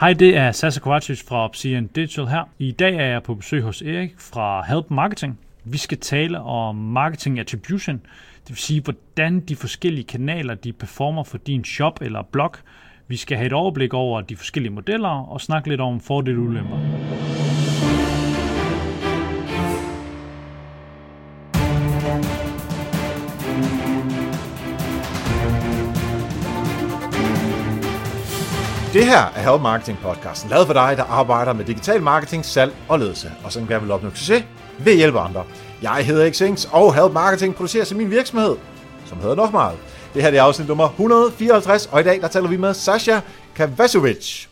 Hej, 0.00 0.12
det 0.12 0.36
er 0.36 0.52
Sasa 0.52 0.80
Kovacic 0.80 1.22
fra 1.28 1.44
Obsidian 1.44 1.86
Digital 1.86 2.26
her. 2.26 2.48
I 2.58 2.72
dag 2.72 2.94
er 2.94 3.04
jeg 3.04 3.22
på 3.22 3.34
besøg 3.34 3.62
hos 3.62 3.82
Erik 3.82 4.14
fra 4.18 4.62
Help 4.62 4.90
Marketing. 4.90 5.38
Vi 5.64 5.78
skal 5.78 5.98
tale 5.98 6.40
om 6.40 6.76
marketing 6.76 7.38
attribution, 7.38 7.96
det 8.40 8.48
vil 8.48 8.56
sige, 8.56 8.82
hvordan 8.82 9.40
de 9.40 9.56
forskellige 9.56 10.04
kanaler 10.04 10.54
de 10.54 10.72
performer 10.72 11.24
for 11.24 11.38
din 11.38 11.64
shop 11.64 11.98
eller 12.02 12.22
blog. 12.22 12.54
Vi 13.08 13.16
skal 13.16 13.36
have 13.36 13.46
et 13.46 13.52
overblik 13.52 13.94
over 13.94 14.20
de 14.20 14.36
forskellige 14.36 14.72
modeller 14.72 15.08
og 15.08 15.40
snakke 15.40 15.68
lidt 15.68 15.80
om 15.80 16.00
fordele 16.00 16.38
og 16.38 16.44
ulemper. 16.44 16.78
Det 28.92 29.04
her 29.04 29.24
er 29.36 29.50
Help 29.50 29.62
Marketing 29.62 29.98
podcasten, 30.02 30.50
lavet 30.50 30.66
for 30.66 30.74
dig, 30.74 30.94
der 30.96 31.02
arbejder 31.02 31.52
med 31.52 31.64
digital 31.64 32.02
marketing, 32.02 32.44
salg 32.44 32.72
og 32.88 32.98
ledelse, 32.98 33.32
og 33.44 33.52
som 33.52 33.66
gerne 33.66 33.82
vil 33.82 33.90
opnå 33.90 34.10
succes 34.10 34.44
ved 34.78 34.92
at 34.92 34.98
hjælpe 34.98 35.18
andre. 35.18 35.44
Jeg 35.82 36.06
hedder 36.06 36.32
Xings, 36.32 36.68
og 36.72 36.94
Help 36.94 37.12
Marketing 37.12 37.54
producerer 37.54 37.84
til 37.84 37.96
min 37.96 38.10
virksomhed, 38.10 38.56
som 39.06 39.18
hedder 39.18 39.34
nok 39.34 39.52
meget. 39.52 39.78
Det 40.14 40.22
her 40.22 40.30
er 40.30 40.42
afsnit 40.42 40.68
nummer 40.68 40.88
154, 40.88 41.86
og 41.92 42.00
i 42.00 42.02
dag 42.04 42.20
der 42.20 42.28
taler 42.28 42.48
vi 42.48 42.56
med 42.56 42.74
Sasha 42.74 43.20
Kavasovic. 43.54 44.46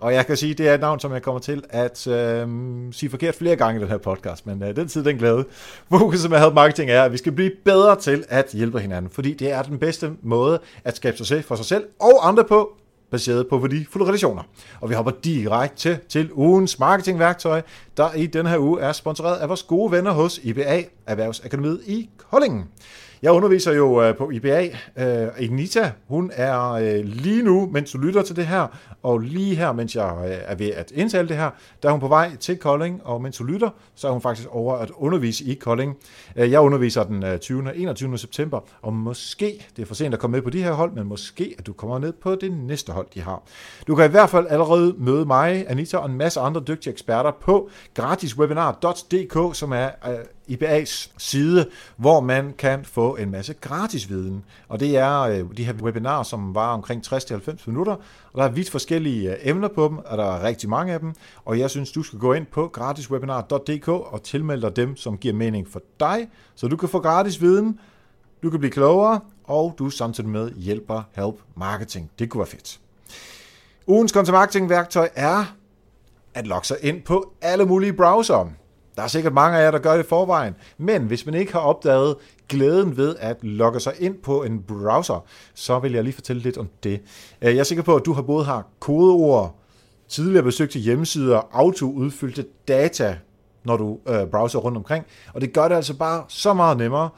Og 0.00 0.14
jeg 0.14 0.26
kan 0.26 0.36
sige, 0.36 0.54
det 0.54 0.68
er 0.68 0.74
et 0.74 0.80
navn, 0.80 1.00
som 1.00 1.12
jeg 1.12 1.22
kommer 1.22 1.40
til 1.40 1.62
at 1.70 2.06
øh, 2.06 2.48
sige 2.92 3.10
forkert 3.10 3.34
flere 3.34 3.56
gange 3.56 3.80
i 3.80 3.82
den 3.82 3.90
her 3.90 3.98
podcast, 3.98 4.46
men 4.46 4.62
øh, 4.62 4.76
den 4.76 4.88
tid, 4.88 5.04
den 5.04 5.16
glæde. 5.16 5.44
Fokuset 5.90 6.30
med 6.30 6.38
Help 6.38 6.54
Marketing 6.54 6.90
er, 6.90 7.02
at 7.02 7.12
vi 7.12 7.16
skal 7.16 7.32
blive 7.32 7.50
bedre 7.64 7.96
til 7.96 8.24
at 8.28 8.50
hjælpe 8.52 8.80
hinanden, 8.80 9.10
fordi 9.10 9.34
det 9.34 9.52
er 9.52 9.62
den 9.62 9.78
bedste 9.78 10.10
måde 10.22 10.60
at 10.84 10.96
skabe 10.96 11.16
succes 11.16 11.44
for 11.44 11.56
sig 11.56 11.66
selv 11.66 11.84
og 12.00 12.28
andre 12.28 12.44
på, 12.44 12.76
baseret 13.10 13.48
på 13.48 13.58
værdifulde 13.58 14.06
relationer. 14.06 14.42
Og 14.80 14.90
vi 14.90 14.94
hopper 14.94 15.12
direkte 15.24 15.76
til, 15.76 15.98
til 16.08 16.32
ugens 16.32 16.78
marketingværktøj, 16.78 17.62
der 17.96 18.12
i 18.12 18.26
denne 18.26 18.50
her 18.50 18.58
uge 18.58 18.80
er 18.80 18.92
sponsoreret 18.92 19.36
af 19.36 19.48
vores 19.48 19.62
gode 19.62 19.92
venner 19.92 20.10
hos 20.10 20.40
IBA, 20.42 20.82
Erhvervsakademiet 21.06 21.80
i 21.86 22.08
Koldingen. 22.30 22.64
Jeg 23.22 23.32
underviser 23.32 23.72
jo 23.72 24.02
øh, 24.02 24.16
på 24.16 24.30
IBA. 24.30 24.68
Øh, 24.96 25.28
Ignita, 25.38 25.92
hun 26.08 26.30
er 26.34 26.70
øh, 26.70 27.04
lige 27.04 27.42
nu, 27.42 27.68
mens 27.72 27.92
du 27.92 27.98
lytter 27.98 28.22
til 28.22 28.36
det 28.36 28.46
her, 28.46 28.66
og 29.02 29.18
lige 29.18 29.56
her, 29.56 29.72
mens 29.72 29.96
jeg 29.96 30.14
øh, 30.24 30.36
er 30.44 30.54
ved 30.54 30.66
at 30.66 30.90
indtale 30.90 31.28
det 31.28 31.36
her, 31.36 31.50
der 31.82 31.88
er 31.88 31.92
hun 31.92 32.00
på 32.00 32.08
vej 32.08 32.36
til 32.36 32.56
Kolding, 32.56 33.00
og 33.04 33.22
mens 33.22 33.36
du 33.36 33.44
lytter, 33.44 33.70
så 33.94 34.08
er 34.08 34.12
hun 34.12 34.20
faktisk 34.20 34.48
over 34.50 34.74
at 34.74 34.90
undervise 34.96 35.44
i 35.44 35.54
Kolding. 35.54 35.96
Øh, 36.36 36.50
jeg 36.50 36.60
underviser 36.60 37.04
den 37.04 37.38
20. 37.38 37.62
og 37.62 37.76
21. 37.76 38.18
september, 38.18 38.60
og 38.82 38.92
måske, 38.92 39.66
det 39.76 39.82
er 39.82 39.86
for 39.86 39.94
sent 39.94 40.14
at 40.14 40.20
komme 40.20 40.36
med 40.36 40.42
på 40.42 40.50
de 40.50 40.62
her 40.62 40.72
hold, 40.72 40.92
men 40.92 41.06
måske, 41.06 41.54
at 41.58 41.66
du 41.66 41.72
kommer 41.72 41.98
ned 41.98 42.12
på 42.12 42.34
det 42.34 42.52
næste 42.52 42.92
hold, 42.92 43.06
de 43.14 43.20
har. 43.20 43.42
Du 43.86 43.94
kan 43.94 44.04
i 44.04 44.10
hvert 44.10 44.30
fald 44.30 44.46
allerede 44.50 44.94
møde 44.98 45.24
mig, 45.24 45.66
Anita 45.68 45.96
og 45.96 46.06
en 46.06 46.16
masse 46.16 46.40
andre 46.40 46.60
dygtige 46.68 46.92
eksperter 46.92 47.30
på 47.40 47.70
gratiswebinar.dk, 47.94 49.56
som 49.56 49.72
er 49.72 49.88
øh, 50.08 50.16
IBA's 50.48 51.10
side, 51.18 51.66
hvor 51.96 52.20
man 52.20 52.54
kan 52.58 52.84
få 52.84 53.16
en 53.16 53.30
masse 53.30 53.54
gratis 53.54 54.08
viden. 54.08 54.44
Og 54.68 54.80
det 54.80 54.96
er 54.96 55.20
øh, 55.20 55.44
de 55.56 55.64
her 55.64 55.72
webinarer, 55.72 56.22
som 56.22 56.54
var 56.54 56.72
omkring 56.72 57.06
60-90 57.06 57.64
minutter, 57.66 57.92
og 58.32 58.38
der 58.38 58.44
er 58.44 58.48
vidt 58.48 58.70
forskellige 58.70 59.30
øh, 59.32 59.36
emner 59.42 59.68
på 59.68 59.88
dem, 59.88 59.98
og 59.98 60.18
der 60.18 60.24
er 60.24 60.42
rigtig 60.42 60.68
mange 60.68 60.92
af 60.92 61.00
dem, 61.00 61.14
og 61.44 61.58
jeg 61.58 61.70
synes, 61.70 61.92
du 61.92 62.02
skal 62.02 62.18
gå 62.18 62.32
ind 62.32 62.46
på 62.46 62.68
gratiswebinar.dk 62.68 63.88
og 63.88 64.22
tilmelde 64.22 64.62
dig 64.62 64.76
dem, 64.76 64.96
som 64.96 65.18
giver 65.18 65.34
mening 65.34 65.68
for 65.68 65.82
dig, 66.00 66.28
så 66.54 66.68
du 66.68 66.76
kan 66.76 66.88
få 66.88 67.00
gratis 67.00 67.40
viden, 67.40 67.80
du 68.42 68.50
kan 68.50 68.58
blive 68.58 68.72
klogere, 68.72 69.20
og 69.44 69.74
du 69.78 69.90
samtidig 69.90 70.30
med 70.30 70.50
hjælper 70.50 71.02
Help 71.12 71.34
Marketing. 71.56 72.10
Det 72.18 72.30
kunne 72.30 72.38
være 72.38 72.46
fedt. 72.46 72.80
Ugens 73.86 74.12
content 74.12 74.32
marketing 74.32 74.68
værktøj 74.68 75.08
er 75.14 75.44
at 76.34 76.46
logge 76.46 76.66
sig 76.66 76.76
ind 76.82 77.02
på 77.02 77.32
alle 77.42 77.64
mulige 77.64 77.92
browsere. 77.92 78.50
Der 78.96 79.02
er 79.02 79.06
sikkert 79.06 79.32
mange 79.32 79.58
af 79.58 79.62
jer, 79.62 79.70
der 79.70 79.78
gør 79.78 79.96
det 79.96 80.04
i 80.04 80.08
forvejen, 80.08 80.54
men 80.78 81.02
hvis 81.02 81.26
man 81.26 81.34
ikke 81.34 81.52
har 81.52 81.60
opdaget 81.60 82.16
glæden 82.48 82.96
ved 82.96 83.16
at 83.18 83.44
logge 83.44 83.80
sig 83.80 83.92
ind 83.98 84.14
på 84.14 84.42
en 84.42 84.62
browser, 84.62 85.24
så 85.54 85.78
vil 85.78 85.92
jeg 85.92 86.04
lige 86.04 86.14
fortælle 86.14 86.42
lidt 86.42 86.58
om 86.58 86.68
det. 86.82 87.00
Øh, 87.42 87.54
jeg 87.54 87.60
er 87.60 87.64
sikker 87.64 87.84
på, 87.84 87.96
at 87.96 88.04
du 88.04 88.12
har 88.12 88.22
både 88.22 88.44
har 88.44 88.66
kodeord, 88.80 89.58
tidligere 90.08 90.42
besøgte 90.42 90.78
hjemmesider, 90.78 91.48
auto-udfyldte 91.52 92.44
data, 92.68 93.18
når 93.64 93.76
du 93.76 93.98
øh, 94.08 94.26
browser 94.26 94.58
rundt 94.58 94.76
omkring, 94.76 95.04
og 95.34 95.40
det 95.40 95.52
gør 95.52 95.68
det 95.68 95.74
altså 95.74 95.96
bare 95.96 96.24
så 96.28 96.54
meget 96.54 96.76
nemmere, 96.76 97.08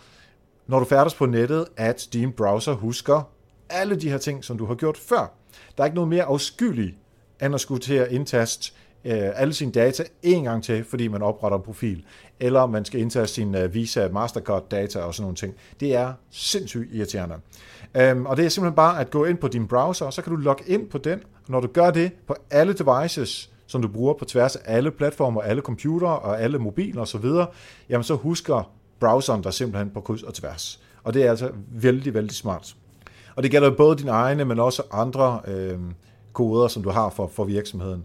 når 0.67 0.79
du 0.79 0.85
færdes 0.85 1.15
på 1.15 1.27
nettet, 1.27 1.67
at 1.77 2.09
din 2.13 2.33
browser 2.33 2.73
husker 2.73 3.29
alle 3.71 3.97
de 3.97 4.11
her 4.11 4.19
ting, 4.19 4.45
som 4.45 4.59
du 4.59 4.67
har 4.67 4.75
gjort 4.75 4.97
før. 4.97 5.33
Der 5.77 5.83
er 5.83 5.85
ikke 5.85 5.95
noget 5.95 6.09
mere 6.09 6.25
afskyeligt, 6.25 6.95
end 7.43 7.55
at 7.55 7.61
skulle 7.61 7.81
til 7.81 7.95
at 7.95 8.13
indtaste 8.13 8.73
Øh, 9.09 9.31
alle 9.35 9.55
sine 9.55 9.73
data 9.73 10.05
en 10.23 10.45
gang 10.45 10.65
til, 10.65 10.85
fordi 10.85 11.09
man 11.09 11.23
opretter 11.23 11.59
en 11.59 11.65
profil, 11.65 12.05
eller 12.41 12.67
man 12.67 12.85
skal 12.85 13.01
indtage 13.01 13.27
sin 13.27 13.55
øh, 13.55 13.75
Visa 13.75 14.09
Mastercard 14.09 14.69
data 14.71 15.01
og 15.01 15.15
sådan 15.15 15.23
nogle 15.23 15.37
ting. 15.37 15.55
Det 15.81 15.95
er 15.95 16.13
sindssygt 16.31 16.95
irriterende. 16.95 17.35
Um, 18.13 18.27
og 18.27 18.37
det 18.37 18.45
er 18.45 18.49
simpelthen 18.49 18.77
bare 18.77 19.01
at 19.01 19.11
gå 19.11 19.25
ind 19.25 19.39
på 19.39 19.49
din 19.49 19.69
browser, 19.69 20.07
og 20.07 20.13
så 20.13 20.23
kan 20.23 20.33
du 20.33 20.39
logge 20.39 20.65
ind 20.67 20.89
på 20.89 20.99
den. 20.99 21.21
Når 21.49 21.61
du 21.61 21.67
gør 21.67 21.91
det 21.91 22.13
på 22.27 22.35
alle 22.51 22.73
devices, 22.73 23.51
som 23.67 23.83
du 23.83 23.89
bruger 23.89 24.15
på 24.15 24.25
tværs 24.25 24.57
af 24.57 24.77
alle 24.77 24.91
platformer, 24.91 25.41
alle 25.41 25.63
computere 25.63 26.19
og 26.19 26.41
alle 26.43 26.59
mobiler 26.59 27.03
osv., 27.03 27.27
jamen 27.89 28.05
så 28.05 28.15
husker 28.15 28.71
browseren 29.01 29.43
dig 29.43 29.55
simpelthen 29.55 29.91
på 29.91 30.01
kryds 30.01 30.23
og 30.23 30.35
tværs. 30.35 30.81
Og 31.05 31.15
det 31.15 31.23
er 31.27 31.31
altså 31.31 31.51
vældig, 31.73 32.15
vældig 32.15 32.37
smart. 32.37 32.77
Og 33.37 33.43
det 33.43 33.51
gælder 33.51 33.71
både 33.71 33.97
dine 33.97 34.11
egne, 34.11 34.45
men 34.45 34.61
også 34.61 34.83
andre 34.93 35.41
øh, 35.47 35.79
koder, 36.33 36.69
som 36.69 36.83
du 36.83 36.91
har 36.91 37.11
for, 37.11 37.31
for 37.35 37.45
virksomheden 37.45 38.05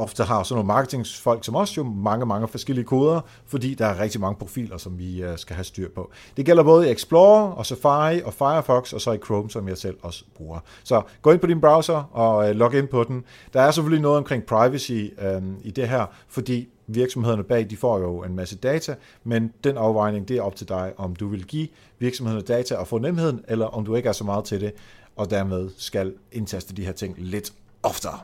ofte 0.00 0.24
har 0.24 0.42
sådan 0.42 0.54
nogle 0.54 0.66
marketingsfolk 0.66 1.44
som 1.44 1.56
os 1.56 1.76
jo 1.76 1.82
mange, 1.82 2.26
mange 2.26 2.48
forskellige 2.48 2.84
koder, 2.84 3.20
fordi 3.46 3.74
der 3.74 3.86
er 3.86 4.00
rigtig 4.00 4.20
mange 4.20 4.38
profiler, 4.38 4.76
som 4.76 4.98
vi 4.98 5.22
øh, 5.22 5.38
skal 5.38 5.56
have 5.56 5.64
styr 5.64 5.88
på. 5.94 6.10
Det 6.36 6.46
gælder 6.46 6.62
både 6.62 6.88
i 6.88 6.92
Explorer 6.92 7.50
og 7.50 7.66
Safari 7.66 8.22
og 8.22 8.34
Firefox, 8.34 8.92
og 8.92 9.00
så 9.00 9.12
i 9.12 9.18
Chrome, 9.24 9.50
som 9.50 9.68
jeg 9.68 9.78
selv 9.78 9.96
også 10.02 10.24
bruger. 10.36 10.58
Så 10.84 11.02
gå 11.22 11.32
ind 11.32 11.40
på 11.40 11.46
din 11.46 11.60
browser 11.60 12.10
og 12.12 12.48
øh, 12.48 12.56
log 12.56 12.74
ind 12.74 12.88
på 12.88 13.04
den. 13.04 13.24
Der 13.52 13.60
er 13.60 13.70
selvfølgelig 13.70 14.02
noget 14.02 14.18
omkring 14.18 14.44
privacy 14.44 14.92
øh, 14.92 15.42
i 15.62 15.70
det 15.70 15.88
her, 15.88 16.06
fordi 16.28 16.68
virksomhederne 16.86 17.44
bag, 17.44 17.70
de 17.70 17.76
får 17.76 17.98
jo 17.98 18.22
en 18.22 18.36
masse 18.36 18.56
data, 18.56 18.94
men 19.24 19.52
den 19.64 19.76
afvejning, 19.76 20.28
det 20.28 20.36
er 20.36 20.42
op 20.42 20.56
til 20.56 20.68
dig, 20.68 20.92
om 20.96 21.16
du 21.16 21.28
vil 21.28 21.44
give 21.44 21.68
virksomhederne 21.98 22.46
data 22.46 22.74
og 22.74 22.86
få 22.86 22.98
nemheden, 22.98 23.44
eller 23.48 23.66
om 23.66 23.84
du 23.84 23.94
ikke 23.94 24.08
er 24.08 24.12
så 24.12 24.24
meget 24.24 24.44
til 24.44 24.60
det, 24.60 24.72
og 25.16 25.30
dermed 25.30 25.70
skal 25.76 26.14
indtaste 26.32 26.74
de 26.74 26.84
her 26.84 26.92
ting 26.92 27.14
lidt 27.18 27.52
oftere. 27.82 28.18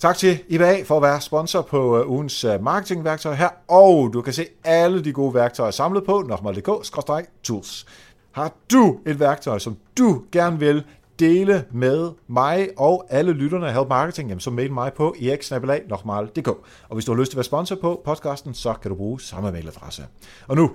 Tak 0.00 0.16
til 0.16 0.38
IBA 0.48 0.82
for 0.82 0.96
at 0.96 1.02
være 1.02 1.20
sponsor 1.20 1.62
på 1.62 1.98
øh, 1.98 2.10
ugens 2.10 2.44
øh, 2.44 2.62
marketingværktøj 2.62 3.34
her, 3.34 3.48
og 3.68 4.10
du 4.12 4.22
kan 4.22 4.32
se 4.32 4.46
alle 4.64 5.04
de 5.04 5.12
gode 5.12 5.34
værktøjer 5.34 5.70
samlet 5.70 6.04
på 6.04 6.22
nokmal.dk-tools. 6.22 7.86
Har 8.32 8.52
du 8.72 8.98
et 9.06 9.20
værktøj, 9.20 9.58
som 9.58 9.76
du 9.98 10.22
gerne 10.32 10.58
vil 10.58 10.84
dele 11.18 11.64
med 11.72 12.10
mig 12.28 12.68
og 12.76 13.06
alle 13.10 13.32
lytterne 13.32 13.66
af 13.68 13.74
Help 13.74 13.88
Marketing, 13.88 14.28
jamen 14.28 14.40
så 14.40 14.50
mail 14.50 14.72
mig 14.72 14.92
på 14.92 15.14
eriksnabelag.dk. 15.22 16.48
Og 16.88 16.94
hvis 16.94 17.04
du 17.04 17.12
har 17.12 17.20
lyst 17.20 17.30
til 17.30 17.36
at 17.36 17.38
være 17.38 17.44
sponsor 17.44 17.76
på 17.76 18.02
podcasten, 18.04 18.54
så 18.54 18.74
kan 18.82 18.90
du 18.90 18.96
bruge 18.96 19.20
samme 19.20 19.52
mailadresse. 19.52 20.02
Og 20.48 20.56
nu 20.56 20.70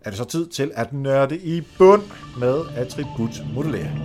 er 0.00 0.10
det 0.10 0.18
så 0.18 0.24
tid 0.24 0.46
til 0.46 0.70
at 0.74 0.92
nørde 0.92 1.38
i 1.38 1.62
bund 1.78 2.02
med 2.38 2.60
attributmodellering. 2.76 4.00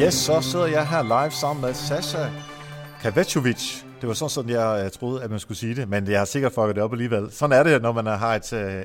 Yes, 0.00 0.14
så 0.14 0.40
sidder 0.40 0.66
jeg 0.66 0.88
her 0.88 1.02
live 1.02 1.30
sammen 1.30 1.64
med 1.64 1.74
Sasha 1.74 2.30
Kavetovic. 3.00 3.82
Det 4.00 4.08
var 4.08 4.14
sådan, 4.14 4.30
sådan 4.30 4.50
jeg 4.50 4.82
øh, 4.84 4.90
troede, 4.90 5.22
at 5.22 5.30
man 5.30 5.38
skulle 5.38 5.58
sige 5.58 5.74
det, 5.74 5.88
men 5.88 6.10
jeg 6.10 6.20
har 6.20 6.24
sikkert 6.24 6.52
fucket 6.52 6.76
det 6.76 6.84
op 6.84 6.92
alligevel. 6.92 7.32
Sådan 7.32 7.58
er 7.58 7.62
det, 7.62 7.82
når 7.82 7.92
man 7.92 8.06
har 8.06 8.34
et, 8.34 8.52
øh, 8.52 8.82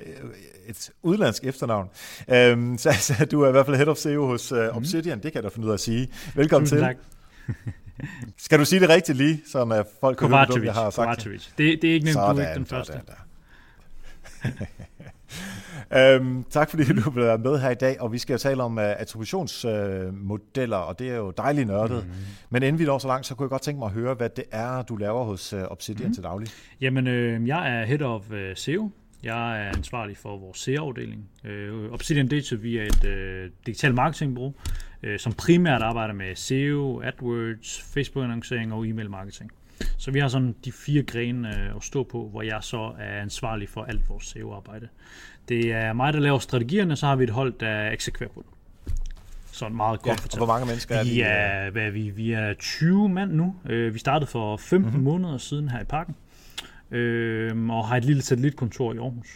et 0.68 0.90
udlandsk 1.04 1.44
efternavn. 1.44 1.90
Øhm, 2.30 2.78
Sasha, 2.84 3.26
du 3.26 3.42
er 3.42 3.48
i 3.48 3.52
hvert 3.52 3.66
fald 3.66 3.78
head 3.78 3.88
of 3.88 3.98
SEO 3.98 4.26
hos 4.26 4.52
uh, 4.52 4.78
Obsidian, 4.78 5.18
mm. 5.18 5.22
det 5.22 5.32
kan 5.32 5.44
jeg 5.44 5.44
da 5.44 5.56
finde 5.56 5.66
ud 5.66 5.72
af 5.72 5.74
at 5.74 5.80
sige. 5.80 6.10
Velkommen 6.36 6.68
til. 6.70 6.80
Tak. 6.80 6.96
Skal 8.46 8.60
du 8.60 8.66
sige 8.66 8.80
det 8.80 8.90
rigtigt 8.90 9.18
lige, 9.18 9.42
så 9.52 9.84
folk 10.00 10.18
kan 10.18 10.28
høre, 10.28 10.48
jeg 10.64 10.74
har 10.74 10.90
sagt? 10.90 11.06
Kovacevic. 11.08 11.48
Det, 11.58 11.82
det 11.82 11.90
er 11.90 11.94
ikke 11.94 12.06
nemt, 12.06 12.18
du 12.18 12.40
ikke 12.40 12.54
den 12.56 12.66
første. 12.66 12.94
øhm, 15.96 16.44
tak 16.50 16.70
fordi 16.70 16.84
du 16.84 17.10
være 17.10 17.38
med 17.38 17.60
her 17.60 17.70
i 17.70 17.76
dag, 17.76 18.02
og 18.02 18.12
vi 18.12 18.18
skal 18.18 18.38
tale 18.38 18.64
om 18.64 18.78
uh, 18.78 18.84
attributionsmodeller, 18.84 20.82
uh, 20.82 20.88
og 20.88 21.00
det 21.00 21.10
er 21.10 21.16
jo 21.16 21.32
dejligt 21.32 21.68
nørdet. 21.68 22.06
Mm. 22.06 22.12
Men 22.50 22.64
inden 22.64 22.80
vi 22.80 22.86
når 22.86 22.98
så 22.98 23.08
langt, 23.08 23.26
så 23.26 23.36
kunne 23.36 23.46
jeg 23.46 23.50
godt 23.50 23.62
tænke 23.62 23.80
mig 23.80 23.86
at 23.86 23.92
høre, 23.92 24.14
hvad 24.14 24.30
det 24.30 24.44
er, 24.52 24.82
du 24.82 24.96
laver 24.96 25.24
hos 25.24 25.54
uh, 25.54 25.62
Obsidian 25.62 26.08
mm. 26.08 26.14
til 26.14 26.24
daglig. 26.24 26.48
Jamen, 26.82 27.08
øh, 27.08 27.48
jeg 27.48 27.80
er 27.80 27.86
head 27.86 28.02
of 28.02 28.30
uh, 28.32 28.38
SEO. 28.56 28.92
Jeg 29.24 29.66
er 29.66 29.70
ansvarlig 29.78 30.18
for 30.18 30.38
vores 30.38 30.58
SEO-afdeling. 30.58 31.30
Uh, 31.44 31.94
Obsidian 31.94 32.28
Digital, 32.28 32.64
vi 32.64 32.78
er 32.78 32.84
et 32.84 33.04
uh, 33.04 33.52
digital 33.66 33.94
marketingbureau, 33.94 34.54
uh, 35.04 35.10
som 35.18 35.34
primært 35.34 35.82
arbejder 35.82 36.14
med 36.14 36.36
SEO, 36.36 37.02
AdWords, 37.02 37.82
Facebook-annoncering 37.94 38.74
og 38.74 38.88
e-mail 38.88 39.10
marketing. 39.10 39.52
Så 39.98 40.12
vi 40.12 40.20
har 40.20 40.28
sådan 40.28 40.56
de 40.66 40.72
fire 40.72 41.04
grene 41.04 41.50
øh, 41.70 41.76
at 41.76 41.84
stå 41.84 42.04
på, 42.04 42.28
hvor 42.32 42.42
jeg 42.42 42.58
så 42.62 42.92
er 43.00 43.22
ansvarlig 43.22 43.70
for 43.70 43.84
alt 43.84 44.10
vores 44.10 44.26
SEO-arbejde. 44.26 44.88
Det 45.50 45.74
er 45.74 45.94
mig, 45.94 46.14
der 46.14 46.20
laver 46.20 46.40
strategierne, 46.40 46.96
så 46.96 47.06
har 47.06 47.16
vi 47.16 47.24
et 47.24 47.30
hold, 47.30 47.54
der 47.60 47.90
eksekverer 47.92 48.30
på 48.30 48.44
det. 48.48 48.94
Sådan 49.52 49.78
meget 49.78 50.00
kort 50.02 50.08
Ja, 50.08 50.14
fortalt. 50.14 50.40
hvor 50.40 50.48
mange 50.48 50.66
mennesker 50.66 50.96
er 50.96 51.04
Vi 51.04 51.10
vi? 51.10 51.22
er, 51.26 51.70
hvad 51.70 51.84
er 51.84 51.92
vi? 51.92 52.10
Vi 52.10 52.32
er 52.32 52.54
20 52.54 53.10
mand 53.10 53.32
nu. 53.32 53.56
Øh, 53.70 53.94
Vi 53.94 54.00
startede 54.00 54.32
for 54.32 54.58
15 54.58 54.80
Mhm. 54.80 54.90
mm-hmm. 54.90 55.04
måneder 55.04 55.38
siden 55.38 55.70
her 55.70 55.82
i 55.82 55.84
parken. 55.84 56.16
Øh, 56.92 57.70
og 57.70 57.88
har 57.88 57.98
et 57.98 58.06
lille 58.06 58.22
satellitkontor 58.22 58.94
i 58.94 58.98
Aarhus. 58.98 59.28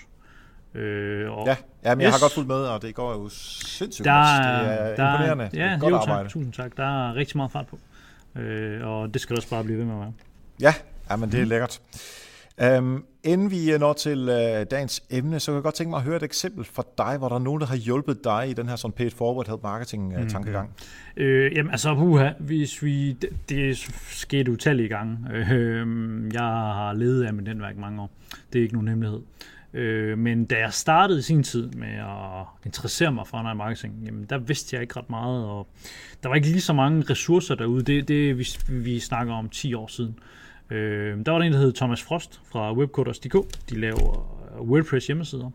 Øh, 0.73 1.31
og 1.31 1.47
Ja, 1.47 1.55
ja 1.83 1.95
men 1.95 2.01
jeg 2.01 2.09
har 2.09 2.15
Yes. 2.17 2.21
godt 2.21 2.33
fulgt 2.33 2.47
med, 2.47 2.55
og 2.55 2.81
det 2.81 2.95
går 2.95 3.11
jo 3.13 3.29
sindssygt 3.29 4.05
der, 4.05 4.11
godt. 4.13 4.43
Det 4.45 4.91
er 4.91 4.95
der, 4.95 5.13
imponerende. 5.13 5.49
Ja, 5.53 5.63
det 5.65 5.73
er 5.73 5.79
godt 5.79 5.91
jo, 5.91 5.97
arbejde. 5.97 6.23
tak, 6.23 6.29
tusind 6.31 6.53
tak. 6.53 6.77
Der 6.77 7.09
er 7.09 7.15
rigtig 7.15 7.37
meget 7.37 7.51
fart 7.51 7.67
på. 7.67 7.79
Øh, 8.39 8.87
og 8.87 9.13
det 9.13 9.21
skal 9.21 9.35
også 9.35 9.49
bare 9.49 9.63
blive 9.63 9.77
ved 9.79 9.85
med 9.85 9.93
at 9.93 9.99
være. 9.99 10.13
Ja, 10.61 10.73
ja 11.09 11.15
men 11.15 11.21
Mhm. 11.21 11.31
det 11.31 11.41
er 11.41 11.45
lækkert. 11.45 11.81
Um, 12.79 13.05
inden 13.23 13.51
vi 13.51 13.71
øh, 13.71 13.79
når 13.79 13.93
til 13.93 14.19
uh, 14.29 14.63
dagens 14.71 15.03
emne, 15.09 15.39
så 15.39 15.51
kan 15.51 15.55
jeg 15.55 15.63
godt 15.63 15.75
tænke 15.75 15.89
mig 15.89 15.97
at 15.97 16.03
høre 16.03 16.15
et 16.15 16.23
eksempel 16.23 16.65
fra 16.65 16.83
dig, 16.97 17.17
hvor 17.17 17.29
der 17.29 17.35
er 17.35 17.39
nogen, 17.39 17.61
der 17.61 17.67
har 17.67 17.75
hjulpet 17.75 18.23
dig 18.23 18.49
i 18.49 18.53
den 18.53 18.69
her 18.69 18.75
sådan 18.75 18.91
paid 18.93 19.11
forward 19.11 19.47
help 19.47 19.63
marketing 19.63 20.07
Mhm. 20.13 20.21
uh, 20.23 20.27
tankegang. 20.29 20.69
Øh, 21.17 21.51
jamen 21.55 21.71
altså, 21.71 21.95
puha, 21.95 22.29
hvis 22.39 22.83
vi, 22.83 23.11
det, 23.13 23.29
det 23.49 23.77
skete 24.09 24.51
utallige 24.51 24.89
gange. 24.89 25.17
Øh, 25.33 25.87
jeg 26.33 26.41
har 26.41 26.93
levet 26.93 27.23
af 27.23 27.33
mit 27.33 27.43
netværk 27.43 27.77
mange 27.77 28.01
år. 28.01 28.11
Det 28.53 28.59
er 28.59 28.63
ikke 28.63 28.73
nogen 28.75 28.87
hemmelighed. 28.87 29.21
Øh, 29.73 30.17
men 30.17 30.45
da 30.45 30.55
jeg 30.59 30.73
startede 30.73 31.19
i 31.19 31.21
sin 31.21 31.43
tid 31.43 31.69
med 31.69 31.87
at 31.99 32.45
interessere 32.65 33.11
mig 33.11 33.27
for 33.27 33.37
online 33.37 33.55
marketing, 33.55 33.93
jamen 34.05 34.25
der 34.29 34.37
vidste 34.37 34.75
jeg 34.75 34.81
ikke 34.81 34.97
ret 34.99 35.09
meget, 35.09 35.45
og 35.45 35.67
der 36.23 36.29
var 36.29 36.35
ikke 36.35 36.47
lige 36.47 36.61
så 36.61 36.73
mange 36.73 37.05
ressourcer 37.09 37.55
derude. 37.55 37.83
Det, 37.83 38.07
det 38.07 38.37
vi, 38.37 38.47
vi 38.69 38.99
snakker 38.99 39.33
om 39.33 39.49
10 39.49 39.73
år 39.73 39.87
siden. 39.87 40.19
Øh, 40.19 40.36
Øhm, 40.69 41.23
der 41.23 41.31
var 41.31 41.39
der 41.39 41.45
en, 41.45 41.53
der 41.53 41.59
hed 41.59 41.73
Thomas 41.73 42.03
Frost 42.03 42.41
fra 42.51 42.73
webcoders.dk. 42.73 43.69
De 43.69 43.79
laver 43.79 44.37
WordPress 44.59 45.07
hjemmesider. 45.07 45.51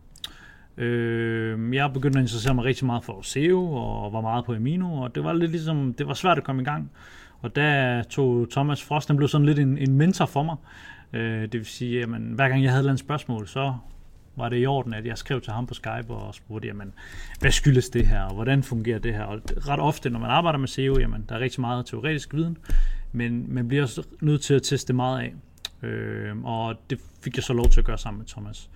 Øh, 0.77 1.75
jeg 1.75 1.93
begyndte 1.93 2.19
at 2.19 2.23
interessere 2.23 2.55
mig 2.55 2.65
rigtig 2.65 2.87
meget 2.87 3.05
for 3.05 3.23
SEO 3.23 3.73
og 3.75 4.13
var 4.13 4.21
meget 4.21 4.45
på 4.45 4.55
Amino, 4.55 4.95
og 4.95 5.15
det 5.15 5.25
var 5.25 5.33
lidt 5.33 5.51
ligesom, 5.51 5.95
det 5.95 6.07
var 6.07 6.15
svært 6.15 6.39
at 6.39 6.45
komme 6.45 6.63
i 6.63 6.65
gang. 6.65 6.91
Og 7.41 7.57
der 7.57 8.03
tog 8.03 8.51
Thomas 8.51 8.83
Frost, 8.83 9.09
han 9.09 9.17
blev 9.17 9.29
sådan 9.29 9.47
lidt 9.47 9.59
en, 9.59 9.79
en 9.79 9.95
mentor 9.95 10.27
for 10.27 10.43
mig. 10.43 10.57
Øh, 11.13 11.43
det 11.43 11.53
vil 11.53 11.67
sige, 11.67 12.03
at 12.03 12.09
hver 12.09 12.49
gang 12.49 12.63
jeg 12.63 12.73
havde 12.73 12.91
et 12.91 12.99
spørgsmål, 12.99 13.49
så 13.49 13.75
var 14.37 14.49
det 14.49 14.63
i 14.63 14.67
orden, 14.67 14.95
at 14.95 15.07
jeg 15.07 15.19
skrev 15.19 15.41
til 15.41 15.53
ham 15.53 15.67
på 15.67 15.75
Skype 15.75 16.11
og 16.11 16.35
spurgte, 16.35 16.69
jamen, 16.69 16.93
hvad 17.41 17.51
skyldes 17.51 17.89
det 17.89 18.07
her, 18.07 18.23
og 18.23 18.35
hvordan 18.35 18.63
fungerer 18.63 18.99
det 18.99 19.15
her? 19.15 19.23
Og 19.23 19.41
ret 19.69 19.81
ofte, 19.81 20.11
når 20.11 20.19
man 20.19 20.31
arbejder 20.31 20.59
med 20.59 20.69
SEO, 20.69 20.99
jamen, 20.99 21.25
der 21.29 21.35
er 21.35 21.41
rigtig 21.41 21.61
meget 21.61 21.87
teoretisk 21.87 22.35
viden, 22.35 22.59
men 23.13 23.55
man 23.55 23.69
bliver 23.69 23.83
også 23.83 24.03
nødt 24.21 24.43
til 24.43 24.55
at 24.55 24.63
teste 24.63 24.93
meget 24.93 25.21
af. 25.21 25.35
Øh, 25.89 26.45
og 26.45 26.75
det 26.91 27.01
fik 27.25 27.37
jeg 27.37 27.45
så 27.45 27.53
lov 27.53 27.69
til 27.69 27.81
at 27.81 27.87
gøre 27.87 27.99
sammen 27.99 28.19
med 28.19 28.27
Thomas. 28.27 28.71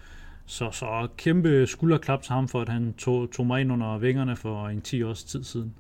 Så, 0.47 0.71
så 0.73 1.09
kæmpe 1.17 1.67
skulderklap 1.67 2.23
til 2.23 2.33
ham 2.33 2.49
for, 2.49 2.61
at 2.61 2.69
han 2.69 2.95
tog, 2.99 3.31
tog 3.33 3.47
mig 3.47 3.61
ind 3.61 3.73
under 3.73 3.99
vingerne 3.99 4.37
for 4.37 4.69
en 4.69 4.81
10 4.81 5.03
års 5.03 5.25
tid 5.25 5.45
siden. 5.45 5.75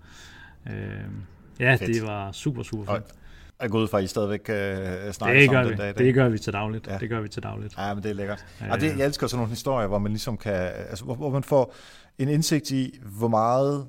Øh, 0.66 0.74
ja, 1.60 1.74
Fedt. 1.74 1.94
det 1.94 2.02
var 2.06 2.32
super, 2.32 2.62
super 2.62 2.86
Og 2.92 2.96
fedt. 2.96 3.14
jeg 3.62 3.70
går 3.70 3.78
ud 3.78 3.88
fra, 3.88 3.98
at 3.98 4.04
I 4.04 4.06
stadigvæk 4.06 4.40
uh, 4.40 5.12
snakker 5.12 5.40
Det 5.40 5.50
gør 5.50 5.62
den 5.62 5.70
vi. 5.72 5.76
dag 5.76 5.90
i 5.90 5.92
dag. 5.92 6.04
Det 6.06 6.14
gør 6.14 6.28
vi 6.28 6.38
til 6.38 6.52
dagligt. 6.52 6.86
Ja. 6.86 6.98
Det 6.98 7.08
gør 7.08 7.20
vi 7.20 7.28
til 7.28 7.42
dagligt. 7.42 7.74
Ja, 7.78 7.94
men 7.94 8.02
det 8.02 8.10
er 8.10 8.14
lækkert. 8.14 8.46
Ja, 8.60 8.72
Og 8.72 8.80
det, 8.80 8.86
ja. 8.86 8.96
jeg 8.98 9.06
elsker 9.06 9.26
sådan 9.26 9.38
nogle 9.38 9.50
historier, 9.50 9.86
hvor 9.88 9.98
man 9.98 10.12
ligesom 10.12 10.36
kan, 10.36 10.52
altså, 10.90 11.04
hvor, 11.04 11.14
hvor 11.14 11.30
man 11.30 11.42
får 11.42 11.74
en 12.18 12.28
indsigt 12.28 12.70
i, 12.70 12.98
hvor 13.18 13.28
meget 13.28 13.86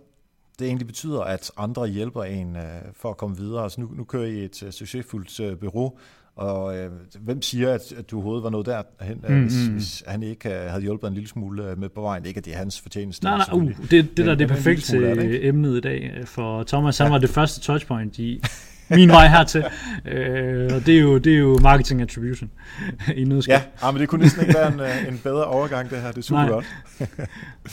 det 0.60 0.68
egentlig 0.68 0.88
betyder, 0.88 1.22
at 1.22 1.52
andre 1.58 1.88
hjælper 1.88 2.24
en 2.24 2.56
uh, 2.56 2.62
for 2.96 3.10
at 3.10 3.18
komme 3.18 3.38
videre. 3.38 3.64
Altså 3.64 3.82
nu, 3.82 3.90
nu 3.96 4.04
kører 4.04 4.26
I 4.26 4.44
et 4.46 4.64
uh, 4.64 4.70
succesfuldt 4.72 5.40
uh, 5.40 5.58
bureau, 5.60 5.98
og 6.36 6.66
uh, 6.66 7.22
hvem 7.26 7.42
siger, 7.42 7.74
at, 7.74 7.82
at 7.98 8.12
du 8.12 8.16
overhovedet 8.16 8.44
var 8.44 8.50
nået 8.50 8.66
derhen, 8.66 9.18
uh, 9.24 9.32
Mm, 9.32 9.42
hvis, 9.42 9.68
mm. 9.68 9.74
hvis 9.74 10.04
han 10.08 10.24
ikke 10.24 10.50
uh, 10.50 10.56
havde 10.56 10.82
hjulpet 10.82 11.08
en 11.08 11.14
lille 11.14 11.30
smule 11.30 11.72
uh, 11.72 11.80
med 11.80 11.90
på 11.90 12.02
vejen? 12.02 12.26
Ikke, 12.26 12.38
at 12.38 12.46
det 12.46 12.54
er 12.54 12.58
hans 12.58 12.82
fortjeneste. 12.82 13.24
Nej, 13.24 13.38
nej, 13.38 13.48
uh, 13.52 13.72
det, 13.82 13.92
det 13.92 14.18
der 14.18 14.26
Men- 14.26 14.40
det 14.40 14.44
er 14.52 14.56
perfekt 14.56 14.94
er 14.94 15.00
det, 15.00 15.16
til 15.18 15.26
ikke? 15.26 15.48
emnet 15.48 15.78
i 15.78 15.82
dag, 15.82 16.22
for 16.26 16.64
Thomas 16.64 16.98
han 16.98 17.12
var 17.12 17.18
det 17.18 17.30
første 17.30 17.62
touchpoint 17.62 18.20
i 18.20 18.42
min 18.90 19.10
vej 19.10 19.28
hertil, 19.28 19.64
øh, 20.06 20.70
og 20.76 20.86
det 20.86 20.96
er, 20.98 21.00
jo, 21.02 21.18
det 21.18 21.34
er 21.34 21.38
jo 21.38 21.60
marketing 21.62 22.02
attribution 22.02 22.52
i 23.16 23.24
nødskab. 23.24 23.54
Ja, 23.54 23.88
ah, 23.88 23.94
men 23.94 24.02
det 24.02 24.10
kunne 24.10 24.22
næsten 24.24 24.42
ikke 24.42 24.54
være 24.54 24.74
en, 25.08 25.14
en 25.14 25.20
bedre 25.24 25.46
overgang, 25.46 25.90
det 25.90 26.02
her. 26.02 26.08
Det 26.08 26.18
er 26.18 26.22
super 26.22 26.42
Nej. 26.42 26.50
godt. 26.50 26.66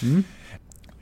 Mm. 0.02 0.24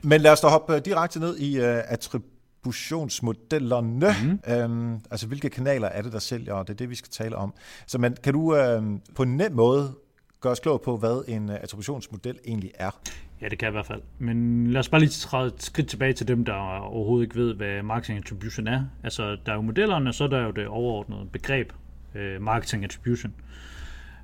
Men 0.03 0.21
lad 0.21 0.31
os 0.31 0.41
da 0.41 0.47
hoppe 0.47 0.75
øh, 0.75 0.81
direkte 0.85 1.19
ned 1.19 1.37
i 1.37 1.59
uh, 1.59 1.65
attributionsmodellerne. 1.65 4.07
Mm. 4.23 4.39
Øhm, 4.53 4.99
altså, 5.11 5.27
hvilke 5.27 5.49
kanaler 5.49 5.87
er 5.87 6.01
det, 6.01 6.13
der 6.13 6.19
sælger, 6.19 6.53
og 6.53 6.67
det 6.67 6.73
er 6.73 6.77
det, 6.77 6.89
vi 6.89 6.95
skal 6.95 7.11
tale 7.11 7.35
om. 7.35 7.53
Så 7.87 7.97
man, 7.97 8.17
kan 8.23 8.33
du 8.33 8.55
øh, 8.55 8.83
på 9.15 9.23
en 9.23 9.37
nem 9.37 9.51
måde 9.51 9.93
gøre 10.41 10.51
os 10.51 10.59
klog 10.59 10.81
på, 10.81 10.97
hvad 10.97 11.23
en 11.27 11.49
uh, 11.49 11.55
attributionsmodel 11.55 12.39
egentlig 12.45 12.71
er? 12.75 12.99
Ja, 13.41 13.49
det 13.49 13.59
kan 13.59 13.65
jeg 13.65 13.71
i 13.71 13.75
hvert 13.75 13.85
fald. 13.85 14.01
Men 14.19 14.67
lad 14.67 14.79
os 14.79 14.89
bare 14.89 15.01
lige 15.01 15.09
træde 15.09 15.47
et 15.47 15.63
skridt 15.63 15.87
tilbage 15.87 16.13
til 16.13 16.27
dem, 16.27 16.45
der 16.45 16.79
overhovedet 16.79 17.25
ikke 17.25 17.35
ved, 17.35 17.53
hvad 17.53 17.83
marketing 17.83 18.19
attribution 18.19 18.67
er. 18.67 18.83
Altså, 19.03 19.37
der 19.45 19.51
er 19.51 19.55
jo 19.55 19.61
modellerne, 19.61 20.09
og 20.09 20.13
så 20.13 20.23
er 20.23 20.27
der 20.27 20.43
jo 20.43 20.51
det 20.51 20.67
overordnede 20.67 21.25
begreb, 21.31 21.73
øh, 22.15 22.41
marketing 22.41 22.83
attribution. 22.83 23.33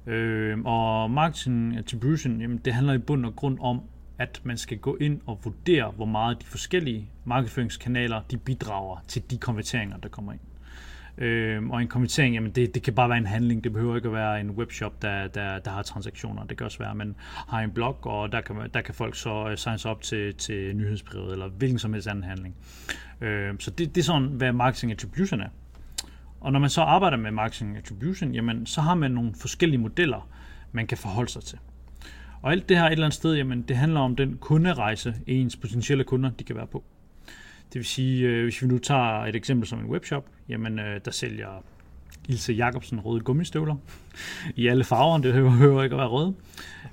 Øh, 0.08 0.58
og 0.66 1.12
marketing 1.12 1.78
attribution, 1.78 2.42
jamen, 2.42 2.58
det 2.58 2.74
handler 2.74 2.94
i 2.94 2.98
bund 2.98 3.26
og 3.26 3.36
grund 3.36 3.58
om, 3.62 3.81
at 4.19 4.42
man 4.44 4.57
skal 4.57 4.77
gå 4.77 4.98
ind 5.01 5.21
og 5.25 5.39
vurdere, 5.44 5.92
hvor 5.95 6.06
meget 6.06 6.42
de 6.42 6.45
forskellige 6.45 7.10
markedsføringskanaler, 7.25 8.21
de 8.31 8.38
bidrager 8.38 9.04
til 9.07 9.31
de 9.31 9.38
konverteringer, 9.38 9.98
der 9.98 10.10
kommer 10.10 10.31
ind. 10.31 10.42
Øh, 11.18 11.69
og 11.69 11.81
en 11.81 11.88
konvertering, 11.88 12.33
jamen 12.33 12.51
det, 12.51 12.75
det 12.75 12.83
kan 12.83 12.94
bare 12.94 13.10
være 13.10 13.18
en 13.18 13.25
handling. 13.25 13.63
Det 13.63 13.74
behøver 13.74 13.95
ikke 13.95 14.07
at 14.07 14.13
være 14.13 14.42
en 14.42 14.50
webshop, 14.50 15.01
der, 15.01 15.27
der, 15.27 15.60
der 15.60 15.71
har 15.71 15.81
transaktioner. 15.81 16.44
Det 16.44 16.57
kan 16.57 16.66
også 16.66 16.77
være, 16.77 16.89
at 16.89 16.98
man 16.98 17.16
har 17.48 17.60
en 17.60 17.71
blog, 17.71 18.07
og 18.07 18.31
der 18.31 18.42
kan, 18.42 18.56
der 18.74 18.81
kan 18.81 18.94
folk 18.94 19.16
så 19.16 19.50
øh, 19.50 19.57
signe 19.57 19.77
sig 19.77 19.92
op 19.92 20.01
til, 20.01 20.36
til 20.36 20.75
nyhedsbrevet, 20.75 21.31
eller 21.31 21.48
hvilken 21.48 21.80
som 21.80 21.94
helst 21.94 22.07
anden 22.07 22.24
handling. 22.24 22.56
Øh, 23.21 23.54
så 23.60 23.71
det, 23.71 23.95
det 23.95 24.01
er 24.01 24.06
sådan, 24.06 24.27
hvad 24.27 24.51
marketing 24.51 24.92
attribution 24.92 25.42
er. 25.42 25.50
Og 26.42 26.51
når 26.51 26.60
man 26.60 26.69
så 26.69 26.81
arbejder 26.81 27.18
med 27.18 27.31
marketing 27.31 27.77
attribution, 27.77 28.33
jamen, 28.33 28.66
så 28.66 28.81
har 28.81 28.95
man 28.95 29.12
nogle 29.12 29.33
forskellige 29.42 29.80
modeller, 29.80 30.30
man 30.71 30.88
kan 30.88 30.98
forholde 30.98 31.31
sig 31.31 31.44
til. 31.44 31.60
Og 32.42 32.52
alt 32.52 32.70
det 32.70 32.78
her 32.78 32.86
et 32.86 32.92
eller 32.92 33.06
andet 33.06 33.16
sted, 33.16 33.36
jamen, 33.36 33.62
det 33.62 33.76
handler 33.76 34.00
om 34.00 34.16
den 34.16 34.38
kunderejse, 34.38 35.16
ens 35.28 35.56
potentielle 35.56 36.04
kunder, 36.04 36.30
de 36.40 36.44
kan 36.44 36.56
være 36.56 36.68
på. 36.68 36.84
Det 37.74 37.76
vil 37.76 37.86
sige, 37.86 38.28
øh, 38.28 38.44
hvis 38.44 38.62
vi 38.62 38.68
nu 38.68 38.78
tager 38.78 39.26
et 39.26 39.36
eksempel 39.36 39.68
som 39.68 39.80
en 39.80 39.86
webshop, 39.86 40.26
jamen 40.50 40.80
øh, 40.80 41.02
der 41.06 41.12
sælger 41.12 41.64
Ilse 42.28 42.54
Jacobsen 42.54 43.00
røde 43.00 43.22
gummistøvler 43.22 43.76
i 44.56 44.68
alle 44.68 44.84
farver, 44.84 45.18
det 45.18 45.34
behøver 45.34 45.84
ikke 45.84 45.94
at 45.94 46.00
være 46.00 46.08
røde. 46.08 46.34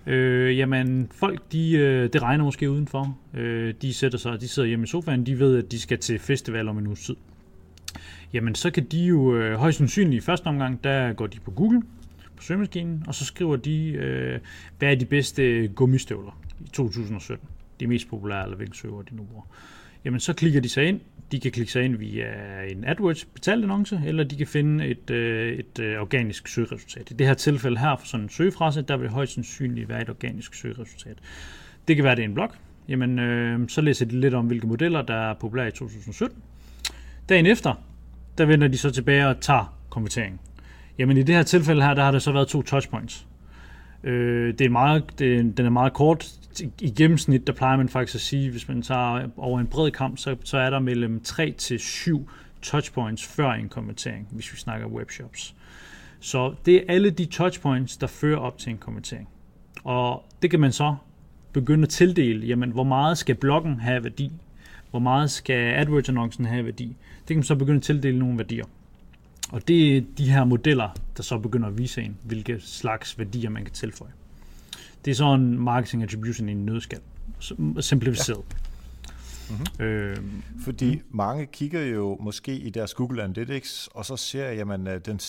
Øh, 0.07 0.59
jamen 0.59 1.09
folk, 1.15 1.53
de, 1.53 1.73
øh, 1.73 2.13
det 2.13 2.23
regner 2.23 2.45
måske 2.45 2.71
udenfor, 2.71 3.19
øh, 3.35 3.75
de 3.83 3.95
sætter 3.95 4.19
sig, 4.19 4.41
de 4.41 4.49
sidder 4.49 4.69
hjemme 4.69 4.85
i 4.85 4.87
sofaen, 4.87 5.27
de 5.27 5.39
ved, 5.39 5.59
at 5.59 5.73
de 5.73 5.81
skal 5.81 5.99
til 5.99 6.19
festival 6.19 6.69
om 6.69 6.79
en 6.79 6.87
uges 6.87 7.07
tid. 7.07 7.17
Jamen 8.33 8.55
så 8.55 8.71
kan 8.71 8.85
de 8.85 9.05
jo 9.05 9.37
øh, 9.37 9.59
højst 9.59 9.79
sandsynligt 9.79 10.23
i 10.23 10.27
første 10.27 10.47
omgang, 10.47 10.85
der 10.85 11.13
går 11.13 11.27
de 11.27 11.41
på 11.41 11.51
Google, 11.51 11.83
søgemaskinen, 12.47 13.05
og 13.07 13.15
så 13.15 13.25
skriver 13.25 13.57
de, 13.57 13.89
øh, 13.89 14.41
hvad 14.79 14.91
er 14.91 14.95
de 14.95 15.07
bedste 15.07 15.69
gummistøvler 15.69 16.41
i 16.61 16.69
2017. 16.69 17.49
De 17.81 17.87
mest 17.87 18.09
populære, 18.09 18.43
eller 18.43 18.57
hvilke 18.57 18.77
søger 18.77 19.03
de 19.03 19.17
nu 19.17 19.23
bruger. 19.23 19.45
Jamen 20.05 20.21
så 20.21 20.33
klikker 20.33 20.61
de 20.61 20.69
sig 20.69 20.85
ind. 20.85 21.01
De 21.33 21.41
kan 21.41 21.53
klikke 21.53 21.73
sig 21.73 21.85
ind 21.85 21.97
via 21.97 22.27
en 22.69 22.85
AdWords 22.85 23.25
betalt 23.25 23.65
annonce, 23.65 24.01
eller 24.07 24.25
de 24.25 24.37
kan 24.37 24.47
finde 24.47 24.87
et, 24.87 25.11
øh, 25.11 25.53
et 25.53 25.79
øh, 25.79 26.01
organisk 26.01 26.49
søgeresultat. 26.49 27.11
I 27.11 27.15
det 27.15 27.27
her 27.27 27.35
tilfælde 27.35 27.79
her 27.79 27.97
for 27.97 28.07
sådan 28.07 28.25
en 28.25 28.31
søgefrase, 28.31 28.83
der 28.83 28.97
vil 28.97 29.09
højst 29.09 29.33
sandsynligt 29.33 29.89
være 29.89 30.03
et 30.03 30.09
organisk 30.09 30.55
søgeresultat. 30.55 31.19
Det 31.89 31.97
kan 31.97 32.05
være, 32.05 32.17
det 32.17 32.23
er 32.23 32.29
en 32.29 32.35
blog. 32.35 32.51
Jamen, 32.89 33.19
øh, 33.19 33.69
så 33.69 33.81
læser 33.81 34.07
de 34.07 34.21
lidt 34.21 34.35
om, 34.35 34.47
hvilke 34.47 34.67
modeller, 34.67 35.03
der 35.03 35.15
er 35.15 35.35
populære 35.35 35.69
i 35.69 35.71
2017. 35.71 36.43
Dagen 37.29 37.47
efter, 37.47 37.75
der 38.39 38.45
vender 38.45 38.69
de 38.69 38.79
så 38.79 38.91
tilbage 38.91 39.29
og 39.29 39.41
tager 39.41 39.79
konverteringen. 39.91 40.41
Jamen 40.99 41.17
i 41.17 41.23
det 41.23 41.35
her 41.35 41.43
tilfælde 41.43 41.83
her, 41.83 41.95
der 41.95 42.05
har 42.05 42.11
der 42.11 42.19
så 42.19 42.33
været 42.33 42.49
to 42.49 42.63
touchpoints. 42.63 43.27
Øh, 44.05 44.55
det 44.59 44.65
er 44.65 44.69
meget, 44.71 45.05
det, 45.19 45.57
den 45.57 45.67
er 45.67 45.71
meget 45.71 45.93
kort. 45.93 46.27
I- 46.61 46.71
I 46.81 46.91
gennemsnit, 46.91 47.47
der 47.47 47.53
plejer 47.53 47.77
man 47.77 47.89
faktisk 47.89 48.15
at 48.15 48.21
sige, 48.21 48.51
hvis 48.51 48.69
man 48.69 48.83
tager 48.83 49.29
over 49.37 49.61
en 49.61 49.67
bred 49.67 49.91
kamp, 49.91 50.19
så, 50.19 50.37
så 50.45 50.59
er 50.59 50.71
der 50.71 50.79
mellem 50.79 51.21
3 51.21 51.53
til 51.59 51.79
7 51.79 52.29
touchpoints 52.63 53.27
før 53.27 53.51
en 53.53 53.69
konvertering, 53.69 54.29
hvis 54.31 54.53
vi 54.53 54.59
snakker 54.59 54.87
webshops. 54.87 55.55
Så 56.21 56.55
det 56.67 56.75
er 56.77 56.81
alle 56.89 57.11
de 57.11 57.25
touchpoints, 57.25 57.97
der 57.97 58.07
fører 58.07 58.39
op 58.39 58.59
til 58.59 58.71
en 58.71 58.79
konvertering. 58.79 59.29
Og 59.85 60.25
det 60.43 60.51
kan 60.51 60.61
man 60.61 60.73
så 60.73 60.95
begynde 61.53 61.83
at 61.83 61.89
tildele, 61.89 62.47
jamen 62.47 62.71
hvor 62.71 62.85
meget 62.85 63.19
skal 63.19 63.35
bloggen 63.35 63.81
have 63.81 64.03
værdi? 64.05 64.33
Hvor 64.91 64.99
meget 65.01 65.31
skal 65.31 65.75
AdWords-annoncen 65.75 66.45
have 66.45 66.65
værdi? 66.65 66.97
Det 67.19 67.27
kan 67.27 67.37
man 67.37 67.45
så 67.45 67.55
begynde 67.55 67.77
at 67.77 67.83
tildele 67.83 68.19
nogle 68.19 68.39
værdier. 68.39 68.65
Og 69.53 69.69
det 69.69 69.97
er 69.97 70.03
de 70.19 70.31
her 70.31 70.45
modeller, 70.45 70.89
der 71.17 71.23
så 71.23 71.39
begynder 71.39 71.69
at 71.69 71.79
vise 71.79 72.03
en, 72.03 72.17
hvilke 72.23 72.61
slags 72.61 73.19
værdier 73.19 73.51
man 73.51 73.65
kan 73.65 73.73
tilføje. 73.73 74.13
Det 75.05 75.11
er 75.11 75.15
sådan 75.15 75.59
marketing 75.59 76.03
attribution 76.03 76.49
i 76.49 76.53
en 76.53 76.67
nødskal. 76.67 77.01
Sim- 77.41 77.81
Simplificeret. 77.81 78.45
Ja. 78.51 79.55
Mm-hmm. 79.55 79.85
Øh, 79.85 80.17
Fordi 80.65 80.95
mm. 80.95 81.03
mange 81.11 81.47
kigger 81.47 81.81
jo 81.81 82.19
måske 82.21 82.57
i 82.57 82.71
deres 82.71 82.95
Google 82.95 83.23
Analytics, 83.23 83.89
og 83.95 84.05
så 84.05 84.17
ser 84.17 84.47
jeg, 84.47 84.57
jamen, 84.57 84.87
øh, 84.87 85.01
den 85.07 85.21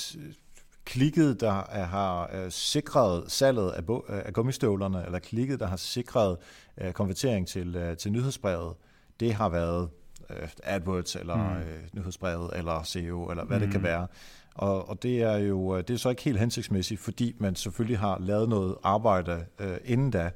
klikket, 0.86 1.42
der 1.42 1.64
er, 1.70 1.86
har 1.86 2.30
øh, 2.34 2.52
sikret 2.52 3.32
salget 3.32 3.72
af, 3.72 3.86
bo, 3.86 4.06
af 4.10 4.34
gummistøvlerne, 4.34 5.06
eller 5.06 5.20
klikket, 5.20 5.60
der 5.60 5.68
har 5.68 5.78
sikret 5.78 6.38
øh, 6.82 6.92
konvertering 6.92 7.48
til, 7.48 7.76
øh, 7.76 7.98
til 7.98 8.12
nyhedsbrevet, 8.12 8.74
det 9.20 9.34
har 9.34 9.50
været 9.50 9.84
øh, 9.84 9.90
AdWords, 10.64 11.16
eller 11.16 11.36
mm. 11.36 11.58
øh, 11.58 11.80
nyhedsbrevet, 11.94 12.52
eller 12.56 12.84
SEO, 12.84 13.30
eller 13.30 13.46
hvad 13.46 13.58
mm. 13.58 13.64
det 13.64 13.72
kan 13.72 13.84
være. 13.84 14.08
Og, 14.56 14.90
og 14.90 15.04
det 15.04 15.22
er 15.22 15.38
jo 15.38 15.78
øh, 15.78 15.84
det 15.88 15.94
er 15.94 15.98
så 15.98 16.10
ikke 16.10 16.24
helt 16.24 16.40
hensigtsmæssigt, 16.40 17.02
fordi 17.02 17.36
man 17.40 17.56
selvfølgelig 17.56 18.00
har 18.00 18.20
lavet 18.20 18.50
noget 18.50 18.76
arbejde 18.84 19.46
øh, 19.60 19.78
inden 19.86 20.12
da, 20.12 20.32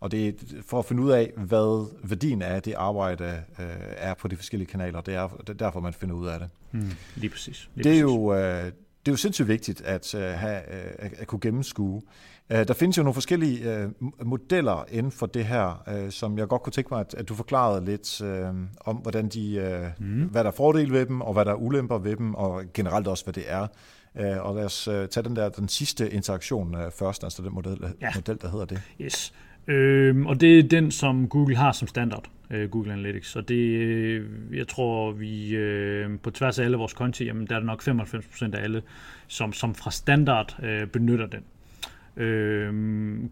og 0.00 0.10
det 0.10 0.28
er 0.28 0.32
for 0.66 0.78
at 0.78 0.84
finde 0.84 1.02
ud 1.02 1.10
af, 1.10 1.32
hvad 1.36 1.90
værdien 2.08 2.42
af 2.42 2.62
det 2.62 2.74
arbejde 2.74 3.42
øh, 3.58 3.66
er 3.96 4.14
på 4.14 4.28
de 4.28 4.36
forskellige 4.36 4.68
kanaler. 4.68 5.00
Det 5.00 5.14
er, 5.14 5.28
det 5.28 5.48
er 5.48 5.52
derfor, 5.54 5.80
man 5.80 5.92
finder 5.92 6.14
ud 6.14 6.26
af 6.26 6.38
det. 6.38 6.48
Mm, 6.72 6.90
lige 7.16 7.30
præcis. 7.30 7.70
Lige 7.74 7.90
det, 7.90 8.00
er 8.00 8.04
præcis. 8.04 8.16
Jo, 8.16 8.34
øh, 8.34 8.72
det 9.06 9.08
er 9.08 9.12
jo 9.12 9.16
sindssygt 9.16 9.48
vigtigt 9.48 9.80
at, 9.80 10.14
øh, 10.14 10.22
have, 10.22 10.74
øh, 10.74 11.10
at, 11.18 11.26
kunne 11.26 11.40
gennemskue. 11.40 12.02
Øh, 12.50 12.68
der 12.68 12.74
findes 12.74 12.98
jo 12.98 13.02
nogle 13.02 13.14
forskellige 13.14 13.74
øh, 13.74 13.88
modeller 14.24 14.84
inden 14.90 15.12
for 15.12 15.26
det 15.26 15.44
her, 15.44 15.82
øh, 15.88 16.10
som 16.10 16.38
jeg 16.38 16.48
godt 16.48 16.62
kunne 16.62 16.72
tænke 16.72 16.88
mig, 16.94 17.00
at, 17.00 17.14
at 17.14 17.28
du 17.28 17.34
forklarede 17.34 17.84
lidt 17.84 18.20
øh, 18.20 18.48
om, 18.80 18.96
hvordan 18.96 19.28
de, 19.28 19.54
øh, 19.54 19.86
mm. 19.98 20.24
hvad 20.24 20.44
der 20.44 20.50
er 20.50 20.54
fordele 20.54 20.92
ved 20.92 21.06
dem, 21.06 21.20
og 21.20 21.32
hvad 21.32 21.44
der 21.44 21.50
er 21.50 21.56
ulemper 21.56 21.98
ved 21.98 22.16
dem, 22.16 22.34
og 22.34 22.62
generelt 22.74 23.08
også, 23.08 23.24
hvad 23.24 23.34
det 23.34 23.44
er. 23.46 23.66
Øh, 24.16 24.46
og 24.46 24.54
lad 24.54 24.64
os 24.64 24.88
øh, 24.88 25.08
tage 25.08 25.24
den 25.24 25.36
der 25.36 25.48
den 25.48 25.68
sidste 25.68 26.10
interaktion 26.10 26.74
øh, 26.74 26.90
først, 26.90 27.24
altså 27.24 27.42
den 27.42 27.54
model, 27.54 27.94
ja. 28.00 28.10
model, 28.14 28.38
der 28.40 28.50
hedder 28.50 28.64
det. 28.64 28.82
Yes. 29.00 29.32
Øh, 29.70 30.26
og 30.26 30.40
det 30.40 30.58
er 30.58 30.62
den, 30.62 30.90
som 30.90 31.28
Google 31.28 31.56
har 31.56 31.72
som 31.72 31.88
standard, 31.88 32.30
øh, 32.50 32.70
Google 32.70 32.92
Analytics. 32.92 33.36
Og 33.36 33.48
det, 33.48 33.54
øh, 33.54 34.26
jeg 34.52 34.68
tror, 34.68 35.12
vi 35.12 35.56
øh, 35.56 36.18
på 36.22 36.30
tværs 36.30 36.58
af 36.58 36.64
alle 36.64 36.76
vores 36.76 36.92
konti, 36.92 37.24
jamen, 37.24 37.46
der 37.46 37.56
er 37.56 37.60
nok 37.60 37.82
95% 37.88 38.54
af 38.54 38.62
alle, 38.62 38.82
som, 39.26 39.52
som 39.52 39.74
fra 39.74 39.90
standard 39.90 40.56
øh, 40.62 40.86
benytter 40.86 41.26
den. 41.26 41.42
Øh, 42.24 42.74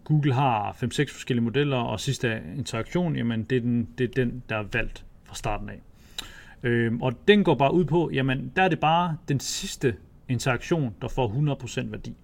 Google 0.03 0.33
har 0.33 0.71
5-6 0.71 1.13
forskellige 1.13 1.43
modeller, 1.43 1.77
og 1.77 1.99
sidste 1.99 2.41
interaktion, 2.57 3.15
jamen, 3.15 3.43
det 3.43 3.55
er, 3.55 3.61
den, 3.61 3.87
det 3.97 4.03
er 4.03 4.25
den, 4.25 4.43
der 4.49 4.55
er 4.55 4.65
valgt 4.73 5.05
fra 5.23 5.35
starten 5.35 5.69
af. 5.69 5.81
Øh, 6.63 6.93
og 7.01 7.13
den 7.27 7.43
går 7.43 7.55
bare 7.55 7.73
ud 7.73 7.85
på, 7.85 8.09
jamen, 8.13 8.51
der 8.55 8.63
er 8.63 8.67
det 8.67 8.79
bare 8.79 9.17
den 9.27 9.39
sidste 9.39 9.95
interaktion, 10.29 10.95
der 11.01 11.07
får 11.07 11.57
100% 11.85 11.91
værdi. 11.91 12.15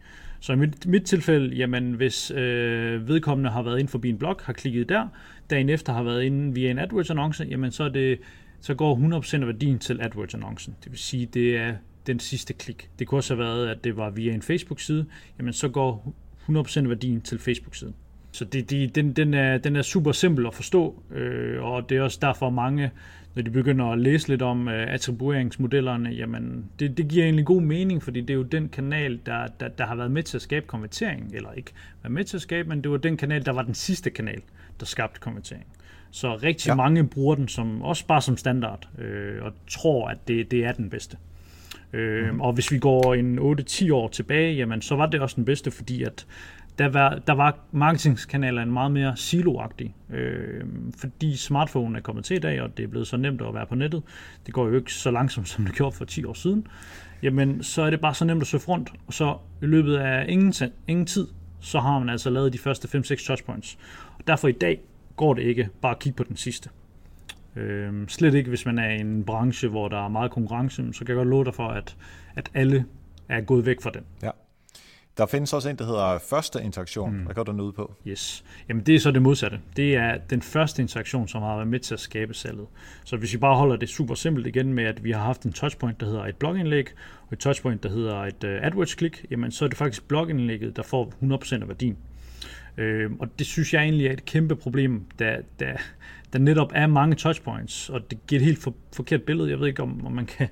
Så 0.45 0.53
i 0.53 0.55
mit, 0.55 0.85
mit 0.85 1.03
tilfælde, 1.03 1.55
jamen 1.55 1.93
hvis 1.93 2.31
øh, 2.31 3.07
vedkommende 3.07 3.49
har 3.49 3.61
været 3.61 3.79
inde 3.79 3.91
forbi 3.91 4.09
en 4.09 4.17
blog, 4.17 4.39
har 4.43 4.53
klikket 4.53 4.89
der, 4.89 5.07
dagen 5.49 5.69
efter 5.69 5.93
har 5.93 6.03
været 6.03 6.23
inde 6.23 6.53
via 6.53 6.71
en 6.71 6.79
AdWords-annonce, 6.79 7.43
jamen 7.43 7.71
så, 7.71 7.83
er 7.83 7.89
det, 7.89 8.19
så 8.61 8.73
går 8.73 9.19
100% 9.21 9.41
af 9.41 9.47
værdien 9.47 9.79
til 9.79 10.01
AdWords-annoncen. 10.01 10.75
Det 10.83 10.91
vil 10.91 10.99
sige, 10.99 11.25
det 11.25 11.57
er 11.57 11.73
den 12.07 12.19
sidste 12.19 12.53
klik. 12.53 12.89
Det 12.99 13.07
kunne 13.07 13.19
også 13.19 13.35
have 13.35 13.45
været, 13.45 13.67
at 13.67 13.83
det 13.83 13.97
var 13.97 14.09
via 14.09 14.33
en 14.33 14.41
Facebook-side, 14.41 15.05
jamen 15.39 15.53
så 15.53 15.69
går 15.69 16.13
100% 16.49 16.79
af 16.79 16.89
værdien 16.89 17.21
til 17.21 17.39
Facebook-siden. 17.39 17.95
Så 18.31 18.45
det, 18.45 18.69
det, 18.69 18.95
den, 18.95 19.13
den, 19.13 19.33
er, 19.33 19.57
den 19.57 19.75
er 19.75 19.81
super 19.81 20.11
simpel 20.11 20.47
at 20.47 20.53
forstå, 20.53 21.03
øh, 21.11 21.63
og 21.63 21.89
det 21.89 21.97
er 21.97 22.01
også 22.01 22.19
derfor 22.21 22.49
mange 22.49 22.91
når 23.36 23.44
de 23.44 23.51
begynder 23.51 23.86
at 23.86 24.00
læse 24.00 24.27
lidt 24.27 24.42
om 24.42 24.68
øh, 24.68 24.94
attribueringsmodellerne, 24.94 26.10
jamen 26.10 26.65
det, 26.80 26.98
det 26.98 27.08
giver 27.08 27.24
egentlig 27.24 27.46
god 27.46 27.62
mening, 27.62 28.04
fordi 28.04 28.22
det 28.22 28.30
er 28.30 28.34
jo 28.34 28.44
den 28.44 28.70
kanal, 28.70 29.20
der, 29.25 29.48
der, 29.60 29.68
der 29.68 29.86
har 29.86 29.96
været 29.96 30.12
med 30.12 30.24
til 30.24 30.38
at 30.38 30.42
skabe 30.42 30.68
konvertering, 30.68 31.32
eller 31.34 31.51
ikke 31.51 31.72
været 32.04 32.13
med 32.13 32.24
til 32.24 32.38
at 32.38 32.42
skabe, 32.42 32.70
men 32.70 32.82
det 32.82 32.92
var 32.92 32.98
den 32.98 33.18
kanal, 33.18 33.46
der 33.46 33.51
var 33.51 33.62
den 33.62 33.74
sidste 33.74 34.10
kanal, 34.10 34.42
der 34.80 34.86
skabte 34.86 35.20
konvertering. 35.20 35.65
Så 36.12 36.36
rigtig 36.36 36.70
ja. 36.70 36.75
mange 36.75 37.08
bruger 37.08 37.36
den 37.36 37.48
som, 37.48 37.82
også 37.82 38.08
bare 38.08 38.22
som 38.22 38.38
standard, 38.38 38.89
øh, 38.98 39.44
og 39.44 39.54
tror, 39.68 40.08
at 40.08 40.27
det, 40.27 40.51
det 40.51 40.65
er 40.65 40.72
den 40.72 40.89
bedste. 40.89 41.18
Øh. 41.95 42.39
Og 42.39 42.53
hvis 42.53 42.71
vi 42.71 42.79
går 42.79 43.13
en 43.13 43.39
8-10 43.39 43.93
år 43.93 44.07
tilbage, 44.07 44.53
jamen 44.55 44.81
så 44.81 44.95
var 44.95 45.05
det 45.05 45.21
også 45.21 45.35
den 45.35 45.45
bedste, 45.45 45.71
fordi 45.71 46.03
at 46.03 46.25
der 46.77 46.89
var, 46.89 47.21
der 47.27 47.33
var 47.33 47.57
marketingkanalerne 47.71 48.71
meget 48.71 48.91
mere 48.91 49.17
siloagtige, 49.17 49.95
øh, 50.13 50.63
fordi 50.97 51.37
smartphone 51.37 51.97
er 51.97 52.01
kommet 52.01 52.25
til 52.25 52.37
i 52.37 52.39
dag, 52.39 52.61
og 52.61 52.77
det 52.77 52.83
er 52.83 52.87
blevet 52.87 53.07
så 53.07 53.17
nemt 53.17 53.41
at 53.41 53.53
være 53.53 53.65
på 53.65 53.75
nettet. 53.75 54.03
Det 54.45 54.53
går 54.53 54.67
jo 54.67 54.75
ikke 54.75 54.93
så 54.93 55.11
langsomt, 55.11 55.47
som 55.53 55.65
det 55.65 55.75
gjorde 55.75 55.95
for 55.95 56.05
10 56.05 56.25
år 56.25 56.33
siden. 56.33 56.67
Jamen, 57.23 57.63
så 57.63 57.81
er 57.81 57.89
det 57.89 58.01
bare 58.01 58.13
så 58.13 58.25
nemt 58.25 58.41
at 58.41 58.47
søge 58.47 58.63
rundt, 58.67 58.89
og 59.07 59.13
så 59.13 59.37
i 59.61 59.65
løbet 59.65 59.95
af 59.95 60.25
ingen, 60.29 60.53
ingen 60.87 61.05
tid, 61.05 61.27
så 61.59 61.79
har 61.79 61.99
man 61.99 62.09
altså 62.09 62.29
lavet 62.29 62.53
de 62.53 62.57
første 62.57 62.97
5-6 62.97 63.27
touchpoints. 63.27 63.77
Og 64.17 64.27
derfor 64.27 64.47
i 64.47 64.51
dag 64.51 64.79
går 65.15 65.33
det 65.33 65.41
ikke 65.41 65.69
bare 65.81 65.91
at 65.91 65.99
kigge 65.99 66.17
på 66.17 66.23
den 66.23 66.35
sidste. 66.35 66.69
Øh, 67.55 68.07
slet 68.07 68.33
ikke, 68.33 68.50
hvis 68.50 68.65
man 68.65 68.79
er 68.79 68.89
i 68.89 69.00
en 69.00 69.24
branche, 69.24 69.69
hvor 69.69 69.88
der 69.88 70.05
er 70.05 70.07
meget 70.07 70.31
konkurrence, 70.31 70.93
så 70.93 71.00
kan 71.00 71.07
jeg 71.07 71.15
godt 71.15 71.27
love 71.27 71.45
dig 71.45 71.55
for, 71.55 71.67
at, 71.67 71.95
at 72.35 72.51
alle 72.53 72.85
er 73.29 73.41
gået 73.41 73.65
væk 73.65 73.81
fra 73.81 73.89
den. 73.89 74.01
Ja. 74.24 74.29
Der 75.17 75.25
findes 75.25 75.53
også 75.53 75.69
en, 75.69 75.75
der 75.75 75.85
hedder 75.85 76.19
første 76.19 76.63
interaktion. 76.63 77.17
Mm. 77.17 77.24
Hvad 77.24 77.35
går 77.35 77.43
den 77.43 77.59
ud 77.59 77.71
på? 77.71 77.93
Yes. 78.07 78.43
Jamen 78.69 78.83
det 78.83 78.95
er 78.95 79.00
så 79.00 79.12
det 79.12 79.21
modsatte. 79.21 79.59
Det 79.75 79.95
er 79.95 80.17
den 80.17 80.41
første 80.41 80.81
interaktion, 80.81 81.27
som 81.27 81.41
har 81.41 81.55
været 81.55 81.67
med 81.67 81.79
til 81.79 81.93
at 81.93 82.00
skabe 82.00 82.33
salget. 82.33 82.67
Så 83.05 83.17
hvis 83.17 83.33
vi 83.33 83.38
bare 83.38 83.57
holder 83.57 83.75
det 83.75 83.89
super 83.89 84.15
simpelt 84.15 84.47
igen 84.47 84.74
med, 84.74 84.83
at 84.83 85.03
vi 85.03 85.12
har 85.12 85.19
haft 85.19 85.43
en 85.43 85.53
touchpoint, 85.53 86.00
der 86.00 86.05
hedder 86.05 86.25
et 86.25 86.35
blogindlæg, 86.35 86.88
og 87.21 87.33
et 87.33 87.39
touchpoint, 87.39 87.83
der 87.83 87.89
hedder 87.89 88.15
et 88.15 88.43
uh, 88.43 88.67
AdWords-klik, 88.67 89.25
jamen 89.31 89.51
så 89.51 89.65
er 89.65 89.69
det 89.69 89.77
faktisk 89.77 90.07
blogindlægget, 90.07 90.75
der 90.75 90.83
får 90.83 91.13
100% 91.21 91.62
af 91.62 91.67
værdien. 91.67 91.97
Øh, 92.77 93.12
og 93.19 93.39
det 93.39 93.47
synes 93.47 93.74
jeg 93.74 93.81
egentlig 93.81 94.07
er 94.07 94.13
et 94.13 94.25
kæmpe 94.25 94.55
problem, 94.55 95.05
da, 95.19 95.38
da 95.59 95.77
der 96.36 96.42
netop 96.42 96.72
er 96.75 96.88
mange 96.88 97.15
touchpoints, 97.15 97.89
og 97.89 98.12
det 98.12 98.27
giver 98.27 98.39
et 98.39 98.46
helt 98.46 98.60
for, 98.60 98.75
forkert 98.96 99.24
billede. 99.24 99.50
Jeg 99.50 99.60
ved 99.60 99.68
ikke, 99.68 99.84
om, 99.84 100.06
om, 100.06 100.12
man 100.12 100.25
kan, 100.25 100.48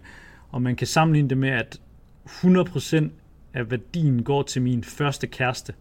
om 0.51 0.61
man 0.61 0.75
kan 0.75 0.87
sammenligne 0.87 1.29
det 1.29 1.37
med, 1.37 1.49
at 1.49 1.81
100% 2.25 3.09
af 3.53 3.71
værdien 3.71 4.23
går 4.23 4.43
til 4.43 4.61
min 4.61 4.83
første 4.83 5.27
kæreste. 5.27 5.73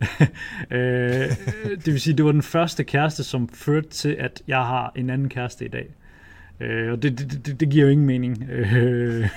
øh, 0.70 1.28
det 1.66 1.86
vil 1.86 2.00
sige, 2.00 2.16
det 2.16 2.24
var 2.24 2.32
den 2.32 2.42
første 2.42 2.84
kæreste, 2.84 3.24
som 3.24 3.48
førte 3.48 3.88
til, 3.88 4.08
at 4.08 4.42
jeg 4.48 4.66
har 4.66 4.92
en 4.96 5.10
anden 5.10 5.28
kæreste 5.28 5.64
i 5.64 5.68
dag. 5.68 5.94
Øh, 6.60 6.92
og 6.92 7.02
det, 7.02 7.18
det, 7.18 7.46
det, 7.46 7.60
det 7.60 7.68
giver 7.68 7.84
jo 7.84 7.90
ingen 7.90 8.06
mening. 8.06 8.50
Øh. 8.50 9.28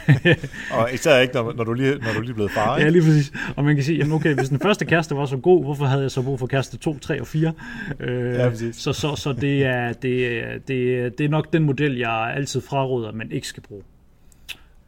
og 0.71 0.93
især 0.93 1.19
ikke, 1.19 1.33
når, 1.33 1.53
når, 1.53 1.63
du 1.63 1.73
lige, 1.73 1.97
når 1.97 2.13
du 2.13 2.21
lige 2.21 2.31
er 2.31 2.35
blevet 2.35 2.51
far, 2.51 2.77
ikke? 2.77 2.85
Ja, 2.85 2.91
lige 2.91 3.01
præcis. 3.01 3.33
Og 3.55 3.63
man 3.63 3.75
kan 3.75 3.83
sige, 3.83 3.97
jamen 3.97 4.13
okay, 4.13 4.35
hvis 4.35 4.49
den 4.49 4.59
første 4.59 4.85
kæreste 4.85 5.15
var 5.15 5.25
så 5.25 5.37
god, 5.37 5.63
hvorfor 5.63 5.85
havde 5.85 6.01
jeg 6.01 6.11
så 6.11 6.21
brug 6.21 6.39
for 6.39 6.47
kæreste 6.47 6.77
2, 6.77 6.99
3 6.99 7.21
og 7.21 7.27
4? 7.27 7.53
Øh, 7.99 8.35
ja, 8.35 8.49
præcis. 8.49 8.75
Så, 8.75 8.93
så, 8.93 9.15
så 9.15 9.33
det, 9.33 9.65
er, 9.65 9.93
det, 9.93 10.67
det, 10.67 11.17
det 11.17 11.25
er 11.25 11.29
nok 11.29 11.53
den 11.53 11.63
model, 11.63 11.97
jeg 11.97 12.33
altid 12.35 12.61
fraråder, 12.61 13.11
man 13.11 13.31
ikke 13.31 13.47
skal 13.47 13.63
bruge. 13.63 13.83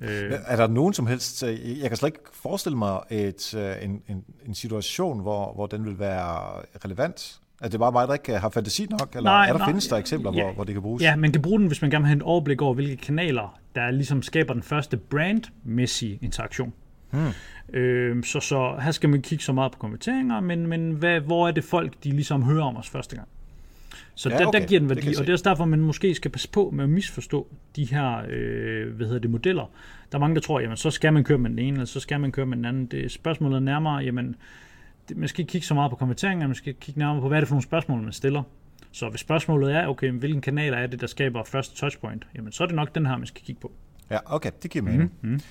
Øh. 0.01 0.33
Er 0.45 0.55
der 0.55 0.67
nogen 0.67 0.93
som 0.93 1.07
helst, 1.07 1.43
øh, 1.43 1.79
jeg 1.81 1.89
kan 1.89 1.97
slet 1.97 2.07
ikke 2.07 2.19
forestille 2.33 2.77
mig 2.77 2.99
et, 3.09 3.55
øh, 3.57 3.83
en, 3.83 4.01
en, 4.09 4.23
en 4.47 4.53
situation, 4.55 5.21
hvor, 5.21 5.53
hvor 5.53 5.65
den 5.65 5.85
vil 5.85 5.99
være 5.99 6.61
relevant? 6.85 7.39
Er 7.61 7.69
det 7.69 7.79
bare 7.79 7.91
mig, 7.91 8.07
der 8.07 8.13
ikke 8.13 8.37
har 8.37 8.49
fantasi 8.49 8.85
nok, 8.89 9.15
eller 9.15 9.29
nej, 9.29 9.47
er 9.47 9.51
der, 9.51 9.57
nej, 9.57 9.67
findes 9.67 9.87
der 9.87 9.95
eksempler, 9.97 10.33
ja, 10.33 10.43
hvor, 10.43 10.53
hvor 10.53 10.63
det 10.63 10.73
kan 10.73 10.81
bruges? 10.81 11.03
Ja, 11.03 11.15
man 11.15 11.31
kan 11.31 11.41
bruge 11.41 11.59
den, 11.59 11.67
hvis 11.67 11.81
man 11.81 11.91
gerne 11.91 12.03
vil 12.03 12.07
have 12.07 12.17
et 12.17 12.23
overblik 12.23 12.61
over, 12.61 12.73
hvilke 12.73 12.95
kanaler, 12.95 13.59
der 13.75 13.91
ligesom 13.91 14.21
skaber 14.21 14.53
den 14.53 14.63
første 14.63 14.97
brandmæssige 14.97 16.19
interaktion. 16.21 16.73
Hmm. 17.11 17.79
Øh, 17.79 18.23
så, 18.23 18.39
så 18.39 18.79
her 18.81 18.91
skal 18.91 19.09
man 19.09 19.21
kigge 19.21 19.43
så 19.43 19.53
meget 19.53 19.71
på 19.71 19.77
konverteringer, 19.77 20.39
men, 20.39 20.67
men 20.67 20.91
hvad, 20.91 21.19
hvor 21.19 21.47
er 21.47 21.51
det 21.51 21.63
folk, 21.63 21.93
de 22.03 22.11
ligesom 22.11 22.43
hører 22.43 22.63
om 22.63 22.77
os 22.77 22.89
første 22.89 23.15
gang? 23.15 23.27
Så 24.15 24.29
ja, 24.29 24.37
der, 24.37 24.45
okay. 24.45 24.59
der 24.59 24.65
giver 24.65 24.79
den 24.79 24.89
værdi, 24.89 25.07
og 25.07 25.21
det 25.21 25.29
er 25.29 25.33
også 25.33 25.49
derfor, 25.49 25.65
man 25.65 25.79
måske 25.79 26.15
skal 26.15 26.31
passe 26.31 26.49
på 26.49 26.69
med 26.73 26.83
at 26.83 26.89
misforstå 26.89 27.47
de 27.75 27.85
her 27.85 28.21
øh, 28.29 28.95
hvad 28.95 29.05
hedder 29.05 29.19
det, 29.19 29.29
modeller. 29.29 29.71
Der 30.11 30.17
er 30.17 30.19
mange, 30.19 30.35
der 30.35 30.41
tror, 30.41 30.59
jamen 30.59 30.77
så 30.77 30.91
skal 30.91 31.13
man 31.13 31.23
køre 31.23 31.37
med 31.37 31.49
den 31.49 31.59
ene, 31.59 31.73
eller 31.73 31.85
så 31.85 31.99
skal 31.99 32.19
man 32.19 32.31
køre 32.31 32.45
med 32.45 32.57
den 32.57 32.65
anden. 32.65 32.85
Det 32.85 33.11
spørgsmålet 33.11 33.55
er 33.55 33.59
nærmere, 33.59 33.95
jamen 33.95 34.35
det, 35.09 35.17
man 35.17 35.29
skal 35.29 35.41
ikke 35.41 35.51
kigge 35.51 35.67
så 35.67 35.73
meget 35.73 35.89
på 35.89 35.95
konverteringer, 35.95 36.47
man 36.47 36.55
skal 36.55 36.73
kigge 36.73 36.99
nærmere 36.99 37.21
på, 37.21 37.27
hvad 37.27 37.37
er 37.37 37.41
det 37.41 37.47
for 37.47 37.55
nogle 37.55 37.63
spørgsmål, 37.63 38.01
man 38.01 38.13
stiller. 38.13 38.43
Så 38.91 39.09
hvis 39.09 39.21
spørgsmålet 39.21 39.75
er, 39.75 39.87
okay, 39.87 40.11
hvilken 40.11 40.41
kanal 40.41 40.73
er 40.73 40.87
det, 40.87 41.01
der 41.01 41.07
skaber 41.07 41.43
første 41.43 41.75
touchpoint, 41.75 42.27
jamen 42.35 42.51
så 42.51 42.63
er 42.63 42.67
det 42.67 42.75
nok 42.75 42.95
den 42.95 43.05
her, 43.05 43.17
man 43.17 43.27
skal 43.27 43.43
kigge 43.43 43.61
på. 43.61 43.71
Ja, 44.09 44.17
okay, 44.25 44.51
det 44.63 44.71
giver 44.71 44.85
mening. 44.85 45.13
Mm-hmm. 45.21 45.41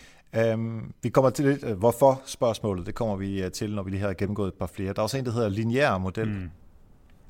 Um, 0.54 0.94
vi 1.02 1.08
kommer 1.08 1.30
til 1.30 1.44
lidt, 1.44 1.64
uh, 1.64 1.72
hvorfor 1.72 2.22
spørgsmålet, 2.26 2.86
det 2.86 2.94
kommer 2.94 3.16
vi 3.16 3.44
uh, 3.44 3.50
til, 3.50 3.74
når 3.74 3.82
vi 3.82 3.90
lige 3.90 4.00
har 4.00 4.12
gennemgået 4.12 4.48
et 4.48 4.54
par 4.54 4.66
flere. 4.66 4.92
Der 4.92 4.98
er 4.98 5.02
også 5.02 5.18
en, 5.18 5.24
der 5.24 5.32
hedder 5.32 5.48
lineær 5.48 5.98
model. 5.98 6.28
Mm. 6.28 6.50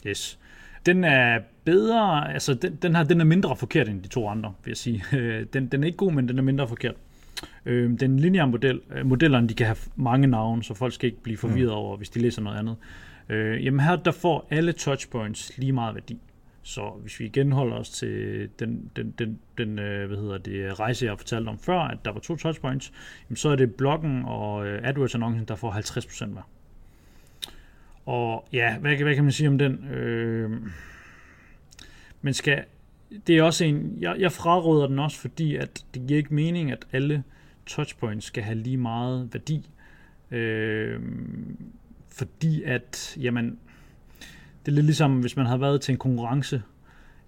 Yes 0.07 0.39
den 0.87 1.05
er 1.05 1.39
bedre, 1.65 2.33
altså 2.35 2.55
den, 2.55 2.75
den 2.83 2.97
her, 2.97 3.05
den 3.05 3.21
er 3.21 3.25
mindre 3.25 3.57
forkert 3.57 3.89
end 3.89 4.03
de 4.03 4.09
to 4.09 4.29
andre, 4.29 4.55
vil 4.65 4.71
jeg 4.71 4.77
sige. 4.77 5.05
Den, 5.53 5.67
den 5.67 5.83
er 5.83 5.87
ikke 5.87 5.97
god, 5.97 6.13
men 6.13 6.29
den 6.29 6.39
er 6.39 6.43
mindre 6.43 6.69
forkert. 6.69 6.95
Øh, 7.67 8.01
den 8.01 8.19
lineære 8.19 8.47
model, 8.47 8.81
øh, 8.95 9.07
modellerne, 9.07 9.49
de 9.49 9.55
kan 9.55 9.67
have 9.67 9.77
mange 9.97 10.27
navne, 10.27 10.65
så 10.65 10.75
folk 10.75 10.93
skal 10.93 11.07
ikke 11.07 11.23
blive 11.23 11.37
forvirret 11.37 11.71
mm. 11.71 11.77
over, 11.77 11.97
hvis 11.97 12.11
de 12.11 12.21
læser 12.21 12.43
noget 12.43 12.59
andet. 12.59 12.77
Øh, 13.29 13.65
jamen 13.65 13.81
her, 13.81 13.97
der 13.97 14.11
får 14.11 14.47
alle 14.51 14.73
touchpoints 14.73 15.59
lige 15.59 15.73
meget 15.73 15.95
værdi. 15.95 16.19
Så 16.63 16.91
hvis 17.03 17.21
vi 17.21 17.25
igen 17.25 17.53
holder 17.53 17.77
os 17.77 17.91
til 17.91 18.49
den, 18.59 18.91
den, 18.97 19.15
den, 19.19 19.39
den 19.59 19.79
øh, 19.79 20.07
hvad 20.07 20.19
hedder 20.19 20.39
det, 20.39 20.81
rejse, 20.81 21.05
jeg 21.05 21.13
har 21.13 21.17
fortalt 21.17 21.49
om 21.49 21.59
før, 21.59 21.79
at 21.79 21.99
der 22.05 22.13
var 22.13 22.21
to 22.21 22.37
touchpoints, 22.37 22.93
jamen 23.29 23.37
så 23.37 23.49
er 23.49 23.57
det 23.57 23.75
bloggen 23.75 24.23
og 24.25 24.69
AdWords-annoncen, 24.69 25.45
der 25.45 25.55
får 25.55 25.73
50% 25.73 26.27
hver. 26.27 26.43
Og 28.07 28.49
ja, 28.53 28.79
hvad, 28.79 28.97
hvad 28.97 29.15
kan 29.15 29.25
man 29.25 29.33
sige 29.33 29.49
om 29.49 29.59
den? 29.59 29.89
Øh, 29.89 30.51
men 32.23 32.35
skal, 32.35 32.65
det 33.27 33.39
er 33.39 33.43
også 33.43 33.65
en, 33.65 33.99
jeg, 34.01 34.17
jeg 34.19 34.33
fraråder 34.33 34.87
den 34.87 34.99
også, 34.99 35.19
fordi 35.19 35.57
at 35.57 35.85
det 35.95 36.07
giver 36.07 36.19
ikke 36.19 36.35
mening, 36.35 36.73
at 36.73 36.87
alle 36.93 37.23
touchpoints 37.67 38.27
skal 38.27 38.43
have 38.43 38.59
lige 38.59 38.77
meget 38.77 39.29
værdi. 39.33 39.71
Øh, 40.31 41.01
fordi 42.09 42.63
at, 42.63 43.17
jamen, 43.21 43.59
det 44.67 44.73
er 44.73 44.77
lidt 44.77 44.87
ligesom, 44.87 45.21
hvis 45.21 45.37
man 45.37 45.47
har 45.47 45.57
været 45.57 45.81
til 45.81 45.93
en 45.93 45.99
konkurrence, 45.99 46.63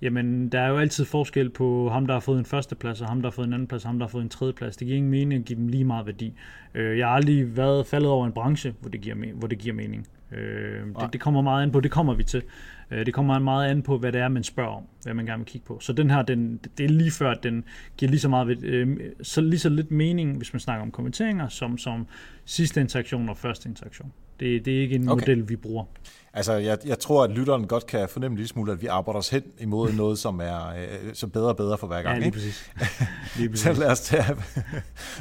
jamen, 0.02 0.48
der 0.48 0.60
er 0.60 0.68
jo 0.68 0.78
altid 0.78 1.04
forskel 1.04 1.50
på 1.50 1.88
ham, 1.88 2.06
der 2.06 2.14
har 2.14 2.20
fået 2.20 2.38
en 2.38 2.44
førsteplads, 2.44 3.00
og 3.00 3.08
ham, 3.08 3.22
der 3.22 3.28
har 3.28 3.34
fået 3.34 3.46
en 3.46 3.52
anden 3.52 3.68
plads, 3.68 3.84
og 3.84 3.88
ham, 3.88 3.98
der 3.98 4.06
har 4.06 4.10
fået 4.10 4.22
en 4.22 4.28
tredje 4.28 4.52
plads. 4.52 4.76
Det 4.76 4.86
giver 4.86 4.96
ingen 4.96 5.10
mening 5.10 5.40
at 5.40 5.44
give 5.44 5.58
dem 5.58 5.68
lige 5.68 5.84
meget 5.84 6.06
værdi. 6.06 6.32
Øh, 6.74 6.98
jeg 6.98 7.06
har 7.06 7.14
aldrig 7.14 7.56
været 7.56 7.86
faldet 7.86 8.10
over 8.10 8.26
en 8.26 8.32
branche, 8.32 8.74
hvor 8.80 8.90
det 8.90 9.00
giver, 9.00 9.16
hvor 9.34 9.48
det 9.48 9.58
giver 9.58 9.74
mening. 9.74 10.06
Øh, 10.32 10.86
det, 11.00 11.12
det 11.12 11.20
kommer 11.20 11.42
meget 11.42 11.62
an 11.62 11.70
på, 11.70 11.80
det 11.80 11.90
kommer 11.90 12.14
vi 12.14 12.24
til. 12.24 12.42
Øh, 12.90 13.06
det 13.06 13.14
kommer 13.14 13.38
meget 13.38 13.70
an 13.70 13.82
på, 13.82 13.98
hvad 13.98 14.12
det 14.12 14.20
er, 14.20 14.28
man 14.28 14.44
spørger 14.44 14.70
om, 14.70 14.82
hvad 15.02 15.14
man 15.14 15.26
gerne 15.26 15.38
vil 15.38 15.46
kigge 15.46 15.66
på. 15.66 15.80
Så 15.80 15.92
den 15.92 16.10
her, 16.10 16.22
den, 16.22 16.60
det 16.78 16.84
er 16.84 16.88
lige 16.88 17.10
før, 17.10 17.30
at 17.30 17.42
den 17.42 17.64
giver 17.96 18.10
lige 18.10 18.20
så, 18.20 18.28
meget, 18.28 18.64
øh, 18.64 18.96
så 19.22 19.40
lige 19.40 19.60
så 19.60 19.68
lidt 19.68 19.90
mening, 19.90 20.36
hvis 20.36 20.52
man 20.52 20.60
snakker 20.60 20.82
om 20.82 20.90
kommenteringer, 20.90 21.48
som, 21.48 21.78
som 21.78 22.06
sidste 22.44 22.80
interaktion 22.80 23.28
og 23.28 23.36
første 23.36 23.68
interaktion. 23.68 24.12
Det, 24.40 24.64
det 24.64 24.76
er 24.76 24.80
ikke 24.80 24.94
en 24.94 25.08
okay. 25.08 25.22
model, 25.22 25.48
vi 25.48 25.56
bruger. 25.56 25.84
Altså, 26.32 26.52
jeg, 26.52 26.78
jeg 26.86 26.98
tror, 26.98 27.24
at 27.24 27.30
lytteren 27.30 27.66
godt 27.66 27.86
kan 27.86 28.08
fornemme 28.08 28.36
lidt 28.36 28.48
smule, 28.48 28.72
at 28.72 28.82
vi 28.82 28.86
arbejder 28.86 29.18
os 29.18 29.28
hen 29.28 29.42
imod 29.58 29.92
noget, 29.92 30.18
som 30.18 30.40
er 30.40 30.68
øh, 30.68 31.14
så 31.14 31.26
bedre 31.26 31.48
og 31.48 31.56
bedre 31.56 31.78
for 31.78 31.86
hver 31.86 32.02
gang. 32.02 32.16
Ja, 32.16 32.22
lige 32.22 32.32
præcis. 32.32 32.70
Lige 33.38 33.48
præcis. 33.48 33.64
så 33.64 33.80
lad 33.80 33.90
os 33.90 34.00
tage 34.00 34.24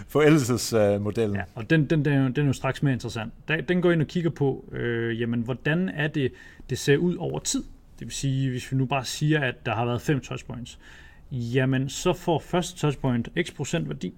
forældelsesmodellen. 0.08 1.36
Ja, 1.36 1.44
og 1.56 1.70
den, 1.70 1.86
den, 1.86 2.06
den, 2.06 2.14
er 2.14 2.24
jo, 2.24 2.28
den 2.28 2.44
er 2.44 2.48
jo 2.48 2.54
straks 2.54 2.84
mere 2.84 2.94
interessant. 2.94 3.34
Den 3.70 3.82
går 3.82 3.92
ind 3.92 4.02
og 4.02 4.08
kigger 4.08 4.30
på, 4.30 4.70
øh, 4.72 5.22
jamen, 5.22 5.42
hvordan 5.42 5.90
er 5.90 6.08
det, 6.08 6.32
det 6.70 6.78
ser 6.78 6.98
ud 6.98 7.16
over 7.16 7.40
tid. 7.40 7.64
Det 8.00 8.08
vil 8.08 8.12
sige, 8.12 8.50
hvis 8.50 8.72
vi 8.72 8.78
nu 8.78 8.86
bare 8.86 9.06
siger, 9.06 9.40
at 9.40 9.66
der 9.66 9.76
har 9.76 9.86
været 9.86 10.02
fem 10.02 10.20
touchpoints, 10.20 10.80
jamen 11.32 11.90
så 11.90 12.14
får 12.14 12.40
første 12.40 12.80
touchpoint 12.80 13.30
x 13.44 13.56
procent 13.56 13.90
værdi, 13.90 14.14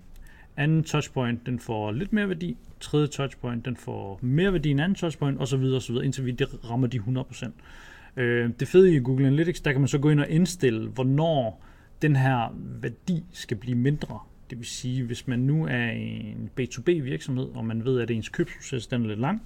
anden 0.57 0.83
touchpoint 0.83 1.45
den 1.45 1.59
får 1.59 1.91
lidt 1.91 2.13
mere 2.13 2.27
værdi, 2.27 2.57
tredje 2.79 3.07
touchpoint 3.07 3.65
den 3.65 3.75
får 3.75 4.19
mere 4.21 4.53
værdi 4.53 4.71
end 4.71 4.81
anden 4.81 4.95
touchpoint, 4.95 5.41
osv. 5.41 5.63
osv. 5.63 5.95
indtil 6.03 6.25
vi 6.25 6.37
rammer 6.69 6.87
de 6.87 6.99
100%. 6.99 7.49
Øh, 8.17 8.49
det 8.59 8.67
fede 8.67 8.95
i 8.95 8.99
Google 8.99 9.27
Analytics, 9.27 9.61
der 9.61 9.71
kan 9.71 9.81
man 9.81 9.87
så 9.87 9.97
gå 9.97 10.09
ind 10.09 10.19
og 10.19 10.29
indstille, 10.29 10.89
hvornår 10.89 11.65
den 12.01 12.15
her 12.15 12.55
værdi 12.81 13.23
skal 13.31 13.57
blive 13.57 13.77
mindre. 13.77 14.19
Det 14.49 14.57
vil 14.57 14.67
sige, 14.67 15.03
hvis 15.03 15.27
man 15.27 15.39
nu 15.39 15.65
er 15.65 15.89
en 15.89 16.49
B2B 16.59 16.91
virksomhed, 16.91 17.45
og 17.55 17.65
man 17.65 17.85
ved, 17.85 18.01
at 18.01 18.11
ens 18.11 18.29
købsproces 18.29 18.87
den 18.87 19.03
er 19.03 19.07
lidt 19.07 19.19
lang, 19.19 19.41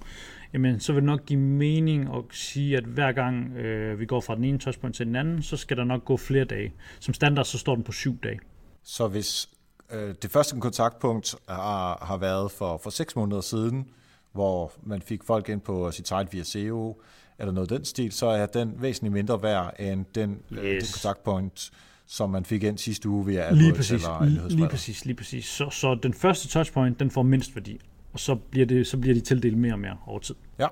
jamen 0.52 0.80
så 0.80 0.92
vil 0.92 1.00
det 1.00 1.06
nok 1.06 1.26
give 1.26 1.40
mening 1.40 2.08
at 2.14 2.22
sige, 2.30 2.76
at 2.76 2.84
hver 2.84 3.12
gang 3.12 3.56
øh, 3.56 4.00
vi 4.00 4.06
går 4.06 4.20
fra 4.20 4.34
den 4.34 4.44
ene 4.44 4.58
touchpoint 4.58 4.96
til 4.96 5.06
den 5.06 5.16
anden, 5.16 5.42
så 5.42 5.56
skal 5.56 5.76
der 5.76 5.84
nok 5.84 6.04
gå 6.04 6.16
flere 6.16 6.44
dage. 6.44 6.72
Som 7.00 7.14
standard, 7.14 7.44
så 7.44 7.58
står 7.58 7.74
den 7.74 7.84
på 7.84 7.92
syv 7.92 8.18
dage. 8.22 8.40
Så 8.82 9.08
hvis 9.08 9.48
øh, 9.92 10.14
det 10.22 10.30
første 10.30 10.60
kontaktpunkt 10.60 11.34
har, 11.48 12.04
har 12.06 12.16
været 12.16 12.50
for, 12.50 12.80
for 12.82 12.90
seks 12.90 13.16
måneder 13.16 13.40
siden, 13.40 13.88
hvor 14.32 14.72
man 14.82 15.02
fik 15.02 15.24
folk 15.24 15.48
ind 15.48 15.60
på 15.60 15.90
sit 15.90 16.08
site 16.08 16.28
via 16.32 16.42
SEO, 16.42 17.00
eller 17.38 17.52
noget 17.52 17.70
den 17.70 17.84
stil, 17.84 18.12
så 18.12 18.26
er 18.26 18.46
den 18.46 18.74
væsentligt 18.78 19.12
mindre 19.12 19.42
værd 19.42 19.74
end 19.78 20.04
den, 20.14 20.30
yes. 20.52 20.58
den 20.60 20.92
kontaktpunkt, 20.92 21.70
som 22.06 22.30
man 22.30 22.44
fik 22.44 22.62
ind 22.62 22.78
sidste 22.78 23.08
uge 23.08 23.26
via 23.26 23.40
AdWords 23.40 23.62
lige 23.62 23.74
præcis, 23.74 24.04
eller 24.04 24.48
Lige 24.48 24.68
præcis, 24.68 25.04
lige 25.04 25.16
præcis. 25.16 25.44
Så, 25.44 25.70
så 25.70 25.94
den 25.94 26.14
første 26.14 26.48
touchpoint, 26.48 27.00
den 27.00 27.10
får 27.10 27.22
mindst 27.22 27.56
værdi, 27.56 27.80
og 28.12 28.20
så 28.20 28.34
bliver, 28.34 28.66
det, 28.66 28.86
så 28.86 28.96
bliver 28.96 29.14
de 29.14 29.20
tildelt 29.20 29.58
mere 29.58 29.72
og 29.72 29.78
mere 29.78 29.96
over 30.06 30.18
tid. 30.18 30.34
Ja. 30.58 30.66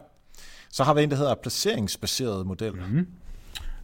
Så 0.70 0.84
har 0.84 0.94
vi 0.94 1.02
en, 1.02 1.10
der 1.10 1.16
hedder 1.16 1.34
placeringsbaseret 1.34 2.46
model. 2.46 2.72
Mm-hmm. 2.72 3.06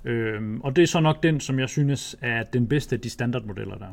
Øhm, 0.04 0.60
og 0.60 0.76
det 0.76 0.82
er 0.82 0.86
så 0.86 1.00
nok 1.00 1.22
den, 1.22 1.40
som 1.40 1.58
jeg 1.58 1.68
synes 1.68 2.16
er 2.20 2.42
den 2.42 2.66
bedste 2.66 2.96
af 2.96 3.00
de 3.00 3.10
standardmodeller 3.10 3.78
der. 3.78 3.92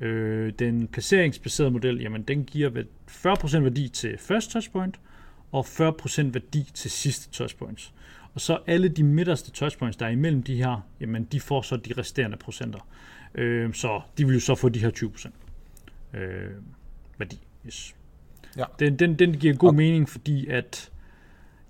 Øh, 0.00 0.52
den 0.58 0.88
placeringsbaserede 0.88 1.70
model, 1.70 2.00
jamen 2.00 2.22
den 2.22 2.44
giver 2.44 2.70
40% 3.08 3.58
værdi 3.58 3.88
til 3.88 4.18
first 4.18 4.50
touchpoint, 4.50 5.00
og 5.52 5.66
40% 5.66 6.22
værdi 6.22 6.70
til 6.74 6.90
sidste 6.90 7.30
touchpoints. 7.30 7.92
Og 8.34 8.40
så 8.40 8.58
alle 8.66 8.88
de 8.88 9.02
midterste 9.02 9.50
touchpoints, 9.50 9.96
der 9.96 10.06
er 10.06 10.10
imellem 10.10 10.42
de 10.42 10.56
her, 10.56 10.86
jamen 11.00 11.24
de 11.24 11.40
får 11.40 11.62
så 11.62 11.76
de 11.76 11.92
resterende 11.98 12.36
procenter. 12.36 12.88
Øh, 13.34 13.74
så 13.74 14.00
de 14.18 14.26
vil 14.26 14.34
jo 14.34 14.40
så 14.40 14.54
få 14.54 14.68
de 14.68 14.78
her 14.78 14.90
20% 16.14 16.18
øh, 16.18 16.50
værdi. 17.18 17.38
Yes. 17.66 17.94
Ja. 18.56 18.64
Den, 18.78 18.98
den, 18.98 19.18
den 19.18 19.32
giver 19.32 19.54
god 19.54 19.68
okay. 19.68 19.76
mening, 19.76 20.08
fordi 20.08 20.46
at 20.46 20.90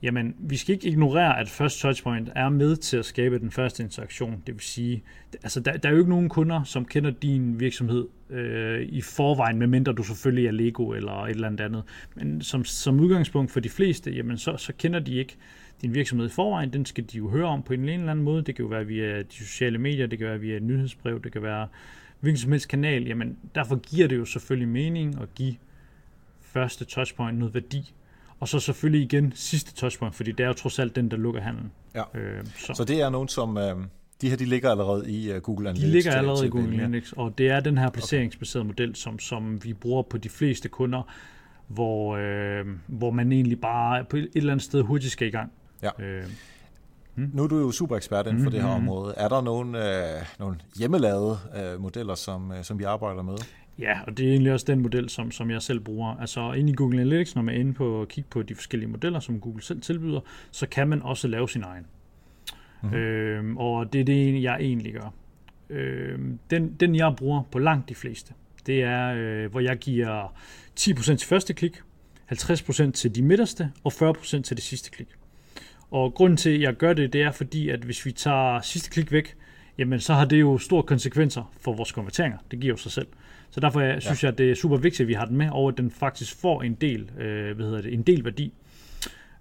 jamen, 0.03 0.35
vi 0.39 0.57
skal 0.57 0.75
ikke 0.75 0.89
ignorere, 0.89 1.41
at 1.41 1.49
first 1.49 1.81
touchpoint 1.81 2.31
er 2.35 2.49
med 2.49 2.77
til 2.77 2.97
at 2.97 3.05
skabe 3.05 3.39
den 3.39 3.51
første 3.51 3.83
interaktion. 3.83 4.43
Det 4.47 4.55
vil 4.55 4.63
sige, 4.63 5.03
altså 5.43 5.61
der, 5.61 5.77
der 5.77 5.89
er 5.89 5.93
jo 5.93 5.99
ikke 5.99 6.11
nogen 6.11 6.29
kunder, 6.29 6.65
som 6.65 6.85
kender 6.85 7.11
din 7.11 7.61
virksomhed 7.61 8.09
øh, 8.31 8.83
i 8.83 9.01
forvejen, 9.01 9.59
medmindre 9.59 9.93
du 9.93 10.03
selvfølgelig 10.03 10.47
er 10.47 10.51
Lego 10.51 10.93
eller 10.93 11.25
et 11.25 11.31
eller 11.31 11.47
andet 11.47 11.65
andet. 11.65 11.83
Men 12.15 12.41
som, 12.41 12.65
som 12.65 13.01
udgangspunkt 13.01 13.51
for 13.51 13.61
de 13.61 13.69
fleste, 13.69 14.11
jamen 14.11 14.39
så, 14.39 14.57
så 14.57 14.73
kender 14.79 14.99
de 14.99 15.15
ikke 15.15 15.37
din 15.83 15.95
virksomhed 15.95 16.27
i 16.27 16.31
forvejen. 16.31 16.73
Den 16.73 16.87
skal 16.87 17.05
de 17.13 17.19
jo 17.19 17.29
høre 17.29 17.47
om 17.47 17.63
på 17.63 17.73
en 17.73 17.89
eller 17.89 18.11
anden 18.11 18.25
måde. 18.25 18.43
Det 18.43 18.57
kan 18.57 18.63
jo 18.63 18.69
være 18.69 18.87
via 18.87 19.19
de 19.19 19.25
sociale 19.31 19.79
medier, 19.79 20.07
det 20.07 20.19
kan 20.19 20.29
være 20.29 20.41
via 20.41 20.57
et 20.57 20.63
nyhedsbrev, 20.63 21.23
det 21.23 21.33
kan 21.33 21.43
være 21.43 21.69
hvilken 22.21 22.39
som 22.39 22.53
helst 22.53 22.69
kanal. 22.69 23.07
Jamen 23.07 23.37
derfor 23.55 23.77
giver 23.77 24.09
det 24.09 24.17
jo 24.17 24.25
selvfølgelig 24.25 24.69
mening 24.69 25.23
at 25.23 25.29
give 25.35 25.55
første 26.41 26.85
touchpoint 26.85 27.39
noget 27.39 27.55
værdi 27.55 27.95
og 28.41 28.49
så 28.49 28.61
selvfølgelig 28.61 29.03
igen 29.03 29.33
sidste 29.35 29.75
touchpoint, 29.75 30.15
fordi 30.15 30.33
det 30.33 30.45
er 30.45 30.47
jo 30.47 30.53
trods 30.53 30.79
alt 30.79 30.97
den, 30.97 31.11
der 31.11 31.17
lukker 31.17 31.41
handlen. 31.41 31.73
Ja. 31.95 32.03
Øh, 32.15 32.47
så. 32.59 32.75
så 32.75 32.85
det 32.85 33.01
er 33.01 33.11
nogen, 33.11 33.29
som... 33.29 33.57
Øh, 33.57 33.77
de 34.23 34.29
her 34.29 34.37
de 34.37 34.45
ligger 34.45 34.71
allerede 34.71 35.13
i 35.13 35.37
uh, 35.37 35.37
Google 35.37 35.69
Analytics. 35.69 35.87
De 35.87 35.93
ligger 35.93 36.13
allerede 36.13 36.41
til, 36.41 36.47
i 36.47 36.51
Google 36.51 36.75
Analytics, 36.75 37.13
og 37.13 37.39
det 37.39 37.49
er 37.49 37.61
den 37.61 37.79
her 37.79 37.91
placeringsbaserede 37.91 38.67
model, 38.67 38.95
som, 38.95 39.19
som 39.19 39.65
vi 39.65 39.73
bruger 39.73 40.03
på 40.03 40.19
de 40.19 40.29
fleste 40.29 40.69
kunder, 40.69 41.03
hvor, 41.69 42.17
øh, 42.17 42.67
hvor 42.87 43.11
man 43.11 43.33
egentlig 43.33 43.61
bare 43.61 44.05
på 44.05 44.17
et 44.17 44.29
eller 44.35 44.53
andet 44.53 44.65
sted 44.65 44.83
hurtigt 44.83 45.13
skal 45.13 45.29
i 45.29 45.31
gang. 45.31 45.53
Ja. 45.83 45.91
Øh, 45.99 46.25
Hmm. 47.15 47.31
Nu 47.33 47.43
er 47.43 47.47
du 47.47 47.59
jo 47.59 47.71
super 47.71 47.97
ekspert 47.97 48.27
inden 48.27 48.43
for 48.43 48.51
mm, 48.51 48.53
det 48.53 48.63
her 48.63 48.79
mm. 48.79 48.83
område. 48.83 49.15
Er 49.17 49.29
der 49.29 49.41
nogle, 49.41 49.79
øh, 49.79 50.23
nogle 50.39 50.57
hjemmelavede 50.79 51.39
øh, 51.57 51.81
modeller, 51.81 52.15
som, 52.15 52.53
øh, 52.53 52.65
som 52.65 52.79
vi 52.79 52.85
arbejder 52.85 53.23
med? 53.23 53.37
Ja, 53.79 53.99
og 54.07 54.19
det 54.19 54.27
er 54.27 54.31
egentlig 54.31 54.53
også 54.53 54.67
den 54.67 54.81
model, 54.81 55.09
som, 55.09 55.31
som 55.31 55.51
jeg 55.51 55.63
selv 55.63 55.81
bruger. 55.81 56.17
Altså 56.21 56.53
inde 56.53 56.73
i 56.73 56.75
Google 56.75 57.01
Analytics, 57.01 57.35
når 57.35 57.43
man 57.43 57.55
er 57.55 57.59
inde 57.59 57.75
på 57.75 58.03
at 58.03 58.09
kigge 58.09 58.31
på 58.31 58.43
de 58.43 58.55
forskellige 58.55 58.91
modeller, 58.91 59.21
som 59.21 59.41
Google 59.41 59.63
selv 59.63 59.81
tilbyder, 59.81 60.21
så 60.51 60.67
kan 60.67 60.89
man 60.89 61.03
også 61.03 61.29
lave 61.29 61.49
sin 61.49 61.63
egen. 61.63 61.87
Mm-hmm. 62.83 62.99
Øhm, 62.99 63.57
og 63.57 63.93
det 63.93 64.01
er 64.01 64.05
det, 64.05 64.43
jeg 64.43 64.57
egentlig 64.61 64.93
gør. 64.93 65.15
Øhm, 65.71 66.39
den, 66.51 66.73
den, 66.81 66.95
jeg 66.95 67.15
bruger 67.17 67.43
på 67.53 67.59
langt 67.59 67.89
de 67.89 67.95
fleste, 67.95 68.35
det 68.67 68.83
er, 68.83 69.15
øh, 69.17 69.51
hvor 69.51 69.61
jeg 69.61 69.77
giver 69.77 70.35
10% 70.81 71.17
til 71.17 71.29
første 71.29 71.55
klik, 71.55 71.81
50% 72.33 72.91
til 72.91 73.15
de 73.15 73.23
midterste 73.23 73.73
og 73.85 73.93
40% 73.93 74.43
til 74.43 74.57
det 74.57 74.63
sidste 74.63 74.91
klik. 74.91 75.09
Og 75.95 76.15
grunden 76.15 76.37
til, 76.37 76.51
at 76.51 76.61
jeg 76.61 76.75
gør 76.75 76.93
det, 76.93 77.13
det 77.13 77.23
er 77.23 77.31
fordi, 77.31 77.69
at 77.69 77.81
hvis 77.81 78.07
vi 78.07 78.13
tager 78.13 78.61
sidste 78.61 78.91
klik 78.91 79.13
væk, 79.13 79.37
jamen 79.79 80.01
så 80.01 80.15
har 80.15 80.25
det 80.25 80.41
jo 80.41 80.59
store 80.59 80.83
konsekvenser 80.83 81.53
for 81.61 81.73
vores 81.73 81.93
konverteringer. 81.93 82.39
Det 82.51 82.61
giver 82.61 82.73
jo 82.73 82.77
sig 82.77 82.93
selv. 82.93 83.07
Så 83.51 83.61
derfor 83.61 83.81
jeg, 83.81 84.03
synes 84.03 84.23
ja. 84.23 84.27
jeg, 84.27 84.33
at 84.33 84.39
det 84.39 84.51
er 84.51 84.55
super 84.55 84.77
vigtigt, 84.77 85.01
at 85.01 85.09
vi 85.09 85.13
har 85.13 85.25
den 85.25 85.37
med, 85.37 85.51
og 85.53 85.69
at 85.69 85.79
den 85.79 85.91
faktisk 85.91 86.41
får 86.41 86.63
en 86.63 86.75
del, 86.75 87.11
øh, 87.19 87.57
hvad 87.57 87.67
hedder 87.67 87.83
det, 87.83 87.95
en 87.95 88.03
del 88.03 88.25
værdi. 88.25 88.53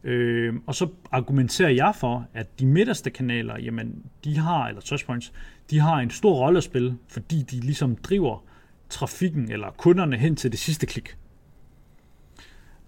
Øh, 0.03 0.53
og 0.67 0.75
så 0.75 0.87
argumenterer 1.11 1.69
jeg 1.69 1.93
for, 1.95 2.27
at 2.33 2.59
de 2.59 2.65
midterste 2.65 3.09
kanaler, 3.09 3.59
jamen, 3.59 4.05
de 4.23 4.37
har, 4.37 4.67
eller 4.67 4.81
touchpoints, 4.81 5.33
de 5.69 5.79
har 5.79 5.99
en 5.99 6.09
stor 6.09 6.33
rolle 6.33 6.57
at 6.57 6.63
spille, 6.63 6.97
fordi 7.07 7.41
de 7.41 7.59
ligesom 7.59 7.95
driver 7.95 8.43
trafikken 8.89 9.51
eller 9.51 9.71
kunderne 9.77 10.17
hen 10.17 10.35
til 10.35 10.51
det 10.51 10.59
sidste 10.59 10.85
klik. 10.85 11.17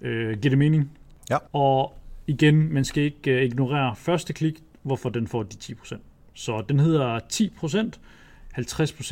Øh, 0.01 0.39
giver 0.39 0.49
det 0.49 0.57
mening? 0.57 0.91
Ja. 1.29 1.37
Og 1.53 1.97
igen, 2.27 2.73
man 2.73 2.85
skal 2.85 3.03
ikke 3.03 3.35
uh, 3.35 3.41
ignorere 3.41 3.95
første 3.95 4.33
klik, 4.33 4.63
hvorfor 4.83 5.09
den 5.09 5.27
får 5.27 5.43
de 5.43 5.57
10%. 5.73 5.97
Så 6.33 6.63
den 6.69 6.79
hedder 6.79 7.19
10%, 7.33 7.99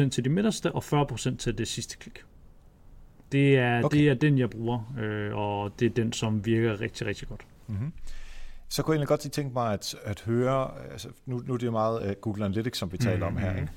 50% 0.05 0.09
til 0.09 0.25
de 0.25 0.29
midterste 0.29 0.71
og 0.71 0.83
40% 1.11 1.37
til 1.37 1.57
det 1.57 1.67
sidste 1.67 1.97
klik. 1.97 2.23
Det 3.31 3.57
er, 3.57 3.83
okay. 3.83 3.97
det 3.97 4.09
er 4.09 4.13
den, 4.13 4.37
jeg 4.37 4.49
bruger, 4.49 4.95
øh, 4.99 5.35
og 5.35 5.79
det 5.79 5.85
er 5.85 5.89
den, 5.89 6.13
som 6.13 6.45
virker 6.45 6.81
rigtig, 6.81 7.07
rigtig 7.07 7.27
godt. 7.27 7.41
Mm-hmm. 7.67 7.91
Så 8.69 8.83
kunne 8.83 8.93
jeg 8.93 8.97
egentlig 8.97 9.07
godt 9.07 9.31
tænke 9.31 9.53
mig 9.53 9.73
at, 9.73 9.95
at 10.03 10.21
høre, 10.21 10.71
altså 10.91 11.09
nu, 11.25 11.43
nu 11.45 11.53
er 11.53 11.57
det 11.57 11.65
jo 11.65 11.71
meget 11.71 12.09
uh, 12.09 12.11
Google 12.21 12.45
Analytics, 12.45 12.77
som 12.77 12.91
vi 12.91 12.97
taler 12.97 13.29
mm-hmm. 13.29 13.37
om 13.37 13.43
her, 13.43 13.61
ikke? 13.61 13.71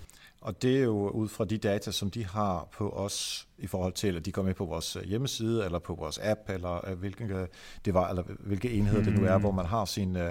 Og 0.46 0.62
det 0.62 0.78
er 0.78 0.82
jo 0.82 1.08
ud 1.08 1.28
fra 1.28 1.44
de 1.44 1.58
data, 1.58 1.90
som 1.90 2.10
de 2.10 2.26
har 2.26 2.68
på 2.72 2.90
os 2.90 3.48
i 3.58 3.66
forhold 3.66 3.92
til, 3.92 4.16
at 4.16 4.24
de 4.24 4.32
kommer 4.32 4.48
med 4.48 4.54
på 4.54 4.64
vores 4.64 4.96
øh, 4.96 5.02
hjemmeside, 5.02 5.64
eller 5.64 5.78
på 5.78 5.94
vores 5.94 6.18
app, 6.22 6.40
eller 6.48 6.90
uh, 6.92 6.98
hvilken, 6.98 7.30
det 7.84 7.94
var, 7.94 8.08
eller 8.08 8.22
hvilke 8.40 8.70
enheder 8.70 8.98
mm-hmm. 8.98 9.12
det 9.12 9.22
nu 9.22 9.28
er, 9.28 9.38
hvor 9.38 9.50
man 9.50 9.66
har 9.66 9.84
sin, 9.84 10.16
uh, 10.16 10.22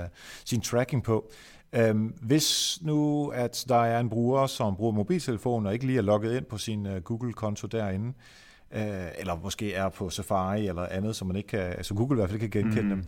sin 0.46 0.62
tracking 0.62 1.04
på. 1.04 1.32
Øhm, 1.74 2.08
hvis 2.22 2.80
nu, 2.82 3.28
at 3.28 3.66
der 3.70 3.76
er 3.76 4.00
en 4.00 4.10
bruger, 4.10 4.48
som 4.48 4.76
bruger 4.76 4.92
mobiltelefon 4.92 5.66
og 5.66 5.74
ikke 5.74 5.86
lige 5.86 5.98
er 5.98 6.02
logget 6.02 6.38
ind 6.38 6.46
på 6.46 6.58
sin 6.58 6.86
uh, 6.86 6.98
Google-konto 6.98 7.68
derinde, 7.68 8.08
uh, 8.08 8.14
eller 8.72 9.40
måske 9.44 9.74
er 9.74 9.90
på 9.90 10.10
Safari 10.10 10.68
eller 10.68 10.86
andet, 10.92 11.16
som 11.16 11.28
man 11.28 11.36
ikke 11.36 11.48
kan, 11.48 11.60
altså 11.60 11.94
Google 11.94 12.16
i 12.16 12.20
hvert 12.20 12.30
fald 12.30 12.42
ikke 12.42 12.52
kan 12.52 12.64
genkende 12.64 12.96
mm. 12.96 13.02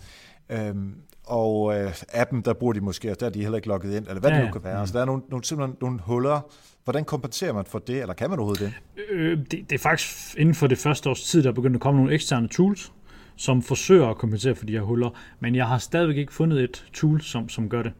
dem, 0.49 0.67
øhm, 0.67 0.95
og 1.23 1.61
uh, 1.63 1.91
appen, 2.13 2.41
der 2.41 2.53
bruger 2.53 2.73
de 2.73 2.81
måske, 2.81 3.15
der 3.19 3.25
er 3.25 3.29
de 3.29 3.41
heller 3.41 3.55
ikke 3.55 3.67
logget 3.67 3.95
ind, 3.95 4.07
eller 4.07 4.19
hvad 4.19 4.29
ja, 4.29 4.37
det 4.37 4.45
nu 4.45 4.51
kan 4.51 4.63
være. 4.63 4.73
Mm. 4.73 4.79
Altså 4.79 4.93
der 4.93 5.01
er 5.01 5.05
nogle, 5.05 5.21
nogle, 5.29 5.43
simpelthen 5.43 5.77
nogle 5.81 5.99
huller. 6.03 6.51
Hvordan 6.83 7.05
kompenserer 7.05 7.53
man 7.53 7.65
for 7.65 7.79
det, 7.79 8.01
eller 8.01 8.13
kan 8.13 8.29
man 8.29 8.39
overhovedet 8.39 8.73
det? 8.97 9.03
Øh, 9.09 9.37
det? 9.37 9.51
Det 9.51 9.71
er 9.71 9.79
faktisk 9.79 10.37
inden 10.37 10.55
for 10.55 10.67
det 10.67 10.77
første 10.77 11.09
års 11.09 11.23
tid, 11.23 11.43
der 11.43 11.49
er 11.49 11.53
begyndt 11.53 11.75
at 11.75 11.81
komme 11.81 11.99
nogle 11.99 12.13
eksterne 12.13 12.47
tools, 12.47 12.93
som 13.35 13.61
forsøger 13.61 14.07
at 14.07 14.17
kompensere 14.17 14.55
for 14.55 14.65
de 14.65 14.73
her 14.73 14.81
huller, 14.81 15.09
men 15.39 15.55
jeg 15.55 15.67
har 15.67 15.77
stadigvæk 15.77 16.17
ikke 16.17 16.33
fundet 16.33 16.63
et 16.63 16.85
tool, 16.93 17.21
som, 17.21 17.49
som 17.49 17.69
gør 17.69 17.83
det. 17.83 17.91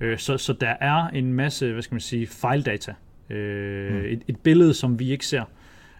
Øh, 0.00 0.18
så, 0.18 0.38
så 0.38 0.52
der 0.52 0.74
er 0.80 1.08
en 1.08 1.32
masse, 1.32 1.72
hvad 1.72 1.82
skal 1.82 1.94
man 1.94 2.00
sige, 2.00 2.26
fejldata. 2.26 2.94
Øh, 3.30 3.94
mm. 3.94 4.00
et, 4.00 4.22
et 4.28 4.40
billede, 4.40 4.74
som 4.74 4.98
vi 4.98 5.10
ikke 5.10 5.26
ser. 5.26 5.40
Øh, 5.40 5.46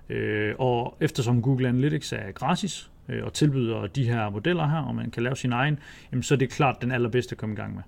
Øh, 0.08 0.54
og 0.58 0.96
eftersom 1.00 1.42
Google 1.42 1.68
Analytics 1.68 2.12
er 2.12 2.32
gratis, 2.32 2.90
øh, 3.08 3.24
og 3.24 3.32
tilbyder 3.32 3.86
de 3.86 4.04
her 4.04 4.30
modeller 4.30 4.68
her, 4.68 4.78
og 4.78 4.94
man 4.94 5.10
kan 5.10 5.22
lave 5.22 5.36
sin 5.36 5.52
egen, 5.52 5.78
jamen, 6.12 6.22
så 6.22 6.34
er 6.34 6.38
det 6.38 6.50
klart 6.50 6.82
den 6.82 6.92
allerbedste 6.92 7.32
at 7.32 7.38
komme 7.38 7.52
i 7.52 7.56
gang 7.56 7.74
med. 7.74 7.82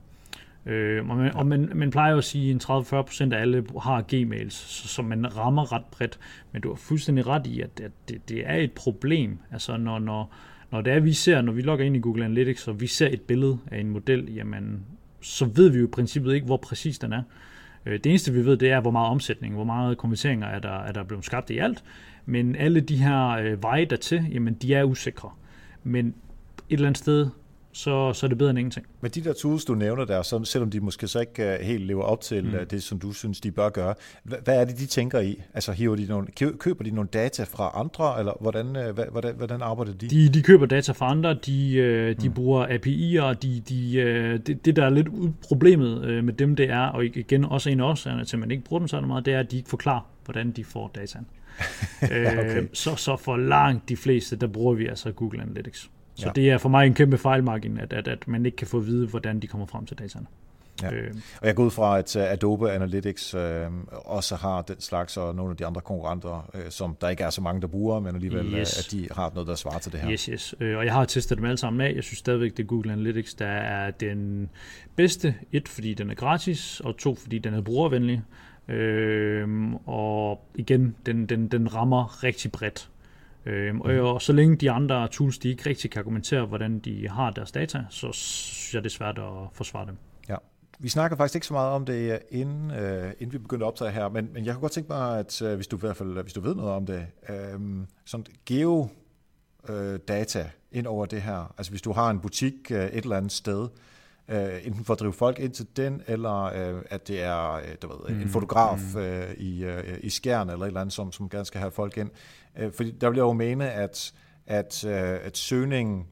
Øh, 0.67 1.09
og 1.09 1.17
man, 1.17 1.35
og 1.35 1.47
man, 1.47 1.71
man 1.75 1.91
plejer 1.91 2.13
jo 2.13 2.19
at 2.19 2.25
sige, 2.25 2.55
at 2.55 2.65
30-40% 2.65 3.35
af 3.35 3.41
alle 3.41 3.65
har 3.83 4.05
Gmails, 4.09 4.55
så, 4.55 4.89
så 4.89 5.03
man 5.03 5.37
rammer 5.37 5.73
ret 5.73 5.85
bredt. 5.85 6.19
Men 6.53 6.63
du 6.63 6.69
har 6.69 6.77
fuldstændig 6.77 7.27
ret 7.27 7.47
i, 7.47 7.61
at, 7.61 7.81
at 7.83 7.91
det, 8.09 8.29
det 8.29 8.43
er 8.47 8.57
et 8.57 8.73
problem. 8.73 9.39
Altså 9.53 9.77
når, 9.77 9.99
når, 9.99 10.35
når 10.71 10.81
det 10.81 10.93
er, 10.93 11.01
vi 11.01 11.13
ser, 11.13 11.41
når 11.41 11.53
vi 11.53 11.63
logger 11.63 11.85
ind 11.85 11.97
i 11.97 12.01
Google 12.01 12.25
Analytics, 12.25 12.69
og 12.69 12.81
vi 12.81 12.87
ser 12.87 13.09
et 13.09 13.21
billede 13.21 13.59
af 13.71 13.81
en 13.81 13.91
model, 13.91 14.35
jamen, 14.35 14.85
så 15.21 15.45
ved 15.45 15.69
vi 15.69 15.79
jo 15.79 15.85
i 15.85 15.91
princippet 15.91 16.35
ikke, 16.35 16.47
hvor 16.47 16.57
præcis 16.57 16.99
den 16.99 17.13
er. 17.13 17.23
Øh, 17.87 17.93
det 17.93 18.07
eneste, 18.07 18.33
vi 18.33 18.45
ved, 18.45 18.57
det 18.57 18.71
er, 18.71 18.81
hvor 18.81 18.91
meget 18.91 19.11
omsætning, 19.11 19.55
hvor 19.55 19.65
meget 19.65 19.99
konverteringer 19.99 20.47
er 20.47 20.59
der, 20.59 20.79
er 20.83 20.93
der 20.93 21.05
blevet 21.05 21.25
skabt 21.25 21.51
i 21.51 21.59
alt. 21.59 21.85
Men 22.27 22.57
alle 22.57 22.81
de 22.81 22.97
her 22.97 23.29
øh, 23.29 23.63
veje 23.63 23.85
dertil, 23.85 24.27
jamen, 24.33 24.55
de 24.55 24.75
er 24.75 24.85
usikre. 24.85 25.31
Men 25.85 26.07
et 26.07 26.15
eller 26.69 26.87
andet 26.87 26.99
sted, 26.99 27.29
så, 27.77 28.13
så 28.13 28.27
er 28.27 28.29
det 28.29 28.39
bedre 28.39 28.51
end 28.51 28.59
ingenting. 28.59 28.87
Men 29.01 29.11
de 29.11 29.25
der 29.25 29.33
tools, 29.33 29.65
du 29.65 29.75
nævner 29.75 30.05
der, 30.05 30.23
så, 30.23 30.45
selvom 30.45 30.71
de 30.71 30.81
måske 30.81 31.09
så 31.09 31.21
ikke 31.21 31.57
uh, 31.61 31.67
helt 31.67 31.87
lever 31.87 32.03
op 32.03 32.21
til 32.21 32.45
mm. 32.45 32.55
uh, 32.55 32.61
det, 32.71 32.83
som 32.83 32.99
du 32.99 33.13
synes, 33.13 33.41
de 33.41 33.51
bør 33.51 33.69
gøre, 33.69 33.95
hvad, 34.23 34.39
er 34.47 34.65
det, 34.65 34.79
de 34.79 34.87
tænker 34.87 35.21
i? 35.21 35.43
Altså 35.55 35.73
hiver 35.73 35.97
de 35.97 36.07
nogle, 36.07 36.27
køber 36.59 36.85
de 36.85 36.91
nogle 36.91 37.09
data 37.13 37.45
fra 37.45 37.71
andre, 37.75 38.19
eller 38.19 38.33
hvordan, 38.41 38.67
uh, 38.67 39.11
hvordan, 39.11 39.35
hvordan 39.37 39.63
arbejder 39.63 39.93
de? 39.93 40.09
de? 40.09 40.29
De 40.29 40.43
køber 40.43 40.67
data 40.67 40.93
fra 40.93 41.11
andre, 41.11 41.35
de, 41.35 42.15
de 42.21 42.29
mm. 42.29 42.35
bruger 42.35 42.67
API'er, 42.67 43.35
de, 43.35 43.63
de, 43.69 44.39
det, 44.47 44.65
det, 44.65 44.77
der 44.77 44.85
er 44.85 44.91
lidt 44.91 45.09
problemet 45.49 46.25
med 46.25 46.33
dem, 46.33 46.57
det 46.57 46.71
er, 46.71 46.87
og 46.87 47.05
igen 47.05 47.45
også 47.45 47.71
en 47.71 47.81
af 47.81 47.85
årsagerne 47.85 48.25
til, 48.25 48.37
at 48.37 48.41
man 48.41 48.51
ikke 48.51 48.65
bruger 48.65 48.79
dem 48.79 48.89
så 48.89 49.01
meget, 49.01 49.27
det 49.27 49.35
er, 49.35 49.41
at 49.41 49.51
de 49.51 49.57
ikke 49.57 49.69
forklarer, 49.69 50.11
hvordan 50.25 50.51
de 50.51 50.65
får 50.65 50.91
dataen. 50.95 51.27
okay. 52.03 52.63
uh, 52.63 52.69
så, 52.73 52.97
så 52.97 53.17
for 53.17 53.37
langt 53.37 53.89
de 53.89 53.97
fleste, 53.97 54.37
der 54.37 54.47
bruger 54.47 54.75
vi 54.75 54.87
altså 54.87 55.13
Google 55.13 55.43
Analytics. 55.43 55.91
Så 56.17 56.27
ja. 56.27 56.33
det 56.33 56.51
er 56.51 56.59
for 56.59 56.69
mig 56.69 56.87
en 56.87 56.95
kæmpe 56.95 57.19
fejlmargin, 57.19 57.79
at, 57.79 57.93
at, 57.93 58.09
at 58.09 58.29
man 58.29 58.47
ikke 58.47 58.57
kan 58.57 58.67
få 58.67 58.79
at 58.79 58.87
vide, 58.87 59.07
hvordan 59.07 59.41
de 59.41 59.47
kommer 59.47 59.67
frem 59.67 59.87
til 59.87 59.99
dataene. 59.99 60.27
Ja. 60.83 60.93
Øh. 60.93 61.15
Og 61.41 61.47
jeg 61.47 61.55
går 61.55 61.65
ud 61.65 61.71
fra, 61.71 61.99
at 61.99 62.17
uh, 62.17 62.23
Adobe 62.23 62.73
Analytics 62.73 63.35
øh, 63.35 63.67
også 63.91 64.37
har 64.37 64.63
den 64.63 64.81
slags, 64.81 65.17
og 65.17 65.35
nogle 65.35 65.51
af 65.51 65.57
de 65.57 65.67
andre 65.67 65.81
konkurrenter, 65.81 66.51
øh, 66.55 66.61
som 66.71 66.97
der 67.01 67.09
ikke 67.09 67.25
er 67.25 67.31
så 67.31 67.41
mange, 67.41 67.61
der 67.61 67.67
bruger, 67.67 68.01
men 68.01 68.15
alligevel, 68.15 68.55
yes. 68.55 68.79
at 68.79 68.93
de 68.93 69.09
har 69.13 69.31
noget, 69.35 69.49
der 69.49 69.55
svarer 69.55 69.79
til 69.79 69.93
det 69.93 70.01
her. 70.01 70.11
Yes, 70.11 70.25
yes. 70.25 70.55
Øh, 70.61 70.79
og 70.79 70.85
jeg 70.85 70.93
har 70.93 71.05
testet 71.05 71.39
dem 71.39 71.45
alle 71.45 71.57
sammen 71.57 71.81
af. 71.81 71.93
Jeg 71.95 72.05
synes 72.05 72.19
stadigvæk, 72.19 72.57
det 72.57 72.63
er 72.63 72.67
Google 72.67 72.93
Analytics, 72.93 73.35
der 73.35 73.47
er 73.47 73.91
den 73.91 74.51
bedste. 74.97 75.35
Et, 75.53 75.69
fordi 75.69 75.95
den 75.95 76.11
er 76.11 76.15
gratis, 76.15 76.81
og 76.81 76.97
to, 76.97 77.15
fordi 77.15 77.39
den 77.39 77.55
er 77.55 77.61
brugervenlig. 77.61 78.23
Øh, 78.69 79.49
og 79.87 80.41
igen, 80.55 80.97
den, 81.07 81.27
den, 81.27 81.49
den 81.49 81.75
rammer 81.75 82.25
rigtig 82.25 82.53
bredt. 82.53 82.91
Øhm, 83.47 83.81
og, 83.81 84.15
og 84.15 84.23
så 84.23 84.33
længe 84.33 84.57
de 84.57 84.71
andre 84.71 85.09
tools, 85.09 85.39
de 85.39 85.49
ikke 85.49 85.69
rigtig 85.69 85.91
kan 85.91 86.01
argumentere, 86.01 86.47
hvordan 86.47 86.79
de 86.79 87.09
har 87.09 87.31
deres 87.31 87.53
data, 87.53 87.85
så 87.91 88.13
synes 88.13 88.75
jeg, 88.75 88.83
det 88.83 88.91
er 88.91 88.95
svært 88.95 89.19
at 89.19 89.49
forsvare 89.53 89.87
dem. 89.87 89.97
Ja. 90.29 90.37
Vi 90.79 90.89
snakker 90.89 91.17
faktisk 91.17 91.35
ikke 91.35 91.47
så 91.47 91.53
meget 91.53 91.71
om 91.71 91.85
det, 91.85 92.13
øh, 92.13 92.19
inden, 92.31 92.71
øh, 92.71 93.13
inden 93.19 93.33
vi 93.33 93.39
begyndte 93.39 93.67
at 93.67 93.69
optage 93.69 93.91
her, 93.91 94.09
men, 94.09 94.29
men 94.33 94.45
jeg 94.45 94.55
kunne 94.55 94.61
godt 94.61 94.73
tænke 94.73 94.89
mig, 94.89 95.19
at 95.19 95.43
øh, 95.43 95.55
hvis 95.55 95.67
du 95.67 95.77
i 95.77 95.81
hvert 95.81 95.97
fald 95.97 96.23
hvis 96.23 96.33
du 96.33 96.41
ved 96.41 96.55
noget 96.55 96.71
om 96.71 96.87
det, 96.87 97.07
øh, 97.29 97.61
sådan 98.05 98.27
geo 98.47 98.89
øh, 99.69 99.99
data 100.09 100.51
ind 100.73 100.87
over 100.87 101.07
det 101.07 101.23
her. 101.23 101.55
Altså 101.59 101.73
hvis 101.73 101.83
du 101.83 101.93
har 101.93 102.11
en 102.11 102.21
butik 102.21 102.55
øh, 102.71 102.87
et 102.87 103.05
eller 103.05 103.17
andet 103.17 103.33
sted, 103.33 103.69
øh, 104.29 104.67
enten 104.67 104.85
for 104.85 104.95
at 104.95 105.01
drive 105.01 105.13
folk 105.13 105.39
ind 105.39 105.53
til 105.53 105.67
den, 105.77 106.03
eller 106.07 106.43
øh, 106.45 106.83
at 106.91 107.09
det 107.09 107.23
er 107.23 107.53
øh, 107.53 107.63
du 107.83 107.89
ved, 107.89 108.15
mm. 108.15 108.23
en 108.23 108.29
fotograf 108.29 108.95
mm. 108.95 109.01
øh, 109.01 109.33
i, 109.33 109.65
øh, 109.65 109.99
i 110.03 110.11
skærn 110.11 110.51
eller 110.51 110.65
et 110.65 110.67
eller 110.67 110.81
andet, 110.81 110.93
som, 110.93 111.13
som 111.13 111.29
gerne 111.29 111.45
skal 111.45 111.61
have 111.61 111.71
folk 111.71 111.97
ind. 111.97 112.11
Øh, 112.59 112.73
fordi 112.73 112.91
der 112.91 113.07
jeg 113.07 113.19
jo 113.19 113.33
mene, 113.33 113.71
at, 113.71 114.13
at, 114.47 114.85
øh, 114.85 115.19
at 115.23 115.37
søgningen 115.37 116.07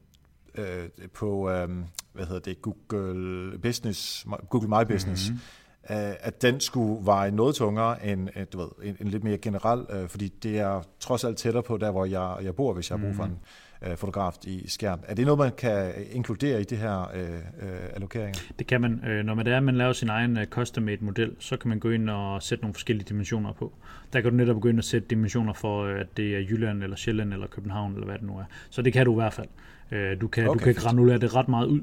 øh, 0.55 0.89
på 1.13 1.49
øh, 1.49 1.69
hvad 2.13 2.25
hedder 2.25 2.39
det, 2.39 2.61
Google 2.61 3.59
Business, 3.59 4.25
Google 4.49 4.67
My 4.69 4.93
Business, 4.93 5.29
mm-hmm 5.29 5.41
at 5.87 6.41
den 6.41 6.59
skulle 6.59 7.05
veje 7.05 7.31
noget 7.31 7.55
tungere 7.55 8.05
end 8.05 8.29
du 8.53 8.57
ved, 8.57 8.67
en, 8.83 8.97
en 8.99 9.07
lidt 9.07 9.23
mere 9.23 9.37
generel, 9.37 9.85
øh, 9.89 10.09
fordi 10.09 10.27
det 10.27 10.59
er 10.59 10.81
trods 10.99 11.23
alt 11.23 11.37
tættere 11.37 11.63
på 11.63 11.77
der, 11.77 11.91
hvor 11.91 12.05
jeg, 12.05 12.35
jeg 12.43 12.55
bor, 12.55 12.73
hvis 12.73 12.89
jeg 12.89 12.97
har 12.97 13.05
brug 13.05 13.15
for 13.15 13.23
en, 13.23 13.39
øh, 13.87 13.97
fotograf 13.97 14.33
i 14.43 14.63
skærm. 14.67 14.99
Er 15.07 15.15
det 15.15 15.25
noget, 15.25 15.39
man 15.39 15.51
kan 15.57 15.93
inkludere 16.11 16.61
i 16.61 16.63
det 16.63 16.77
her 16.77 17.11
øh, 17.15 17.29
øh, 17.33 17.79
allokeringer? 17.93 18.41
Det 18.59 18.67
kan 18.67 18.81
man. 18.81 19.05
Øh, 19.05 19.25
når 19.25 19.33
man, 19.33 19.47
er, 19.47 19.59
man 19.59 19.75
laver 19.75 19.93
sin 19.93 20.09
egen 20.09 20.37
øh, 20.37 20.45
custom-made 20.45 21.05
model, 21.05 21.35
så 21.39 21.57
kan 21.57 21.69
man 21.69 21.79
gå 21.79 21.89
ind 21.89 22.09
og 22.09 22.43
sætte 22.43 22.63
nogle 22.63 22.73
forskellige 22.73 23.05
dimensioner 23.09 23.53
på. 23.53 23.73
Der 24.13 24.21
kan 24.21 24.31
du 24.31 24.37
netop 24.37 24.61
gå 24.61 24.67
ind 24.69 24.77
og 24.77 24.83
sætte 24.83 25.07
dimensioner 25.07 25.53
for, 25.53 25.83
øh, 25.83 25.99
at 25.99 26.17
det 26.17 26.35
er 26.35 26.39
Jylland, 26.39 26.83
eller 26.83 26.95
Sjælland, 26.95 27.33
eller 27.33 27.47
København, 27.47 27.93
eller 27.93 28.05
hvad 28.05 28.17
det 28.17 28.27
nu 28.27 28.37
er. 28.37 28.43
Så 28.69 28.81
det 28.81 28.93
kan 28.93 29.05
du 29.05 29.11
i 29.11 29.15
hvert 29.15 29.33
fald. 29.33 29.47
Øh, 29.91 30.21
du 30.21 30.27
kan, 30.27 30.47
okay, 30.49 30.59
du 30.59 30.63
kan 30.63 30.73
granulere 30.73 31.17
det 31.17 31.35
ret 31.35 31.47
meget 31.47 31.67
ud, 31.67 31.81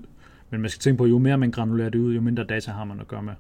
men 0.51 0.61
man 0.61 0.71
skal 0.71 0.81
tænke 0.81 0.99
på, 0.99 1.07
jo 1.07 1.19
mere 1.19 1.39
man 1.39 1.51
granulerer 1.51 1.91
det 1.91 1.99
ud, 1.99 2.15
jo 2.15 2.21
mindre 2.21 2.45
data 2.45 2.71
har 2.71 2.85
man 2.85 3.01
at 3.01 3.09
gøre 3.09 3.23
med. 3.23 3.33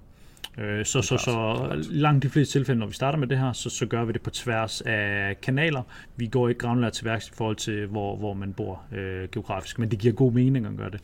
Øh, 0.59 0.85
så, 0.85 1.03
så, 1.03 1.17
så 1.17 1.69
langt 1.91 2.23
de 2.23 2.29
fleste 2.29 2.59
tilfælde, 2.59 2.79
når 2.79 2.87
vi 2.87 2.95
starter 2.95 3.19
med 3.19 3.27
det 3.27 3.38
her, 3.38 3.53
så, 3.53 3.71
så 3.71 3.87
gør 3.87 4.05
vi 4.05 4.12
det 4.12 4.23
på 4.23 4.31
tværs 4.31 4.81
af 4.81 5.41
kanaler. 5.43 5.83
Vi 6.17 6.27
går 6.27 6.49
ikke 6.49 6.59
granulært 6.59 6.93
til 6.93 7.05
værks 7.05 7.29
i 7.29 7.33
forhold 7.35 7.57
til, 7.57 7.87
hvor, 7.87 8.17
hvor 8.17 8.35
man 8.35 8.53
bor 8.53 8.83
øh, 8.93 9.29
geografisk, 9.29 9.79
men 9.79 9.91
det 9.91 9.99
giver 9.99 10.15
god 10.15 10.33
mening 10.33 10.67
at 10.67 10.73
gøre 10.77 10.91
det. 10.91 11.01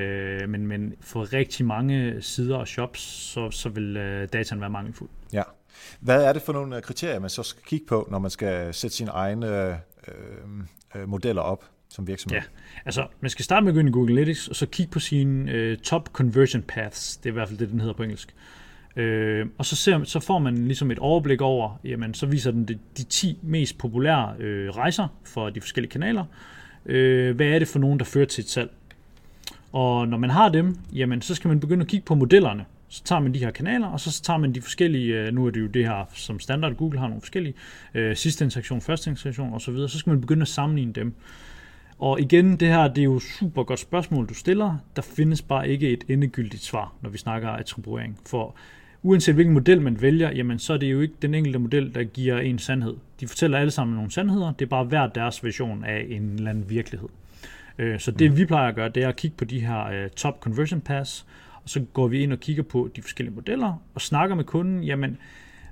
Øh, 0.00 0.48
men, 0.48 0.66
men 0.66 0.94
for 1.00 1.32
rigtig 1.32 1.66
mange 1.66 2.22
sider 2.22 2.56
og 2.56 2.68
shops, 2.68 3.00
så, 3.00 3.50
så 3.50 3.68
vil 3.68 3.96
øh, 3.96 4.28
dataen 4.32 4.60
være 4.60 4.70
mangelfuld. 4.70 5.10
Ja. 5.32 5.42
Hvad 6.00 6.24
er 6.24 6.32
det 6.32 6.42
for 6.42 6.52
nogle 6.52 6.76
øh, 6.76 6.82
kriterier, 6.82 7.18
man 7.18 7.30
så 7.30 7.42
skal 7.42 7.62
kigge 7.62 7.86
på, 7.86 8.08
når 8.10 8.18
man 8.18 8.30
skal 8.30 8.74
sætte 8.74 8.96
sine 8.96 9.10
egne 9.10 9.68
øh, 9.68 9.74
øh, 10.94 11.08
modeller 11.08 11.42
op? 11.42 11.64
som 11.88 12.06
virksomhed? 12.06 12.38
Ja, 12.38 12.44
altså 12.84 13.06
man 13.20 13.30
skal 13.30 13.44
starte 13.44 13.64
med 13.64 13.72
at 13.72 13.74
gå 13.74 13.80
ind 13.80 13.88
i 13.88 13.92
Google 13.92 14.12
Analytics, 14.12 14.48
og 14.48 14.56
så 14.56 14.66
kigge 14.66 14.92
på 14.92 14.98
sine 15.00 15.52
øh, 15.52 15.78
top 15.78 16.08
conversion 16.12 16.62
paths. 16.62 17.16
Det 17.16 17.26
er 17.26 17.30
i 17.30 17.32
hvert 17.32 17.48
fald 17.48 17.58
det, 17.58 17.68
den 17.68 17.80
hedder 17.80 17.94
på 17.94 18.02
engelsk. 18.02 18.34
Øh, 18.96 19.46
og 19.58 19.66
så, 19.66 19.76
ser, 19.76 20.04
så 20.04 20.20
får 20.20 20.38
man 20.38 20.66
ligesom 20.66 20.90
et 20.90 20.98
overblik 20.98 21.40
over, 21.40 21.80
jamen 21.84 22.14
så 22.14 22.26
viser 22.26 22.50
den 22.50 22.64
de, 22.64 22.78
de 22.98 23.04
10 23.04 23.38
mest 23.42 23.78
populære 23.78 24.34
øh, 24.38 24.70
rejser 24.70 25.08
for 25.24 25.50
de 25.50 25.60
forskellige 25.60 25.90
kanaler. 25.90 26.24
Øh, 26.86 27.36
hvad 27.36 27.46
er 27.46 27.58
det 27.58 27.68
for 27.68 27.78
nogen, 27.78 27.98
der 27.98 28.04
fører 28.04 28.26
til 28.26 28.42
et 28.42 28.48
salg? 28.48 28.70
Og 29.72 30.08
når 30.08 30.18
man 30.18 30.30
har 30.30 30.48
dem, 30.48 30.76
jamen 30.92 31.22
så 31.22 31.34
skal 31.34 31.48
man 31.48 31.60
begynde 31.60 31.82
at 31.82 31.88
kigge 31.88 32.06
på 32.06 32.14
modellerne. 32.14 32.64
Så 32.88 33.04
tager 33.04 33.20
man 33.20 33.34
de 33.34 33.38
her 33.38 33.50
kanaler, 33.50 33.86
og 33.86 34.00
så 34.00 34.22
tager 34.22 34.38
man 34.38 34.52
de 34.54 34.62
forskellige, 34.62 35.14
øh, 35.14 35.34
nu 35.34 35.46
er 35.46 35.50
det 35.50 35.60
jo 35.60 35.66
det 35.66 35.86
her 35.86 36.04
som 36.14 36.40
standard, 36.40 36.76
Google 36.76 36.98
har 36.98 37.06
nogle 37.06 37.20
forskellige, 37.20 37.54
øh, 37.94 38.16
sidste 38.16 38.44
interaktion, 38.44 38.80
første 38.80 39.10
interaktion 39.10 39.54
osv., 39.54 39.76
så, 39.76 39.88
så 39.88 39.98
skal 39.98 40.10
man 40.10 40.20
begynde 40.20 40.42
at 40.42 40.48
sammenligne 40.48 40.92
dem. 40.92 41.14
Og 41.98 42.20
igen, 42.20 42.56
det 42.56 42.68
her 42.68 42.88
det 42.88 42.98
er 42.98 43.04
jo 43.04 43.18
super 43.18 43.62
godt 43.62 43.80
spørgsmål, 43.80 44.26
du 44.26 44.34
stiller. 44.34 44.76
Der 44.96 45.02
findes 45.02 45.42
bare 45.42 45.68
ikke 45.68 45.90
et 45.90 46.04
endegyldigt 46.08 46.62
svar, 46.62 46.92
når 47.02 47.10
vi 47.10 47.18
snakker 47.18 47.48
attribuering. 47.48 48.18
For 48.26 48.56
uanset 49.04 49.34
hvilken 49.34 49.54
model 49.54 49.80
man 49.80 50.02
vælger, 50.02 50.30
jamen 50.30 50.58
så 50.58 50.72
er 50.72 50.76
det 50.76 50.92
jo 50.92 51.00
ikke 51.00 51.14
den 51.22 51.34
enkelte 51.34 51.58
model, 51.58 51.94
der 51.94 52.04
giver 52.04 52.38
en 52.38 52.58
sandhed. 52.58 52.94
De 53.20 53.26
fortæller 53.26 53.58
alle 53.58 53.70
sammen 53.70 53.96
nogle 53.96 54.10
sandheder, 54.10 54.52
det 54.52 54.64
er 54.64 54.68
bare 54.68 54.84
hver 54.84 55.06
deres 55.06 55.44
version 55.44 55.84
af 55.84 56.06
en 56.08 56.22
eller 56.22 56.50
anden 56.50 56.70
virkelighed. 56.70 57.08
Øh, 57.78 58.00
så 58.00 58.10
det 58.10 58.30
mm. 58.30 58.36
vi 58.36 58.44
plejer 58.44 58.68
at 58.68 58.74
gøre, 58.74 58.88
det 58.88 59.02
er 59.02 59.08
at 59.08 59.16
kigge 59.16 59.36
på 59.36 59.44
de 59.44 59.60
her 59.60 59.86
øh, 59.86 60.10
top 60.10 60.40
conversion 60.40 60.80
paths, 60.80 61.26
og 61.62 61.68
så 61.70 61.84
går 61.92 62.08
vi 62.08 62.22
ind 62.22 62.32
og 62.32 62.40
kigger 62.40 62.62
på 62.62 62.90
de 62.96 63.02
forskellige 63.02 63.34
modeller, 63.34 63.82
og 63.94 64.00
snakker 64.00 64.36
med 64.36 64.44
kunden, 64.44 64.84
jamen, 64.84 65.18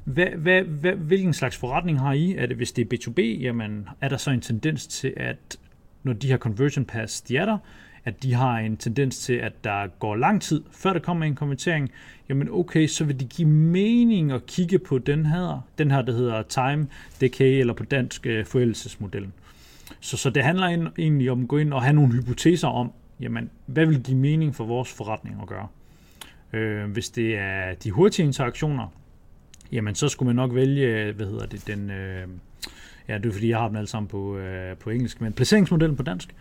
hvad, 0.05 0.27
hvad, 0.27 0.62
hvad, 0.62 0.92
hvilken 0.92 1.33
slags 1.33 1.57
forretning 1.57 2.01
har 2.01 2.12
I? 2.12 2.35
Er 2.37 2.47
det, 2.47 2.57
hvis 2.57 2.73
det 2.73 2.92
er 2.92 2.97
B2B, 2.97 3.42
jamen, 3.42 3.88
er 4.01 4.09
der 4.09 4.16
så 4.16 4.31
en 4.31 4.40
tendens 4.40 4.87
til, 4.87 5.14
at 5.16 5.59
når 6.03 6.12
de 6.12 6.29
her 6.29 6.37
conversion 6.37 6.85
paths, 6.85 7.21
de 7.21 7.37
er 7.37 7.45
der, 7.45 7.59
at 8.05 8.23
de 8.23 8.35
har 8.35 8.59
en 8.59 8.77
tendens 8.77 9.19
til, 9.19 9.33
at 9.33 9.65
der 9.65 9.87
går 9.87 10.17
lang 10.17 10.43
tid, 10.43 10.62
før 10.71 10.93
der 10.93 11.01
kommer 11.01 11.27
en 11.27 11.35
konvertering, 11.35 11.91
jamen 12.29 12.49
okay, 12.51 12.87
så 12.87 13.05
vil 13.05 13.21
det 13.21 13.29
give 13.29 13.49
mening 13.49 14.33
at 14.33 14.47
kigge 14.47 14.79
på 14.79 14.99
den 14.99 15.27
her, 15.27 15.67
den 15.79 15.91
her 15.91 16.03
der 16.03 16.12
hedder 16.12 16.43
time 16.43 16.88
decay, 17.21 17.61
eller 17.61 17.75
på 17.75 17.85
dansk 17.85 18.27
uh, 18.31 18.47
forældelsesmodellen. 18.47 19.33
Så, 20.01 20.17
så 20.17 20.31
det 20.31 20.45
handler 20.45 20.91
egentlig 20.99 21.31
om 21.31 21.43
at 21.43 21.49
gå 21.49 21.59
ind 21.59 21.73
og 21.73 21.83
have 21.83 21.93
nogle 21.93 22.12
hypoteser 22.12 22.69
om, 22.69 22.93
jamen, 23.21 23.51
hvad 23.67 23.87
vil 23.87 24.03
give 24.03 24.17
mening 24.17 24.55
for 24.55 24.65
vores 24.65 24.93
forretning 24.93 25.37
at 25.43 25.49
gøre. 25.49 25.69
Øh, 26.53 26.91
hvis 26.91 27.11
det 27.11 27.38
er 27.38 27.75
de 27.75 27.91
hurtige 27.91 28.27
interaktioner, 28.27 28.87
jamen 29.73 29.95
så 29.95 30.09
skulle 30.09 30.27
man 30.27 30.37
nok 30.37 30.55
vælge, 30.55 31.12
hvad 31.12 31.27
hedder 31.27 31.47
det, 31.47 31.67
den, 31.67 31.91
øh, 31.91 32.29
ja 33.09 33.19
det 33.19 33.27
er 33.27 33.33
fordi 33.33 33.49
jeg 33.49 33.59
har 33.59 33.69
dem 33.69 33.77
alle 33.77 33.88
sammen 33.88 34.09
på, 34.09 34.37
øh, 34.37 34.77
på 34.77 34.91
engelsk, 34.91 35.21
men 35.21 35.33
placeringsmodellen 35.33 35.97
på 35.97 36.03
dansk, 36.03 36.35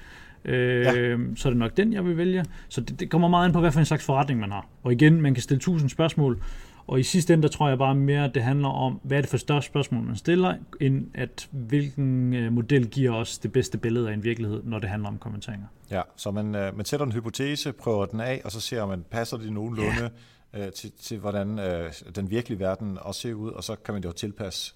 øh, 0.45 0.85
ja. 0.85 1.17
så 1.35 1.47
er 1.47 1.49
det 1.49 1.57
nok 1.57 1.77
den, 1.77 1.93
jeg 1.93 2.05
vil 2.05 2.17
vælge. 2.17 2.45
Så 2.69 2.81
det, 2.81 2.99
det 2.99 3.09
kommer 3.09 3.27
meget 3.27 3.47
ind 3.47 3.53
på, 3.53 3.59
hvad 3.59 3.71
for 3.71 3.79
en 3.79 3.85
slags 3.85 4.05
forretning 4.05 4.39
man 4.39 4.51
har. 4.51 4.67
Og 4.83 4.91
igen, 4.91 5.21
man 5.21 5.33
kan 5.33 5.43
stille 5.43 5.59
tusind 5.59 5.89
spørgsmål, 5.89 6.41
Og 6.87 6.99
i 6.99 7.03
sidste 7.03 7.33
ende, 7.33 7.43
der 7.43 7.49
tror 7.49 7.69
jeg 7.69 7.77
bare 7.77 7.95
mere, 7.95 8.25
at 8.25 8.35
det 8.35 8.43
handler 8.43 8.67
om, 8.67 8.99
hvad 9.03 9.17
er 9.17 9.21
det 9.21 9.29
for 9.29 9.37
større 9.37 9.61
spørgsmål, 9.61 10.03
man 10.03 10.15
stiller, 10.15 10.55
end 10.81 11.07
at 11.13 11.47
hvilken 11.51 12.33
øh, 12.33 12.53
model 12.53 12.87
giver 12.87 13.11
os 13.11 13.37
det 13.37 13.51
bedste 13.51 13.77
billede 13.77 14.09
af 14.09 14.13
en 14.13 14.23
virkelighed, 14.23 14.61
når 14.63 14.79
det 14.79 14.89
handler 14.89 15.09
om 15.09 15.17
kommenteringer. 15.17 15.67
Ja, 15.91 16.01
så 16.15 16.31
man, 16.31 16.55
øh, 16.55 16.77
man 16.77 16.85
sætter 16.85 17.05
en 17.05 17.11
hypotese, 17.11 17.71
prøver 17.71 18.05
den 18.05 18.19
af, 18.19 18.41
og 18.45 18.51
så 18.51 18.59
ser 18.59 18.85
man, 18.85 19.05
passer 19.11 19.37
det 19.37 19.53
nogenlunde 19.53 20.09
ja. 20.53 20.65
øh, 20.65 20.71
til, 20.71 20.91
til, 21.01 21.17
hvordan 21.17 21.59
øh, 21.59 21.91
den 22.15 22.29
virkelige 22.29 22.59
verden 22.59 22.97
også 23.01 23.21
ser 23.21 23.33
ud, 23.33 23.49
og 23.49 23.63
så 23.63 23.75
kan 23.75 23.93
man 23.93 24.03
jo 24.03 24.11
tilpasse 24.11 24.73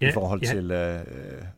ja, 0.00 0.08
i 0.08 0.12
forhold 0.12 0.42
ja. 0.42 0.46
til, 0.46 0.70
øh, 0.70 1.00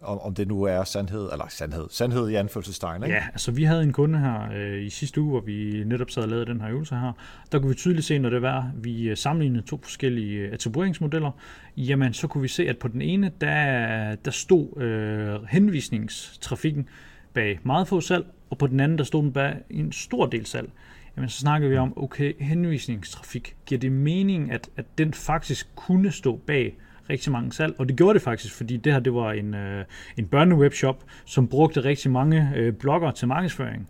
om, 0.00 0.18
om 0.18 0.34
det 0.34 0.48
nu 0.48 0.62
er 0.62 0.84
sandhed, 0.84 1.28
eller 1.32 1.44
sandhed, 1.48 1.86
sandhed 1.90 2.28
i 2.28 2.34
anførselstegn, 2.34 3.02
ikke? 3.02 3.14
Ja, 3.14 3.22
altså 3.32 3.52
vi 3.52 3.64
havde 3.64 3.82
en 3.82 3.92
kunde 3.92 4.18
her 4.18 4.52
øh, 4.54 4.82
i 4.82 4.90
sidste 4.90 5.20
uge, 5.20 5.30
hvor 5.30 5.40
vi 5.40 5.84
netop 5.86 6.10
sad 6.10 6.22
og 6.22 6.28
lavede 6.28 6.46
den 6.46 6.60
her 6.60 6.70
øvelse 6.70 6.94
her. 6.94 7.12
Der 7.52 7.58
kunne 7.58 7.68
vi 7.68 7.74
tydeligt 7.74 8.06
se, 8.06 8.18
når 8.18 8.30
det 8.30 8.42
var, 8.42 8.70
vi 8.74 9.08
øh, 9.08 9.16
sammenlignede 9.16 9.66
to 9.66 9.80
forskellige 9.82 10.38
øh, 10.38 10.52
attribueringsmodeller, 10.52 11.30
jamen 11.76 12.12
så 12.12 12.26
kunne 12.26 12.42
vi 12.42 12.48
se, 12.48 12.68
at 12.68 12.78
på 12.78 12.88
den 12.88 13.02
ene, 13.02 13.32
der, 13.40 14.14
der 14.14 14.30
stod 14.30 14.82
øh, 14.82 15.48
henvisningstrafikken 15.48 16.88
bag 17.34 17.60
meget 17.62 17.88
få 17.88 18.00
salg, 18.00 18.26
og 18.50 18.58
på 18.58 18.66
den 18.66 18.80
anden, 18.80 18.98
der 18.98 19.04
stod 19.04 19.22
den 19.22 19.32
bag 19.32 19.56
en 19.70 19.92
stor 19.92 20.26
del 20.26 20.46
salg. 20.46 20.70
Jamen 21.16 21.28
så 21.28 21.38
snakker 21.38 21.68
vi 21.68 21.76
om, 21.76 21.92
okay, 21.96 22.32
henvisningstrafik, 22.40 23.56
giver 23.66 23.78
det 23.78 23.92
mening, 23.92 24.52
at, 24.52 24.68
at 24.76 24.84
den 24.98 25.14
faktisk 25.14 25.68
kunne 25.74 26.10
stå 26.10 26.36
bag 26.36 26.76
rigtig 27.10 27.32
mange 27.32 27.52
salg, 27.52 27.74
og 27.78 27.88
det 27.88 27.96
gjorde 27.96 28.14
det 28.14 28.22
faktisk, 28.22 28.54
fordi 28.54 28.76
det 28.76 28.92
her 28.92 29.00
det 29.00 29.14
var 29.14 29.32
en, 29.32 29.54
øh, 29.54 29.84
en 30.16 30.26
børnewebshop, 30.26 31.04
som 31.24 31.48
brugte 31.48 31.84
rigtig 31.84 32.10
mange 32.10 32.52
øh, 32.56 32.72
blogger 32.72 33.10
til 33.10 33.28
markedsføring. 33.28 33.88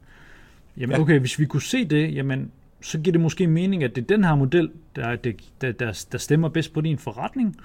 Jamen 0.77 0.97
ja. 0.97 1.03
okay, 1.03 1.19
hvis 1.19 1.39
vi 1.39 1.45
kunne 1.45 1.63
se 1.63 1.85
det, 1.85 2.15
jamen 2.15 2.51
så 2.81 2.99
giver 2.99 3.13
det 3.13 3.21
måske 3.21 3.47
mening, 3.47 3.85
at 3.85 3.97
det 3.97 4.03
er 4.03 4.07
den 4.07 4.25
her 4.25 4.35
model, 4.35 4.71
der, 4.97 5.17
der, 5.17 5.33
der, 5.73 6.07
der 6.13 6.19
stemmer 6.19 6.49
bedst 6.49 6.73
på 6.73 6.81
din 6.81 6.99
forretning. 6.99 7.57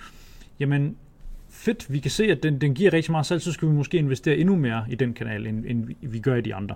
Jamen 0.60 0.96
fedt, 1.50 1.94
vi 1.94 2.00
kan 2.00 2.12
se, 2.12 2.24
at 2.24 2.44
den, 2.44 2.62
den 2.62 2.74
giver 2.74 2.94
rigtig 2.94 3.12
meget 3.12 3.26
salg, 3.26 3.42
så 3.42 3.52
skal 3.52 3.68
vi 3.68 3.74
måske 3.74 3.98
investere 3.98 4.38
endnu 4.38 4.56
mere 4.56 4.86
i 4.90 4.96
den 4.96 5.14
kanal, 5.14 5.48
end, 5.48 5.66
end 5.68 5.90
vi 6.02 6.20
gør 6.20 6.36
i 6.36 6.42
de 6.42 6.56
andre. 6.56 6.76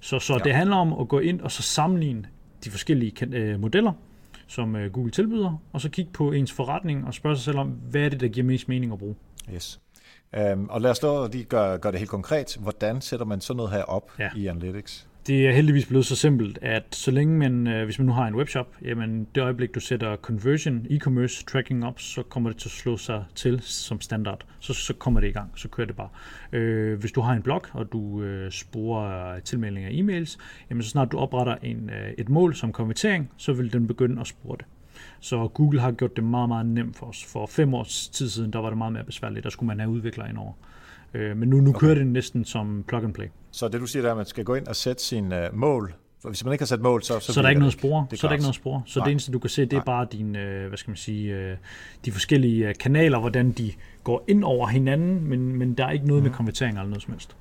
Så, 0.00 0.18
så 0.18 0.32
ja. 0.32 0.38
det 0.38 0.54
handler 0.54 0.76
om 0.76 0.92
at 1.00 1.08
gå 1.08 1.18
ind 1.18 1.40
og 1.40 1.52
så 1.52 1.62
sammenligne 1.62 2.24
de 2.64 2.70
forskellige 2.70 3.26
øh, 3.32 3.60
modeller, 3.60 3.92
som 4.46 4.76
øh, 4.76 4.92
Google 4.92 5.10
tilbyder, 5.10 5.62
og 5.72 5.80
så 5.80 5.88
kigge 5.88 6.10
på 6.12 6.32
ens 6.32 6.52
forretning 6.52 7.06
og 7.06 7.14
spørge 7.14 7.36
sig 7.36 7.44
selv 7.44 7.58
om, 7.58 7.68
hvad 7.68 8.00
er 8.00 8.08
det, 8.08 8.20
der 8.20 8.28
giver 8.28 8.46
mest 8.46 8.68
mening 8.68 8.92
at 8.92 8.98
bruge. 8.98 9.14
Yes. 9.54 9.80
Um, 10.52 10.68
og 10.68 10.80
lad 10.80 10.90
os 10.90 10.98
da 10.98 11.26
lige 11.26 11.44
gøre, 11.44 11.78
gøre 11.78 11.92
det 11.92 12.00
helt 12.00 12.10
konkret. 12.10 12.56
Hvordan 12.60 13.00
sætter 13.00 13.26
man 13.26 13.40
sådan 13.40 13.56
noget 13.56 13.72
her 13.72 13.82
op 13.82 14.10
ja. 14.18 14.30
i 14.36 14.46
Analytics? 14.46 15.08
Det 15.26 15.48
er 15.48 15.52
heldigvis 15.52 15.86
blevet 15.86 16.06
så 16.06 16.16
simpelt, 16.16 16.58
at 16.62 16.84
så 16.90 17.10
længe 17.10 17.38
man, 17.38 17.66
øh, 17.66 17.84
hvis 17.84 17.98
man 17.98 18.06
nu 18.06 18.12
har 18.12 18.26
en 18.26 18.34
webshop, 18.34 18.76
jamen 18.82 19.26
det 19.34 19.40
øjeblik, 19.40 19.74
du 19.74 19.80
sætter 19.80 20.16
conversion, 20.16 20.86
e-commerce 20.90 21.44
tracking 21.44 21.84
op, 21.84 22.00
så 22.00 22.22
kommer 22.22 22.50
det 22.50 22.58
til 22.58 22.68
at 22.68 22.72
slå 22.72 22.96
sig 22.96 23.24
til 23.34 23.60
som 23.60 24.00
standard. 24.00 24.44
Så, 24.60 24.74
så 24.74 24.94
kommer 24.94 25.20
det 25.20 25.28
i 25.28 25.30
gang, 25.30 25.50
så 25.56 25.68
kører 25.68 25.86
det 25.86 25.96
bare. 25.96 26.08
Øh, 26.52 27.00
hvis 27.00 27.12
du 27.12 27.20
har 27.20 27.32
en 27.32 27.42
blog, 27.42 27.62
og 27.72 27.92
du 27.92 28.22
øh, 28.22 28.50
sporer 28.52 29.40
tilmeldinger 29.40 29.88
af 29.88 29.92
e-mails, 29.92 30.38
jamen 30.70 30.82
så 30.82 30.88
snart 30.88 31.12
du 31.12 31.18
opretter 31.18 31.56
en, 31.62 31.90
øh, 31.90 32.12
et 32.18 32.28
mål 32.28 32.54
som 32.54 32.72
konvertering, 32.72 33.30
så 33.36 33.52
vil 33.52 33.72
den 33.72 33.86
begynde 33.86 34.20
at 34.20 34.26
spore 34.26 34.56
det. 34.56 34.66
Så 35.20 35.48
Google 35.48 35.80
har 35.80 35.92
gjort 35.92 36.16
det 36.16 36.24
meget, 36.24 36.48
meget 36.48 36.66
nemt 36.66 36.96
for 36.96 37.06
os. 37.06 37.24
For 37.24 37.46
fem 37.46 37.74
års 37.74 38.08
tid 38.08 38.28
siden, 38.28 38.52
der 38.52 38.58
var 38.58 38.68
det 38.68 38.78
meget 38.78 38.92
mere 38.92 39.04
besværligt. 39.04 39.44
Der 39.44 39.50
skulle 39.50 39.66
man 39.66 39.80
have 39.80 39.90
udviklere 39.90 40.28
indover. 40.28 40.52
Øh, 41.14 41.36
men 41.36 41.48
nu, 41.48 41.60
nu 41.60 41.70
okay. 41.70 41.80
kører 41.80 41.94
det 41.94 42.06
næsten 42.06 42.44
som 42.44 42.84
plug 42.88 43.04
and 43.04 43.14
play. 43.14 43.26
Så 43.50 43.68
det 43.68 43.80
du 43.80 43.86
siger, 43.86 44.06
er, 44.06 44.10
at 44.10 44.16
man 44.16 44.26
skal 44.26 44.44
gå 44.44 44.54
ind 44.54 44.66
og 44.66 44.76
sætte 44.76 45.02
sine 45.02 45.48
uh, 45.52 45.58
mål. 45.58 45.94
For 46.22 46.28
hvis 46.28 46.44
man 46.44 46.52
ikke 46.52 46.62
har 46.62 46.66
sat 46.66 46.80
mål, 46.80 47.02
så... 47.02 47.18
Så, 47.20 47.32
så 47.32 47.40
der 47.40 47.46
er 47.46 47.50
ikke 47.50 47.58
noget 47.58 47.72
spor. 47.72 48.08
så 48.14 48.26
er 48.26 48.28
der 48.28 48.32
ikke 48.34 48.42
noget 48.42 48.54
spor. 48.54 48.82
Så 48.86 48.98
Nej. 48.98 49.04
det 49.04 49.10
eneste, 49.10 49.32
du 49.32 49.38
kan 49.38 49.50
se, 49.50 49.62
det 49.62 49.72
er 49.72 49.76
Nej. 49.76 49.84
bare 49.84 50.06
dine, 50.12 50.38
uh, 50.38 50.68
hvad 50.68 50.78
skal 50.78 50.90
man 50.90 50.96
sige, 50.96 51.50
uh, 51.52 51.56
de 52.04 52.12
forskellige 52.12 52.68
uh, 52.68 52.74
kanaler, 52.80 53.18
hvordan 53.18 53.52
de 53.52 53.72
går 54.04 54.24
ind 54.28 54.44
over 54.44 54.66
hinanden, 54.66 55.28
men, 55.28 55.56
men 55.56 55.74
der 55.74 55.84
er 55.86 55.90
ikke 55.90 56.06
noget 56.06 56.22
mm. 56.22 56.24
med 56.24 56.30
mhm. 56.30 56.36
konverteringer 56.36 56.80
eller 56.80 56.90
noget 56.90 57.02
som 57.02 57.12
helst. 57.12 57.36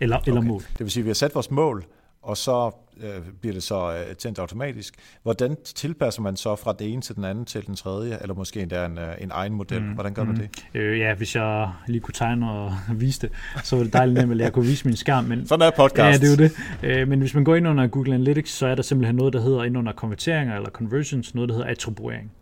Eller, 0.00 0.16
okay. 0.16 0.28
eller 0.28 0.40
mål. 0.40 0.60
Det 0.60 0.80
vil 0.80 0.90
sige, 0.90 1.00
at 1.00 1.04
vi 1.04 1.08
har 1.08 1.14
sat 1.14 1.34
vores 1.34 1.50
mål, 1.50 1.84
og 2.26 2.36
så 2.36 2.70
øh, 3.00 3.22
bliver 3.40 3.54
det 3.54 3.62
så 3.62 3.92
øh, 3.92 4.16
tændt 4.16 4.38
automatisk. 4.38 4.94
Hvordan 5.22 5.56
tilpasser 5.64 6.22
man 6.22 6.36
så 6.36 6.56
fra 6.56 6.72
det 6.78 6.92
ene 6.92 7.02
til 7.02 7.16
den 7.16 7.24
anden 7.24 7.44
til 7.44 7.66
den 7.66 7.76
tredje, 7.76 8.18
eller 8.20 8.34
måske 8.34 8.60
endda 8.60 8.84
en, 8.84 8.98
øh, 8.98 9.14
en 9.20 9.30
egen 9.34 9.52
model? 9.52 9.82
Mm, 9.82 9.88
Hvordan 9.88 10.14
gør 10.14 10.22
mm. 10.22 10.28
man 10.28 10.36
det? 10.36 10.48
Øh, 10.74 10.98
ja, 10.98 11.14
hvis 11.14 11.36
jeg 11.36 11.70
lige 11.86 12.00
kunne 12.00 12.14
tegne 12.14 12.50
og 12.50 12.72
vise 12.94 13.20
det, 13.20 13.30
så 13.62 13.76
var 13.76 13.82
det 13.82 13.92
dejligt 13.92 14.18
nemt, 14.18 14.32
at 14.32 14.38
jeg 14.38 14.52
kunne 14.52 14.66
vise 14.66 14.84
min 14.84 14.96
skærm. 14.96 15.24
Men, 15.24 15.46
Sådan 15.46 15.66
er 15.66 15.70
podcast. 15.76 16.22
Ja, 16.22 16.26
det 16.28 16.40
er 16.40 16.44
jo 16.44 16.50
det. 16.82 16.98
Øh, 17.00 17.08
men 17.08 17.20
hvis 17.20 17.34
man 17.34 17.44
går 17.44 17.54
ind 17.54 17.68
under 17.68 17.86
Google 17.86 18.14
Analytics, 18.14 18.50
så 18.50 18.66
er 18.66 18.74
der 18.74 18.82
simpelthen 18.82 19.16
noget, 19.16 19.32
der 19.32 19.40
hedder 19.40 19.64
ind 19.64 19.78
under 19.78 19.92
konverteringer 19.92 20.56
eller 20.56 20.70
conversions, 20.70 21.34
noget, 21.34 21.48
der 21.48 21.54
hedder 21.54 21.70
attribuering. 21.70 22.32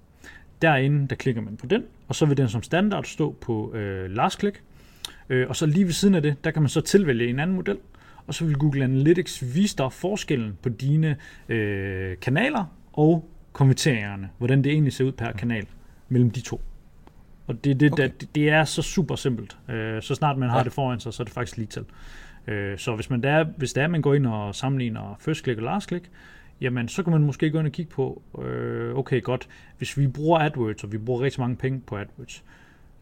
Derinde, 0.62 1.09
der 1.09 1.16
klikker 1.16 1.42
man 1.42 1.57
på 1.57 1.66
den, 1.66 1.83
og 2.09 2.14
så 2.14 2.27
vil 2.27 2.37
den 2.37 2.49
som 2.49 2.62
standard 2.62 3.05
stå 3.05 3.37
på 3.40 3.75
øh, 3.75 4.11
last 4.11 4.40
click. 4.40 4.62
Øh, 5.29 5.49
og 5.49 5.57
så 5.57 5.66
lige 5.66 5.85
ved 5.85 5.92
siden 5.92 6.14
af 6.14 6.23
det, 6.23 6.44
der 6.44 6.51
kan 6.51 6.62
man 6.62 6.68
så 6.68 6.81
tilvælge 6.81 7.31
en 7.31 7.38
anden 7.40 7.57
model, 7.57 7.77
og 8.27 8.35
så 8.35 8.45
vil 8.45 8.55
Google 8.57 8.85
Analytics 8.85 9.55
vise 9.55 9.77
dig 9.77 9.93
forskellen 9.93 10.59
på 10.63 10.69
dine 10.69 11.17
øh, 11.49 12.17
kanaler 12.21 12.65
og 12.93 13.29
konverteringerne, 13.53 14.31
hvordan 14.39 14.65
det 14.65 14.73
egentlig 14.73 14.93
ser 14.93 15.05
ud 15.05 15.13
per 15.13 15.33
kanal 15.33 15.67
mellem 16.09 16.31
de 16.31 16.41
to. 16.41 16.61
Og 17.47 17.65
det, 17.65 17.81
det, 17.81 17.93
okay. 17.93 18.11
det, 18.21 18.35
det 18.35 18.51
er 18.51 18.65
så 18.65 18.83
super 18.83 19.15
simpelt. 19.15 19.57
Øh, 19.69 20.03
så 20.03 20.15
snart 20.15 20.39
man 20.39 20.51
har 20.51 20.59
ja. 20.59 20.65
det 20.65 20.73
foran 20.73 21.01
sig, 21.01 21.15
så 21.15 21.23
er 21.23 21.25
det 21.25 21.35
faktisk 21.35 21.57
lige 21.57 21.67
til. 21.67 21.85
Øh, 22.47 22.79
så 22.79 22.95
hvis 22.95 23.11
man 23.11 23.23
der, 23.23 23.45
hvis 23.57 23.73
det 23.73 23.83
er, 23.83 23.89
man 23.89 24.03
går 24.03 24.15
ind 24.15 24.27
og 24.27 24.55
sammenligner 24.55 25.17
first 25.21 25.43
click 25.45 25.59
og 25.59 25.65
last 25.65 25.89
click, 25.89 26.11
jamen 26.61 26.89
så 26.89 27.03
kan 27.03 27.13
man 27.13 27.23
måske 27.23 27.51
gå 27.51 27.59
ind 27.59 27.67
og 27.67 27.73
kigge 27.73 27.93
på, 27.93 28.23
øh, 28.43 28.97
okay 28.97 29.23
godt, 29.23 29.49
hvis 29.79 29.99
vi 29.99 30.07
bruger 30.07 30.39
AdWords, 30.39 30.85
og 30.85 30.93
vi 30.93 30.99
bruger 30.99 31.21
rigtig 31.21 31.41
mange 31.41 31.57
penge 31.57 31.81
på 31.87 31.97
AdWords, 31.97 32.45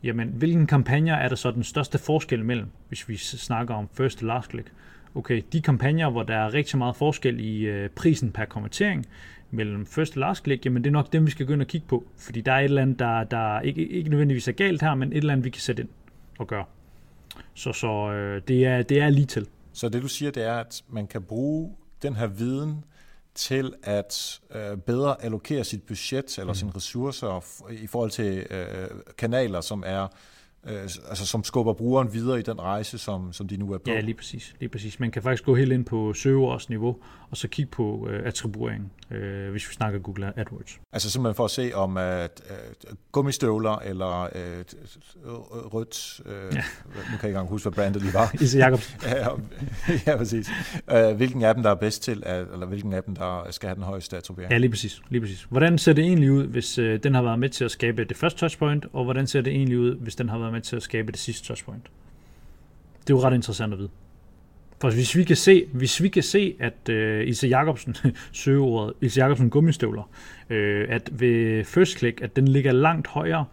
jamen 0.03 0.29
hvilken 0.29 0.67
kampagner 0.67 1.15
er 1.15 1.29
der 1.29 1.37
så 1.37 1.51
den 1.51 1.63
største 1.63 1.99
forskel 1.99 2.45
mellem, 2.45 2.69
hvis 2.89 3.09
vi 3.09 3.17
snakker 3.17 3.75
om 3.75 3.89
first 3.95 4.23
og 4.23 4.27
last 4.27 4.51
click? 4.51 4.73
Okay, 5.15 5.43
de 5.53 5.63
kampagner, 5.63 6.11
hvor 6.11 6.23
der 6.23 6.37
er 6.37 6.55
rigtig 6.55 6.79
meget 6.79 6.97
forskel 6.97 7.41
i 7.41 7.59
øh, 7.59 7.91
prisen 7.91 8.33
per 8.33 8.45
konvertering 8.45 9.07
mellem 9.51 9.87
first 9.87 10.17
og 10.17 10.21
last 10.21 10.45
click, 10.45 10.65
jamen 10.65 10.85
det 10.85 10.91
er 10.91 10.93
nok 10.93 11.13
dem, 11.13 11.27
vi 11.27 11.31
skal 11.31 11.51
ind 11.51 11.61
og 11.61 11.67
kigge 11.67 11.87
på. 11.87 12.05
Fordi 12.17 12.41
der 12.41 12.53
er 12.53 12.59
et 12.59 12.65
eller 12.65 12.83
andet, 12.83 12.99
der, 12.99 13.25
der 13.25 13.61
ikke, 13.61 13.89
ikke 13.89 14.11
nødvendigvis 14.11 14.49
er 14.49 14.53
galt 14.53 14.83
her, 14.83 14.95
men 14.95 15.13
et 15.13 15.17
eller 15.17 15.33
andet, 15.33 15.45
vi 15.45 15.51
kan 15.51 15.61
sætte 15.61 15.83
ind 15.83 15.91
og 16.39 16.47
gøre. 16.47 16.65
Så, 17.55 17.73
så 17.73 18.13
øh, 18.13 18.43
det, 18.49 18.67
er, 18.67 18.83
det 18.83 19.01
er 19.01 19.11
lige 19.11 19.27
til. 19.27 19.47
Så 19.73 19.89
det 19.89 20.03
du 20.03 20.09
siger, 20.09 20.31
det 20.31 20.43
er, 20.43 20.55
at 20.55 20.83
man 20.89 21.07
kan 21.07 21.23
bruge 21.23 21.73
den 22.03 22.17
her 22.17 22.27
viden 22.27 22.85
til 23.35 23.73
at 23.83 24.41
øh, 24.55 24.77
bedre 24.77 25.25
allokere 25.25 25.65
sit 25.65 25.83
budget 25.83 26.39
eller 26.39 26.53
mm. 26.53 26.55
sine 26.55 26.73
ressourcer 26.77 27.45
i 27.71 27.87
forhold 27.87 28.11
til 28.11 28.47
øh, 28.51 28.89
kanaler, 29.19 29.61
som 29.61 29.83
er 29.87 30.09
øh, 30.67 30.83
altså 30.83 31.27
som 31.27 31.45
skubber 31.45 31.73
brugeren 31.73 32.13
videre 32.13 32.39
i 32.39 32.43
den 32.43 32.61
rejse, 32.61 32.99
som, 32.99 33.33
som 33.33 33.49
de 33.49 33.57
nu 33.57 33.73
er 33.73 33.79
på. 33.79 33.91
Ja, 33.91 34.01
lige 34.01 34.15
præcis. 34.15 34.55
lige 34.61 34.69
præcis. 34.69 35.01
Man 35.01 35.11
kan 35.11 35.23
faktisk 35.23 35.45
gå 35.45 35.55
helt 35.55 35.73
ind 35.73 35.85
på 35.85 36.13
søgeordsniveau, 36.13 36.97
og 37.31 37.37
så 37.37 37.49
kigge 37.49 37.71
på 37.71 38.09
øh, 38.11 38.27
attribuering, 38.27 38.93
øh, 39.11 39.51
hvis 39.51 39.69
vi 39.69 39.75
snakker 39.75 39.99
Google 39.99 40.39
AdWords. 40.39 40.81
Altså 40.93 41.11
simpelthen 41.11 41.35
for 41.35 41.45
at 41.45 41.51
se 41.51 41.73
om 41.75 41.97
at, 41.97 42.43
øh, 42.51 42.95
gummistøvler 43.13 43.79
eller 43.79 44.23
øh, 44.23 44.65
rødt, 45.75 46.21
øh, 46.27 46.33
ja. 46.33 46.41
nu 46.51 46.93
kan 46.95 47.11
jeg 47.11 47.15
ikke 47.15 47.29
engang 47.29 47.49
huske, 47.49 47.65
hvad 47.65 47.73
brandet 47.73 48.03
lige 48.03 48.15
var. 48.15 48.35
Ise 48.43 48.59
Jacobsen. 48.59 49.01
ja, 49.07 49.29
ja, 50.07 50.17
præcis. 50.17 50.51
Øh, 50.91 51.17
hvilken 51.17 51.43
af 51.43 51.55
dem, 51.55 51.63
der 51.63 51.71
er 51.71 51.75
bedst 51.75 52.03
til, 52.03 52.23
at, 52.27 52.47
eller 52.53 52.67
hvilken 52.67 52.93
af 52.93 53.03
dem, 53.03 53.17
der 53.17 53.47
skal 53.51 53.67
have 53.67 53.77
den 53.77 53.85
højeste 53.85 54.17
attribuering? 54.17 54.53
Ja, 54.53 54.59
lige 54.59 54.71
præcis. 54.71 55.03
Lige 55.09 55.21
præcis. 55.21 55.47
Hvordan 55.51 55.79
ser 55.79 55.93
det 55.93 56.05
egentlig 56.05 56.33
ud, 56.33 56.47
hvis 56.47 56.79
øh, 56.79 57.03
den 57.03 57.15
har 57.15 57.23
været 57.23 57.39
med 57.39 57.49
til 57.49 57.65
at 57.65 57.71
skabe 57.71 58.05
det 58.05 58.17
første 58.17 58.41
touchpoint, 58.41 58.87
og 58.93 59.05
hvordan 59.05 59.27
ser 59.27 59.41
det 59.41 59.53
egentlig 59.53 59.79
ud, 59.79 59.95
hvis 59.95 60.17
den 60.17 60.29
har 60.29 60.39
været 60.39 60.52
med 60.53 60.61
til 60.61 60.77
at 60.77 60.83
skabe 60.83 61.13
det 61.13 61.21
sidste 61.21 61.47
touchpoint? 61.47 61.85
Det 63.01 63.11
er 63.11 63.17
jo 63.17 63.23
ret 63.23 63.35
interessant 63.35 63.73
at 63.73 63.79
vide. 63.79 63.91
For 64.81 64.91
hvis 64.91 65.17
vi 65.17 65.25
kan 65.25 65.37
se, 65.37 65.67
hvis 65.73 66.03
vi 66.03 66.09
kan 66.09 66.23
se 66.23 66.55
at 66.61 66.89
øh, 66.89 67.27
Ilse 67.27 67.47
Jacobsen, 67.47 67.97
søgeordet, 68.33 68.95
Ilse 69.01 69.21
Jacobsen 69.21 69.51
gummistøvler, 69.51 70.11
øh, 70.51 70.87
at 70.89 71.21
ved 71.21 71.65
first 71.65 71.99
click, 71.99 72.21
at 72.21 72.37
den 72.37 72.49
ligger 72.49 72.73
langt 72.73 73.07
højere 73.07 73.45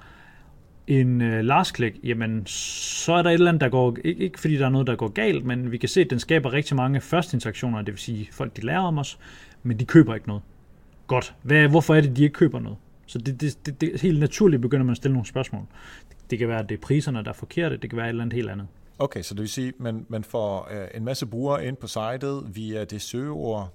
end 0.87 1.23
øh, 1.23 1.45
last 1.45 1.75
click, 1.75 1.95
jamen 2.03 2.45
så 2.45 3.13
er 3.13 3.21
der 3.21 3.29
et 3.29 3.33
eller 3.33 3.47
andet, 3.47 3.61
der 3.61 3.69
går, 3.69 3.97
ikke, 4.03 4.23
ikke 4.23 4.39
fordi 4.39 4.57
der 4.57 4.65
er 4.65 4.69
noget, 4.69 4.87
der 4.87 4.95
går 4.95 5.07
galt, 5.07 5.45
men 5.45 5.71
vi 5.71 5.77
kan 5.77 5.89
se, 5.89 6.01
at 6.01 6.09
den 6.09 6.19
skaber 6.19 6.53
rigtig 6.53 6.75
mange 6.75 7.01
første 7.01 7.35
interaktioner, 7.35 7.81
det 7.81 7.93
vil 7.93 7.99
sige 7.99 8.29
folk, 8.31 8.57
de 8.57 8.61
lærer 8.61 8.79
om 8.79 8.97
os, 8.97 9.19
men 9.63 9.79
de 9.79 9.85
køber 9.85 10.15
ikke 10.15 10.27
noget. 10.27 10.43
Godt. 11.07 11.35
Hvad, 11.41 11.67
hvorfor 11.67 11.95
er 11.95 12.01
det, 12.01 12.17
de 12.17 12.23
ikke 12.23 12.33
køber 12.33 12.59
noget? 12.59 12.77
Så 13.05 13.17
det, 13.17 13.41
det, 13.41 13.65
det, 13.65 13.81
det 13.81 14.01
helt 14.01 14.19
naturligt 14.19 14.61
begynder 14.61 14.83
man 14.83 14.91
at 14.91 14.97
stille 14.97 15.13
nogle 15.13 15.27
spørgsmål. 15.27 15.63
Det 16.29 16.39
kan 16.39 16.47
være, 16.47 16.59
at 16.59 16.69
det 16.69 16.75
er 16.75 16.81
priserne, 16.81 17.23
der 17.23 17.29
er 17.29 17.33
forkerte, 17.33 17.77
det 17.77 17.89
kan 17.89 17.97
være 17.97 18.05
et 18.05 18.09
eller 18.09 18.23
andet 18.23 18.35
helt 18.35 18.49
andet. 18.49 18.67
Okay, 18.99 19.21
så 19.21 19.33
det 19.33 19.41
vil 19.41 19.49
sige, 19.49 19.67
at 19.67 19.79
man, 19.79 20.05
man 20.09 20.23
får 20.23 20.67
øh, 20.71 20.87
en 20.93 21.05
masse 21.05 21.25
brugere 21.25 21.65
ind 21.65 21.77
på 21.77 21.87
sitet 21.87 22.43
via 22.55 22.83
det 22.83 23.01
søgeord, 23.01 23.73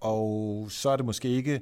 og 0.00 0.66
så 0.70 0.90
er 0.90 0.96
det 0.96 1.06
måske 1.06 1.28
ikke, 1.28 1.60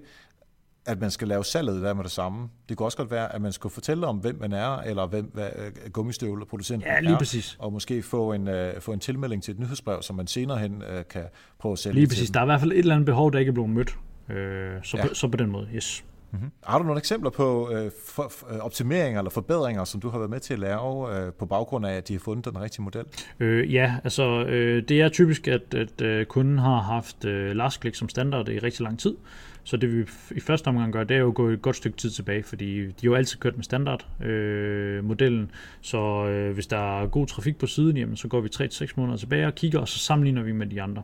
at 0.87 1.01
man 1.01 1.11
skal 1.11 1.29
lave 1.29 1.45
salget 1.45 1.83
der 1.83 1.95
med 1.95 2.05
det 2.05 2.13
samme. 2.13 2.49
Det 2.69 2.77
kunne 2.77 2.87
også 2.87 2.99
godt 2.99 3.11
være, 3.11 3.35
at 3.35 3.43
man 3.43 3.53
skulle 3.53 3.73
fortælle 3.73 4.07
om, 4.07 4.17
hvem 4.17 4.37
man 4.41 4.53
er, 4.53 4.77
eller 4.77 5.07
hvem 5.07 5.31
hvad, 5.35 5.49
øh, 5.59 5.91
gummistøvler 5.93 6.45
producenten 6.45 6.91
ja, 6.91 7.01
lige 7.01 7.13
er, 7.13 7.19
præcis. 7.19 7.57
og 7.59 7.73
måske 7.73 8.03
få 8.03 8.33
en, 8.33 8.49
uh, 8.49 8.55
få 8.81 8.93
en 8.93 9.01
tilmelding 9.01 9.43
til 9.43 9.53
et 9.53 9.61
nyhedsbrev, 9.61 10.03
som 10.03 10.17
man 10.17 10.27
senere 10.27 10.59
hen 10.59 10.83
uh, 10.83 11.03
kan 11.11 11.25
prøve 11.59 11.73
at 11.73 11.79
sælge 11.79 11.95
Lige 11.95 12.07
præcis. 12.07 12.31
Der 12.31 12.41
er 12.41 12.45
i 12.45 12.47
hvert 12.47 12.61
fald 12.61 12.73
et 12.73 12.79
eller 12.79 12.95
andet 12.95 13.07
behov, 13.07 13.33
der 13.33 13.39
ikke 13.39 13.49
er 13.49 13.53
blevet 13.53 13.71
mødt. 13.71 13.91
Uh, 14.29 14.35
så, 14.83 14.97
ja. 14.97 15.07
på, 15.09 15.15
så 15.15 15.29
på 15.29 15.37
den 15.37 15.51
måde, 15.51 15.69
yes. 15.75 16.05
Mm-hmm. 16.35 16.51
Har 16.65 16.79
du 16.79 16.85
nogle 16.85 16.99
eksempler 16.99 17.31
på 17.31 17.71
øh, 17.73 17.91
for, 18.07 18.29
for, 18.29 18.55
øh, 18.55 18.59
optimeringer 18.59 19.21
eller 19.21 19.31
forbedringer, 19.31 19.85
som 19.85 20.01
du 20.01 20.09
har 20.09 20.19
været 20.19 20.31
med 20.31 20.41
til 20.41 20.53
at 20.53 20.59
lave 20.59 21.19
øh, 21.19 21.33
på 21.33 21.47
baggrund 21.47 21.87
af, 21.87 21.93
at 21.93 22.09
de 22.09 22.13
har 22.13 22.21
fundet 22.21 22.45
den 22.45 22.61
rigtige 22.61 22.83
model? 22.83 23.05
Øh, 23.41 23.75
ja, 23.75 23.95
altså 24.05 24.45
øh, 24.45 24.83
det 24.89 25.01
er 25.01 25.09
typisk, 25.09 25.49
at, 25.49 25.75
at 25.75 26.01
øh, 26.01 26.27
kunden 26.27 26.59
har 26.59 26.81
haft 26.81 27.25
øh, 27.25 27.57
last 27.57 27.81
click 27.81 27.97
som 27.97 28.09
standard 28.09 28.49
i 28.49 28.59
rigtig 28.59 28.81
lang 28.81 28.99
tid. 28.99 29.17
Så 29.65 29.77
det 29.77 29.97
vi 29.97 30.05
i 30.37 30.41
første 30.41 30.69
omgang 30.69 30.93
gør, 30.93 31.05
det 31.05 31.15
er 31.15 31.21
jo 31.21 31.29
at 31.29 31.35
gå 31.35 31.49
et 31.49 31.63
godt 31.63 31.77
stykke 31.77 31.97
tid 31.97 32.11
tilbage, 32.11 32.43
fordi 32.43 32.87
de 32.87 32.93
har 33.01 33.05
jo 33.05 33.15
altid 33.15 33.39
kørt 33.39 33.57
med 33.57 33.65
standardmodellen. 33.65 34.31
Øh, 34.31 35.05
modellen. 35.05 35.51
så 35.81 36.27
øh, 36.27 36.55
hvis 36.55 36.67
der 36.67 37.03
er 37.03 37.07
god 37.07 37.27
trafik 37.27 37.57
på 37.57 37.67
siden, 37.67 37.97
jamen, 37.97 38.17
så 38.17 38.29
går 38.29 38.41
vi 38.41 38.49
3-6 38.57 38.93
måneder 38.97 39.17
tilbage 39.17 39.47
og 39.47 39.55
kigger, 39.55 39.79
og 39.79 39.89
så 39.89 39.99
sammenligner 39.99 40.43
vi 40.43 40.53
med 40.53 40.67
de 40.67 40.83
andre. 40.83 41.03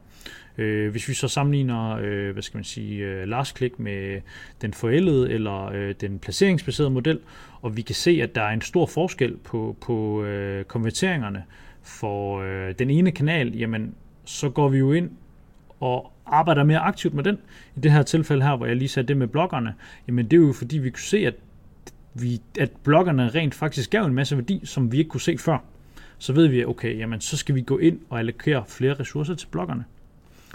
Øh, 0.58 0.90
hvis 0.90 1.08
vi 1.08 1.14
så 1.14 1.28
sammenligner, 1.28 1.98
øh, 2.02 2.32
hvad 2.32 2.42
skal 2.42 2.58
man 2.58 2.64
sige, 2.64 3.04
øh, 3.04 3.28
last 3.28 3.56
click 3.56 3.78
med 3.78 4.20
den 4.62 4.74
forældede 4.74 5.30
eller 5.30 5.64
øh, 5.64 5.94
den 6.00 6.18
placeringsbaserede 6.18 6.90
model, 6.90 7.18
og 7.62 7.76
vi 7.76 7.82
kan 7.82 7.94
se, 7.94 8.20
at 8.22 8.34
der 8.34 8.42
er 8.42 8.50
en 8.50 8.60
stor 8.60 8.86
forskel 8.86 9.36
på, 9.36 9.76
på 9.80 10.24
øh, 10.24 10.64
konverteringerne 10.64 11.44
for 11.82 12.40
øh, 12.40 12.74
den 12.78 12.90
ene 12.90 13.10
kanal, 13.10 13.56
jamen 13.56 13.94
så 14.24 14.50
går 14.50 14.68
vi 14.68 14.78
jo 14.78 14.92
ind 14.92 15.10
og 15.80 16.12
arbejder 16.30 16.64
mere 16.64 16.78
aktivt 16.78 17.14
med 17.14 17.24
den. 17.24 17.38
I 17.76 17.80
det 17.80 17.92
her 17.92 18.02
tilfælde 18.02 18.42
her, 18.42 18.56
hvor 18.56 18.66
jeg 18.66 18.76
lige 18.76 18.88
sagde 18.88 19.08
det 19.08 19.16
med 19.16 19.26
bloggerne, 19.26 19.74
jamen 20.08 20.24
det 20.24 20.36
er 20.36 20.40
jo 20.40 20.52
fordi, 20.52 20.78
vi 20.78 20.90
kunne 20.90 21.00
se, 21.00 21.26
at, 21.26 21.34
vi, 22.14 22.40
at 22.58 22.70
bloggerne 22.84 23.28
rent 23.28 23.54
faktisk 23.54 23.90
gav 23.90 24.04
en 24.04 24.14
masse 24.14 24.36
værdi, 24.36 24.60
som 24.64 24.92
vi 24.92 24.98
ikke 24.98 25.08
kunne 25.08 25.20
se 25.20 25.38
før. 25.38 25.58
Så 26.18 26.32
ved 26.32 26.46
vi, 26.46 26.64
okay, 26.64 26.98
jamen 26.98 27.20
så 27.20 27.36
skal 27.36 27.54
vi 27.54 27.60
gå 27.60 27.78
ind 27.78 27.98
og 28.10 28.18
allokere 28.18 28.64
flere 28.68 28.94
ressourcer 28.94 29.34
til 29.34 29.46
bloggerne. 29.46 29.84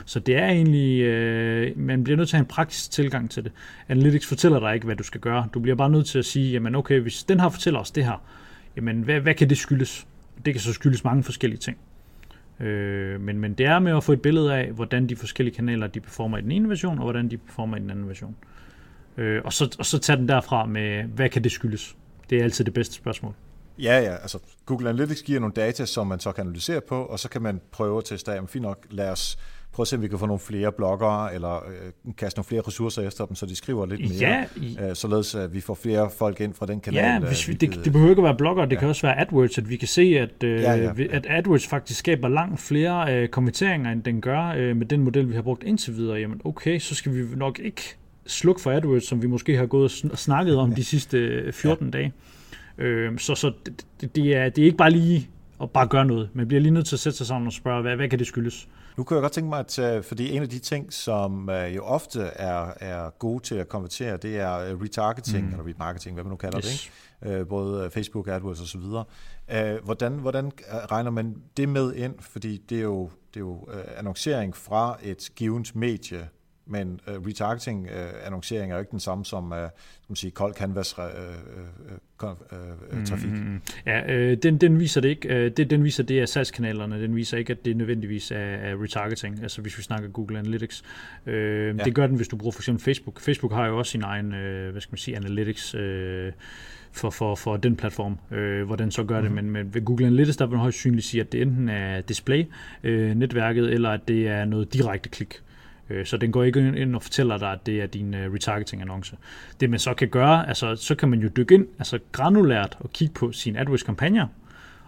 Så 0.06 0.20
det 0.20 0.36
er 0.36 0.48
egentlig, 0.48 1.02
øh, 1.02 1.80
man 1.80 2.04
bliver 2.04 2.18
nødt 2.18 2.30
til 2.30 2.36
at 2.36 2.38
have 2.38 2.44
en 2.44 2.48
praktisk 2.48 2.92
tilgang 2.92 3.32
til 3.32 3.44
det. 3.44 3.52
Analytics 3.90 4.28
fortæller 4.28 4.60
dig 4.60 4.74
ikke, 4.74 4.86
hvad 4.86 4.96
du 4.96 5.04
skal 5.04 5.22
gøre. 5.22 5.48
Du 5.54 5.60
bliver 5.60 5.76
bare 5.76 5.90
nødt 5.90 6.06
til 6.06 6.20
at 6.20 6.26
sige, 6.26 6.52
jamen 6.52 6.76
okay, 6.76 7.00
hvis 7.00 7.24
den 7.24 7.40
her 7.40 7.50
fortæller 7.50 7.80
os 7.80 7.92
det 7.92 8.06
her, 8.06 8.24
jamen 8.76 9.02
hvad, 9.02 9.20
hvad 9.20 9.34
kan 9.34 9.50
det 9.50 9.58
skyldes? 9.58 10.08
Det 10.46 10.54
kan 10.54 10.62
så 10.62 10.74
skyldes 10.74 11.04
mange 11.04 11.24
forskellige 11.24 11.60
ting. 11.60 11.78
Øh, 12.60 13.22
men, 13.22 13.40
men 13.40 13.54
det 13.54 13.66
er 13.66 13.80
med 13.80 13.98
at 13.98 14.04
få 14.04 14.14
et 14.14 14.22
billede 14.22 14.56
af, 14.56 14.72
hvordan 14.72 15.10
de 15.10 15.16
forskellige 15.16 15.56
kanaler 15.56 15.88
de 15.88 16.00
performer 16.00 16.38
i 16.38 16.42
den 16.42 16.52
ene 16.52 16.70
version, 16.70 16.98
og 16.98 17.04
hvordan 17.04 17.32
de 17.32 17.38
performer 17.38 17.78
i 17.78 17.80
den 17.80 17.90
anden 17.90 18.08
version. 18.08 18.36
Øh, 19.18 19.42
og, 19.46 19.54
så, 19.54 19.76
og 19.80 19.86
så 19.86 20.00
tage 20.00 20.18
den 20.18 20.28
derfra 20.28 20.66
med, 20.66 21.04
hvad 21.04 21.30
kan 21.30 21.44
det 21.44 21.52
skyldes? 21.52 21.96
Det 22.30 22.40
er 22.40 22.44
altid 22.44 22.66
det 22.66 22.74
bedste 22.74 22.96
spørgsmål. 22.96 23.34
Ja, 23.80 24.00
ja. 24.00 24.16
Altså, 24.16 24.40
Google 24.66 24.90
Analytics 24.90 25.24
giver 25.24 25.40
nogle 25.40 25.54
data, 25.54 25.86
som 25.86 26.08
man 26.08 26.20
så 26.20 26.32
kan 26.32 26.42
analysere 26.42 26.82
på, 26.82 27.06
og 27.06 27.20
så 27.20 27.30
kan 27.30 27.42
man 27.42 27.62
prøve 27.72 27.98
at 27.98 28.06
teste 28.06 28.34
af, 28.34 28.50
fint 28.50 28.64
nok, 28.64 28.86
lad 28.90 29.10
os 29.10 29.38
prøve 29.76 29.84
at 29.84 29.88
se, 29.88 29.96
om 29.96 30.02
vi 30.02 30.08
kan 30.08 30.20
få 30.20 30.26
nogle 30.26 30.40
flere 30.40 30.72
bloggere, 30.72 31.34
eller 31.34 31.56
øh, 31.56 32.14
kaste 32.18 32.38
nogle 32.38 32.46
flere 32.46 32.62
ressourcer 32.62 33.02
efter 33.02 33.26
dem, 33.26 33.36
så 33.36 33.46
de 33.46 33.56
skriver 33.56 33.86
lidt 33.86 34.02
mere, 34.02 34.46
ja, 34.80 34.90
øh, 34.90 34.96
således 34.96 35.36
at 35.36 35.54
vi 35.54 35.62
får 35.62 35.74
flere 35.74 36.10
folk 36.18 36.42
ind 36.42 36.54
fra 36.54 36.66
den 36.66 36.80
kanal. 36.80 37.04
Ja, 37.04 37.16
øh, 37.16 37.24
hvis 37.24 37.48
vi, 37.48 37.54
det, 37.54 37.80
det 37.84 37.92
behøver 37.92 38.10
ikke 38.10 38.20
at 38.20 38.24
være 38.24 38.38
bloggere, 38.38 38.66
det 38.66 38.76
ja. 38.76 38.80
kan 38.80 38.90
også 38.90 39.08
være 39.08 39.20
AdWords, 39.20 39.58
at 39.58 39.70
vi 39.70 39.76
kan 39.76 39.88
se, 39.88 40.02
at, 40.02 40.44
øh, 40.44 40.62
ja, 40.62 40.74
ja, 40.74 40.92
ja. 40.98 41.04
at 41.12 41.26
AdWords 41.30 41.68
faktisk 41.68 42.00
skaber 42.00 42.28
langt 42.28 42.60
flere 42.60 43.16
øh, 43.16 43.30
kommenteringer, 43.30 43.92
end 43.92 44.04
den 44.04 44.22
gør 44.22 44.54
øh, 44.58 44.78
med 44.78 44.86
den 44.86 45.02
model, 45.02 45.30
vi 45.30 45.36
har 45.36 45.42
brugt 45.42 45.64
indtil 45.64 45.96
videre. 45.96 46.18
Jamen 46.18 46.42
okay, 46.46 46.80
så 46.80 46.96
skal 46.96 47.14
vi 47.14 47.36
nok 47.36 47.60
ikke 47.60 47.82
slukke 48.26 48.62
for 48.62 48.72
AdWords, 48.72 49.08
som 49.08 49.22
vi 49.22 49.28
måske 49.28 49.58
har 49.58 49.66
gået 49.66 50.06
og 50.12 50.18
snakket 50.18 50.58
om 50.58 50.70
ja. 50.70 50.76
de 50.76 50.84
sidste 50.84 51.52
14 51.52 51.86
ja. 51.86 51.92
dage. 51.92 52.14
Øh, 52.78 53.20
så 53.20 53.36
så 53.36 53.52
det, 54.02 54.16
det, 54.16 54.36
er, 54.36 54.50
det 54.50 54.62
er 54.62 54.66
ikke 54.66 54.78
bare 54.78 54.92
lige 54.92 55.30
at 55.62 55.72
bare 55.72 55.88
gøre 55.88 56.06
noget. 56.06 56.30
Man 56.34 56.48
bliver 56.48 56.62
lige 56.62 56.72
nødt 56.72 56.86
til 56.86 56.96
at 56.96 57.00
sætte 57.00 57.18
sig 57.18 57.28
sammen 57.28 57.48
og 57.48 57.54
spørge, 57.54 57.82
hvad, 57.82 57.96
hvad 57.96 58.10
kan 58.10 58.20
det 58.20 58.28
skyldes? 58.28 58.68
Nu 58.98 59.04
kan 59.04 59.16
jeg 59.16 59.22
godt 59.22 59.32
tænke 59.32 59.50
mig, 59.50 59.60
at 59.60 59.80
øh, 59.80 60.04
fordi 60.04 60.32
en 60.32 60.42
af 60.42 60.50
de 60.50 60.60
ting, 60.60 60.94
som 60.94 61.50
øh, 61.50 61.76
jo 61.76 61.84
ofte 61.84 62.22
er, 62.22 62.72
er 62.80 63.10
gode 63.10 63.44
til 63.44 63.56
at 63.56 63.70
konvertere, 63.70 64.18
det 64.18 64.40
er 64.40 64.58
øh, 64.58 64.82
retargeting, 64.82 65.46
mm. 65.46 65.52
eller 65.52 65.68
remarketing, 65.68 66.14
hvad 66.14 66.24
man 66.24 66.32
nu 66.32 66.38
kalder 66.38 66.58
yes. 66.58 66.66
det, 66.66 66.72
ikke? 66.72 67.46
både 67.46 67.92
Facebook, 67.92 68.28
AdWords 68.28 68.62
osv. 68.62 68.82
Hvordan, 69.84 70.14
hvordan 70.14 70.52
regner 70.68 71.12
man 71.12 71.36
det 71.58 71.70
med 71.70 71.94
ind? 71.94 72.16
Fordi 72.20 72.58
det 72.70 72.78
er 72.78 72.82
jo, 72.82 73.10
det 73.34 73.36
er 73.36 73.40
jo 73.40 73.68
annoncering 73.98 74.56
fra 74.56 74.98
et 75.04 75.30
givet 75.36 75.76
medie, 75.76 76.30
men 76.66 77.00
uh, 77.08 77.28
retargeting 77.28 77.84
uh, 77.84 78.26
annoncering 78.26 78.72
er 78.72 78.76
jo 78.76 78.80
ikke 78.80 78.92
den 78.92 79.00
samme 79.00 79.26
som 79.26 79.52
uh, 79.52 79.58
som 80.08 80.16
sige, 80.16 80.32
kold 80.32 80.54
canvas 80.54 80.96
uh, 80.98 81.04
uh, 82.24 82.30
uh, 82.30 83.06
trafik. 83.06 83.32
Mm, 83.32 83.62
ja, 83.86 84.14
øh, 84.14 84.38
den, 84.38 84.58
den 84.58 84.80
viser 84.80 85.02
det 85.02 85.10
ikke. 85.10 85.36
Øh, 85.36 85.52
det, 85.58 85.70
den 85.70 85.84
viser 85.84 86.04
det 86.04 86.20
er 86.20 86.26
salgskanalerne. 86.26 87.02
Den 87.02 87.16
viser 87.16 87.38
ikke, 87.38 87.52
at 87.52 87.66
det 87.66 87.78
nødvendigvis 87.78 88.32
er, 88.32 88.38
er 88.38 88.84
retargeting. 88.84 89.42
Altså 89.42 89.62
hvis 89.62 89.78
vi 89.78 89.84
snakker 89.84 90.10
Google 90.10 90.40
Analytics. 90.40 90.84
Øh, 91.26 91.78
ja. 91.78 91.84
Det 91.84 91.96
gør 91.96 92.08
den, 92.08 92.16
hvis 92.16 92.28
du 92.28 92.38
bruger 92.38 92.52
for 92.52 92.62
eksempel 92.62 92.84
Facebook. 92.84 93.20
Facebook 93.20 93.54
har 93.54 93.68
jo 93.68 93.78
også 93.78 93.92
sin 93.92 94.04
egen, 94.04 94.34
øh, 94.34 94.72
hvad 94.72 94.82
skal 94.82 94.92
man 94.92 94.98
sige, 94.98 95.18
analytics. 95.18 95.76
Øh, 95.76 96.32
for, 96.92 97.10
for, 97.10 97.36
for 97.36 97.58
den 97.58 97.76
platform, 97.76 98.18
øh, 98.32 98.66
hvordan 98.66 98.92
så 98.92 99.04
gør 99.04 99.20
mm. 99.20 99.24
det. 99.24 99.32
Mhm. 99.32 99.44
Men, 99.44 99.52
men 99.52 99.74
ved 99.74 99.86
Google 99.86 100.06
Analytics, 100.06 100.38
der 100.38 100.46
vil 100.46 100.52
man 100.52 100.60
højst 100.60 100.78
synligt 100.78 101.06
sige, 101.06 101.22
at 101.22 101.32
det 101.32 101.42
enten 101.42 101.70
er 101.70 102.02
display-netværket, 102.02 103.66
øh, 103.66 103.74
eller 103.74 103.90
at 103.90 104.08
det 104.08 104.28
er 104.28 104.46
noget 104.46 104.74
direkte 104.74 105.10
klik. 105.10 105.42
Øh, 105.90 106.06
så 106.06 106.18
den 106.18 106.32
går 106.32 106.44
ikke 106.44 106.60
ind 106.60 106.96
og 106.96 107.04
fortæller 107.04 107.38
dig, 107.38 107.52
at 107.52 107.66
det 107.66 107.82
er 107.82 107.86
din 107.86 108.14
øh, 108.14 108.34
retargeting-annonce. 108.34 109.16
Det 109.60 109.70
man 109.70 109.80
så 109.80 109.94
kan 109.94 110.08
gøre, 110.08 110.48
altså 110.48 110.76
så 110.76 110.96
kan 110.96 111.10
man 111.10 111.20
jo 111.20 111.30
dykke 111.38 111.56
ind, 111.56 111.68
altså 111.80 112.00
granulært, 112.12 112.78
og 112.80 112.90
kigge 112.94 113.14
på 113.14 113.32
sine 113.32 113.60
AdWords-kampagner, 113.60 114.28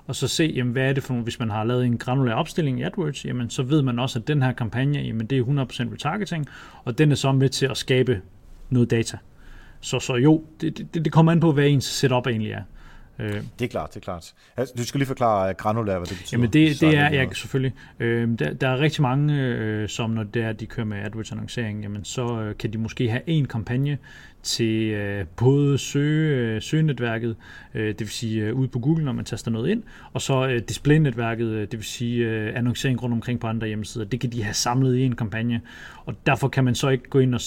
og 0.08 0.16
så 0.16 0.28
se, 0.28 0.54
jamen, 0.56 0.74
hvad 0.74 0.90
er 0.90 0.94
det 0.94 1.04
for, 1.04 1.14
hvis 1.14 1.40
man 1.40 1.50
har 1.50 1.64
lavet 1.64 1.86
en 1.86 1.98
granulær 1.98 2.34
opstilling 2.34 2.80
i 2.80 2.84
AdWords, 2.84 3.26
jamen, 3.26 3.50
så 3.50 3.64
ved 3.64 3.82
man 3.82 4.00
også, 4.00 4.20
at 4.20 4.28
den 4.28 4.42
her 4.42 4.52
kampagne, 4.52 5.00
jamen, 5.00 5.28
det 5.28 5.38
er 5.38 5.44
100% 5.44 5.48
retargeting, 5.94 6.48
og 6.84 6.98
den 6.98 7.12
er 7.12 7.16
så 7.16 7.32
med 7.32 7.50
til 7.50 7.66
at 7.66 7.78
skabe 7.78 8.22
noget 8.70 8.92
data. 8.92 9.18
Så, 9.82 10.00
så 10.00 10.16
jo, 10.16 10.44
det, 10.62 10.78
det, 10.94 11.06
det 11.06 11.14
kommer 11.14 11.32
an 11.32 11.40
på, 11.40 11.52
hvad 11.52 11.68
ens 11.68 11.86
setup 11.86 12.28
egentlig 12.28 12.52
er. 12.52 12.62
Øh, 13.20 13.42
det 13.60 13.66
er 13.66 13.70
klart, 13.70 13.90
det 13.90 13.96
er 13.96 14.04
klart. 14.04 14.34
Altså, 14.58 14.74
du 14.78 14.86
skal 14.86 15.00
lige 15.00 15.08
forklare 15.08 15.54
granulær, 15.54 15.98
hvad 15.98 16.08
det 16.08 16.18
betyder. 16.18 16.38
Jamen 16.38 16.54
det, 16.54 16.82
det 16.82 16.98
er, 16.98 17.10
ja, 17.10 17.26
selvfølgelig. 17.34 17.74
Øh, 18.00 18.40
der, 18.40 18.54
der 18.54 18.68
er 18.68 18.80
rigtig 18.80 19.02
mange, 19.02 19.34
øh, 19.34 19.90
som 19.90 20.10
når 20.10 20.24
det 20.24 20.42
er, 20.42 20.54
de 20.54 20.66
kører 20.66 20.86
med 20.86 20.98
AdWords-annoncering, 20.98 21.82
jamen 21.82 22.06
så 22.06 22.42
øh, 22.42 22.58
kan 22.58 22.74
de 22.74 22.78
måske 22.78 23.10
have 23.10 23.22
en 23.28 23.46
kampagne 23.46 23.98
til 24.48 24.90
øh, 24.90 25.26
både 25.36 25.78
søge, 25.78 26.36
øh, 26.36 26.62
søgenetværket, 26.62 27.36
øh, 27.74 27.88
det 27.88 28.00
vil 28.00 28.10
sige 28.10 28.44
øh, 28.44 28.56
ude 28.56 28.68
på 28.68 28.80
Google, 28.80 29.06
når 29.06 29.12
man 29.12 29.26
taster 29.26 29.52
noget 29.52 29.70
ind, 29.70 29.84
og 30.14 30.22
så 30.22 30.48
øh, 30.48 30.62
displaynetværket, 30.62 31.48
øh, 31.48 31.62
det 31.62 31.74
vil 31.74 31.84
sige 31.84 32.26
øh, 32.26 32.58
annoncering 32.58 33.04
rundt 33.04 33.14
omkring 33.14 33.40
på 33.40 33.48
andre 33.48 33.68
hjemmesider. 33.68 34.06
Det 34.06 34.20
kan 34.20 34.30
de 34.32 34.44
have 34.44 34.54
samlet 34.54 34.96
i 34.96 35.02
en 35.02 35.16
kampagne, 35.16 35.62
og 36.06 36.16
derfor 36.26 36.48
kan 36.48 36.64
man 36.64 36.76
så 36.76 36.90
ikke 36.90 37.10
gå 37.10 37.20
ind 37.20 37.36
og 37.36 37.42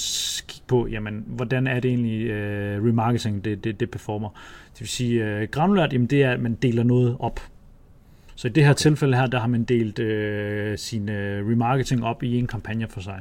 kigge 0.48 0.64
på, 0.66 0.86
jamen, 0.86 1.24
hvordan 1.26 1.66
er 1.66 1.80
det 1.80 1.88
egentlig 1.88 2.26
øh, 2.26 2.86
remarketing, 2.88 3.44
det, 3.44 3.64
det, 3.64 3.80
det 3.80 3.90
performer. 3.90 4.28
Det 4.72 4.80
vil 4.80 4.88
sige, 4.88 5.24
øh, 5.24 5.48
granulært, 5.48 5.92
jamen, 5.92 6.06
det 6.06 6.22
er, 6.22 6.32
at 6.32 6.40
man 6.40 6.54
deler 6.54 6.82
noget 6.82 7.16
op. 7.20 7.40
Så 8.34 8.48
i 8.48 8.50
det 8.50 8.64
her 8.64 8.70
okay. 8.70 8.78
tilfælde 8.78 9.16
her, 9.16 9.26
der 9.26 9.40
har 9.40 9.48
man 9.48 9.64
delt 9.64 9.98
øh, 9.98 10.78
sin 10.78 11.08
øh, 11.08 11.50
remarketing 11.50 12.04
op 12.04 12.22
i 12.22 12.38
en 12.38 12.46
kampagne 12.46 12.88
for 12.88 13.00
sig 13.00 13.20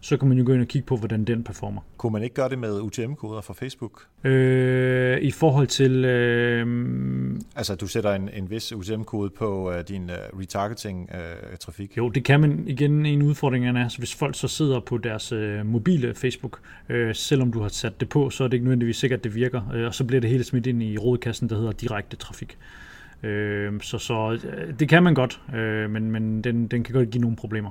så 0.00 0.16
kan 0.16 0.28
man 0.28 0.38
jo 0.38 0.44
gå 0.46 0.52
ind 0.52 0.60
og 0.60 0.68
kigge 0.68 0.86
på, 0.86 0.96
hvordan 0.96 1.24
den 1.24 1.44
performer. 1.44 1.80
Kunne 1.96 2.12
man 2.12 2.22
ikke 2.22 2.34
gøre 2.34 2.48
det 2.48 2.58
med 2.58 2.80
UTM-koder 2.80 3.40
fra 3.40 3.54
Facebook? 3.54 4.06
Øh, 4.24 5.18
I 5.20 5.30
forhold 5.30 5.66
til... 5.66 6.04
Øh, 6.04 7.38
altså, 7.56 7.74
du 7.74 7.86
sætter 7.86 8.12
en, 8.12 8.28
en 8.28 8.50
vis 8.50 8.72
UTM-kode 8.72 9.30
på 9.30 9.70
uh, 9.70 9.80
din 9.88 10.02
uh, 10.02 10.40
retargeting-trafik? 10.40 11.90
Uh, 11.90 11.98
jo, 11.98 12.08
det 12.08 12.24
kan 12.24 12.40
man. 12.40 12.64
Igen, 12.66 13.06
en 13.06 13.22
udfordring 13.22 13.68
er, 13.68 13.82
altså, 13.82 13.98
hvis 13.98 14.14
folk 14.14 14.38
så 14.38 14.48
sidder 14.48 14.80
på 14.80 14.98
deres 14.98 15.32
uh, 15.32 15.66
mobile 15.66 16.14
Facebook, 16.14 16.60
uh, 16.90 16.96
selvom 17.12 17.52
du 17.52 17.60
har 17.60 17.68
sat 17.68 18.00
det 18.00 18.08
på, 18.08 18.30
så 18.30 18.44
er 18.44 18.48
det 18.48 18.54
ikke 18.54 18.64
nødvendigvis 18.64 18.96
sikkert, 18.96 19.20
at 19.20 19.24
det 19.24 19.34
virker, 19.34 19.62
uh, 19.74 19.86
og 19.86 19.94
så 19.94 20.04
bliver 20.04 20.20
det 20.20 20.30
hele 20.30 20.44
smidt 20.44 20.66
ind 20.66 20.82
i 20.82 20.98
rådkassen, 20.98 21.48
der 21.48 21.56
hedder 21.56 21.72
direkte 21.72 22.16
trafik. 22.16 22.58
Øh, 23.22 23.80
så 23.80 23.98
så 23.98 24.38
det 24.78 24.88
kan 24.88 25.02
man 25.02 25.14
godt, 25.14 25.40
øh, 25.54 25.90
men, 25.90 26.10
men 26.10 26.44
den, 26.44 26.66
den 26.66 26.84
kan 26.84 26.94
godt 26.94 27.10
give 27.10 27.20
nogle 27.20 27.36
problemer. 27.36 27.70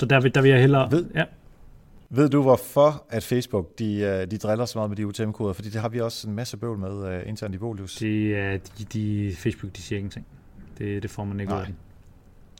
Så 0.00 0.06
der 0.06 0.20
vil, 0.20 0.34
der 0.34 0.42
vil 0.42 0.50
jeg 0.50 0.60
hellere... 0.60 0.90
Ved, 0.90 1.04
ja. 1.14 1.24
Ved 2.14 2.28
du, 2.28 2.42
hvorfor 2.42 3.04
at 3.08 3.24
Facebook 3.24 3.78
de, 3.78 3.96
øh, 3.96 4.30
de 4.30 4.38
driller 4.38 4.64
så 4.64 4.78
meget 4.78 4.90
med 4.90 4.96
de 4.96 5.06
UTM-koder? 5.06 5.52
Fordi 5.52 5.68
det 5.68 5.80
har 5.80 5.88
vi 5.88 6.00
også 6.00 6.28
en 6.28 6.34
masse 6.34 6.56
bøvl 6.56 6.78
med 6.78 7.20
uh, 7.20 7.28
internt 7.28 7.54
i 7.54 7.58
Volius. 7.58 7.96
Det 7.96 8.38
er, 8.38 8.58
de, 8.78 8.84
de, 8.84 9.32
Facebook 9.36 9.76
de 9.76 9.82
siger 9.82 9.98
ingenting. 9.98 10.26
Det, 10.78 11.02
det 11.02 11.10
får 11.10 11.24
man 11.24 11.40
ikke 11.40 11.52
ud 11.52 11.58
af 11.58 11.66
det. 11.66 11.74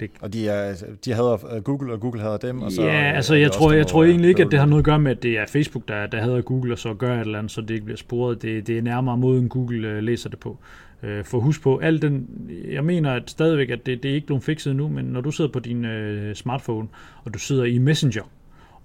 Det... 0.00 0.10
Og 0.20 0.32
de, 0.32 0.48
er, 0.48 0.74
de 1.04 1.12
hader 1.12 1.54
øh, 1.54 1.62
Google, 1.62 1.92
og 1.92 2.00
Google 2.00 2.20
hader 2.20 2.36
dem. 2.36 2.62
Og 2.62 2.72
så, 2.72 2.82
ja, 2.82 3.12
altså 3.12 3.34
jeg 3.34 3.52
tror, 3.52 3.72
jeg 3.72 3.86
tror 3.86 4.04
egentlig 4.04 4.28
ikke, 4.28 4.44
at 4.44 4.50
det 4.50 4.58
har 4.58 4.66
noget 4.66 4.80
at 4.80 4.84
gøre 4.84 4.98
med, 4.98 5.10
at 5.10 5.22
det 5.22 5.38
er 5.38 5.46
Facebook, 5.46 5.88
der, 5.88 6.06
der 6.06 6.20
hader 6.20 6.40
Google, 6.40 6.72
og 6.72 6.78
så 6.78 6.94
gør 6.94 7.14
et 7.14 7.20
eller 7.20 7.38
andet, 7.38 7.52
så 7.52 7.60
det 7.60 7.70
ikke 7.70 7.84
bliver 7.84 7.98
sporet. 7.98 8.42
Det, 8.42 8.66
det 8.66 8.78
er 8.78 8.82
nærmere 8.82 9.16
måden, 9.18 9.48
Google 9.48 10.00
læser 10.00 10.30
det 10.30 10.38
på. 10.38 10.58
Uh, 11.02 11.24
for 11.24 11.40
husk 11.40 11.62
på, 11.62 11.76
al 11.76 12.02
den, 12.02 12.28
jeg 12.70 12.84
mener 12.84 13.12
at 13.12 13.30
stadigvæk, 13.30 13.70
at 13.70 13.86
det, 13.86 14.02
det 14.02 14.10
er 14.10 14.14
ikke 14.14 14.26
blevet 14.26 14.42
fikset 14.42 14.76
nu, 14.76 14.88
men 14.88 15.04
når 15.04 15.20
du 15.20 15.30
sidder 15.30 15.50
på 15.50 15.58
din 15.58 15.84
uh, 15.84 16.32
smartphone, 16.34 16.88
og 17.24 17.34
du 17.34 17.38
sidder 17.38 17.64
i 17.64 17.78
Messenger, 17.78 18.22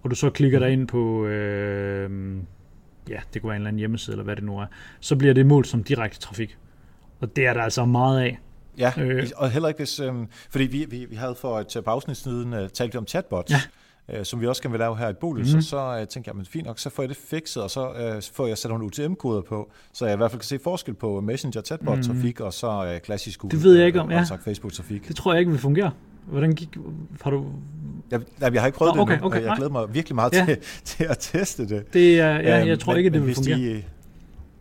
og 0.04 0.10
du 0.10 0.16
så 0.16 0.30
klikker 0.30 0.60
dig 0.60 0.70
ind 0.70 0.88
på, 0.88 1.26
øh, 1.26 2.38
ja, 3.10 3.20
det 3.34 3.42
kunne 3.42 3.50
være 3.50 3.56
en 3.56 3.62
eller 3.62 3.68
anden 3.68 3.80
hjemmeside, 3.80 4.14
eller 4.14 4.24
hvad 4.24 4.36
det 4.36 4.44
nu 4.44 4.60
er, 4.60 4.66
så 5.00 5.16
bliver 5.16 5.34
det 5.34 5.46
målt 5.46 5.68
som 5.68 5.84
direkte 5.84 6.20
trafik. 6.20 6.58
Og 7.20 7.36
det 7.36 7.46
er 7.46 7.54
der 7.54 7.62
altså 7.62 7.86
meget 7.86 8.22
af. 8.22 8.40
Ja, 8.78 8.92
øh, 8.98 9.28
og 9.36 9.52
heller 9.52 9.68
ikke 9.68 9.78
hvis, 9.78 10.00
øh, 10.00 10.14
fordi 10.50 10.64
vi, 10.66 10.86
vi, 10.90 11.06
vi 11.06 11.16
havde 11.16 11.36
for 11.36 11.60
et 11.60 11.84
par 11.86 11.92
afsnit 11.92 12.18
siden 12.18 12.54
uh, 12.54 12.68
talt 12.74 12.96
om 12.96 13.08
chatbots, 13.08 13.52
ja. 13.52 14.20
øh, 14.20 14.26
som 14.26 14.42
vi 14.42 14.48
også 14.48 14.62
gerne 14.62 14.72
vil 14.72 14.80
lave 14.80 14.98
her 14.98 15.10
i 15.10 15.14
Bolus, 15.14 15.54
mm. 15.54 15.62
så, 15.62 15.70
så 15.70 15.98
øh, 16.00 16.08
tænkte 16.08 16.30
jeg, 16.30 16.36
men 16.36 16.46
fint 16.46 16.66
nok, 16.66 16.80
så 16.80 16.90
får 16.90 17.04
jeg 17.04 17.10
det 17.10 17.18
fikset, 17.18 17.64
og 17.64 17.72
så 17.72 17.94
øh, 17.94 18.22
får 18.34 18.48
jeg 18.48 18.58
sat 18.58 18.70
nogle 18.70 18.86
UTM-koder 18.86 19.42
på, 19.42 19.72
så 19.94 20.06
jeg 20.06 20.14
i 20.14 20.18
hvert 20.18 20.32
fald 20.32 20.40
kan 20.40 20.46
se 20.46 20.60
forskel 20.64 20.94
på 20.94 21.22
Messenger 21.22 21.62
chatbot-trafik, 21.62 22.40
mm. 22.40 22.46
og 22.46 22.54
så 22.54 22.86
øh, 22.94 23.00
klassisk 23.00 23.40
Google, 23.40 23.58
det 23.58 23.64
ved 23.64 23.78
jeg 23.78 23.88
ikke 23.88 24.02
om, 24.02 24.12
ja. 24.12 24.24
Facebook-trafik. 24.24 25.08
Det 25.08 25.16
tror 25.16 25.34
jeg 25.34 25.40
ikke 25.40 25.52
vil 25.52 25.60
fungere. 25.62 25.92
Hvordan 26.28 26.56
gik, 26.56 26.78
har 27.22 27.32
du... 27.32 27.46
Jeg, 28.12 28.22
jeg, 28.42 28.54
jeg 28.54 28.62
har 28.62 28.68
ikke 28.68 28.78
prøvet 28.78 28.96
Nå, 28.96 29.02
okay, 29.02 29.12
det 29.12 29.18
endnu, 29.18 29.28
okay, 29.28 29.44
jeg 29.44 29.54
glæder 29.58 29.72
mig 29.72 29.94
virkelig 29.94 30.16
meget 30.16 30.34
ja. 30.34 30.46
til, 30.46 30.58
til 30.98 31.04
at 31.04 31.18
teste 31.20 31.70
det. 31.70 31.94
det 31.94 32.20
er, 32.20 32.40
ja, 32.40 32.66
jeg 32.66 32.80
tror 32.80 32.94
men, 32.94 32.98
ikke, 32.98 33.10
det 33.10 33.26
vil 33.26 33.36
fungere. 33.36 33.58
De, 33.58 33.84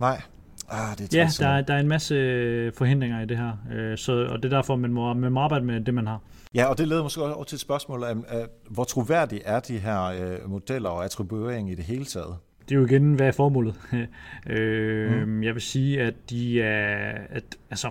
nej, 0.00 0.20
Ah, 0.68 0.98
det 0.98 1.14
er 1.14 1.18
ja, 1.18 1.28
der 1.38 1.48
er, 1.48 1.60
der 1.60 1.74
er 1.74 1.80
en 1.80 1.88
masse 1.88 2.14
øh, 2.14 2.72
forhindringer 2.72 3.20
i 3.20 3.26
det 3.26 3.36
her, 3.36 3.52
øh, 3.72 3.98
så, 3.98 4.12
og 4.12 4.42
det 4.42 4.52
er 4.52 4.56
derfor, 4.56 4.76
man 4.76 4.92
må, 4.92 5.14
man 5.14 5.32
må 5.32 5.40
arbejde 5.40 5.64
med 5.64 5.80
det, 5.80 5.94
man 5.94 6.06
har. 6.06 6.20
Ja, 6.54 6.64
og 6.64 6.78
det 6.78 6.88
leder 6.88 7.02
måske 7.02 7.22
også 7.22 7.34
over 7.34 7.44
til 7.44 7.56
et 7.56 7.60
spørgsmål 7.60 8.04
af, 8.04 8.46
hvor 8.70 8.84
troværdige 8.84 9.42
er 9.44 9.60
de 9.60 9.78
her 9.78 10.02
øh, 10.04 10.50
modeller 10.50 10.88
og 10.88 11.04
attribuering 11.04 11.70
i 11.70 11.74
det 11.74 11.84
hele 11.84 12.04
taget? 12.04 12.36
Det 12.68 12.74
er 12.74 12.78
jo 12.78 12.86
igen, 12.86 13.14
hvad 13.14 13.26
er 13.26 13.32
formålet? 13.32 13.74
øh, 14.50 15.28
mm. 15.28 15.42
Jeg 15.42 15.54
vil 15.54 15.62
sige, 15.62 16.02
at 16.02 16.14
de 16.30 16.62
er, 16.62 17.18
at, 17.30 17.44
altså, 17.70 17.90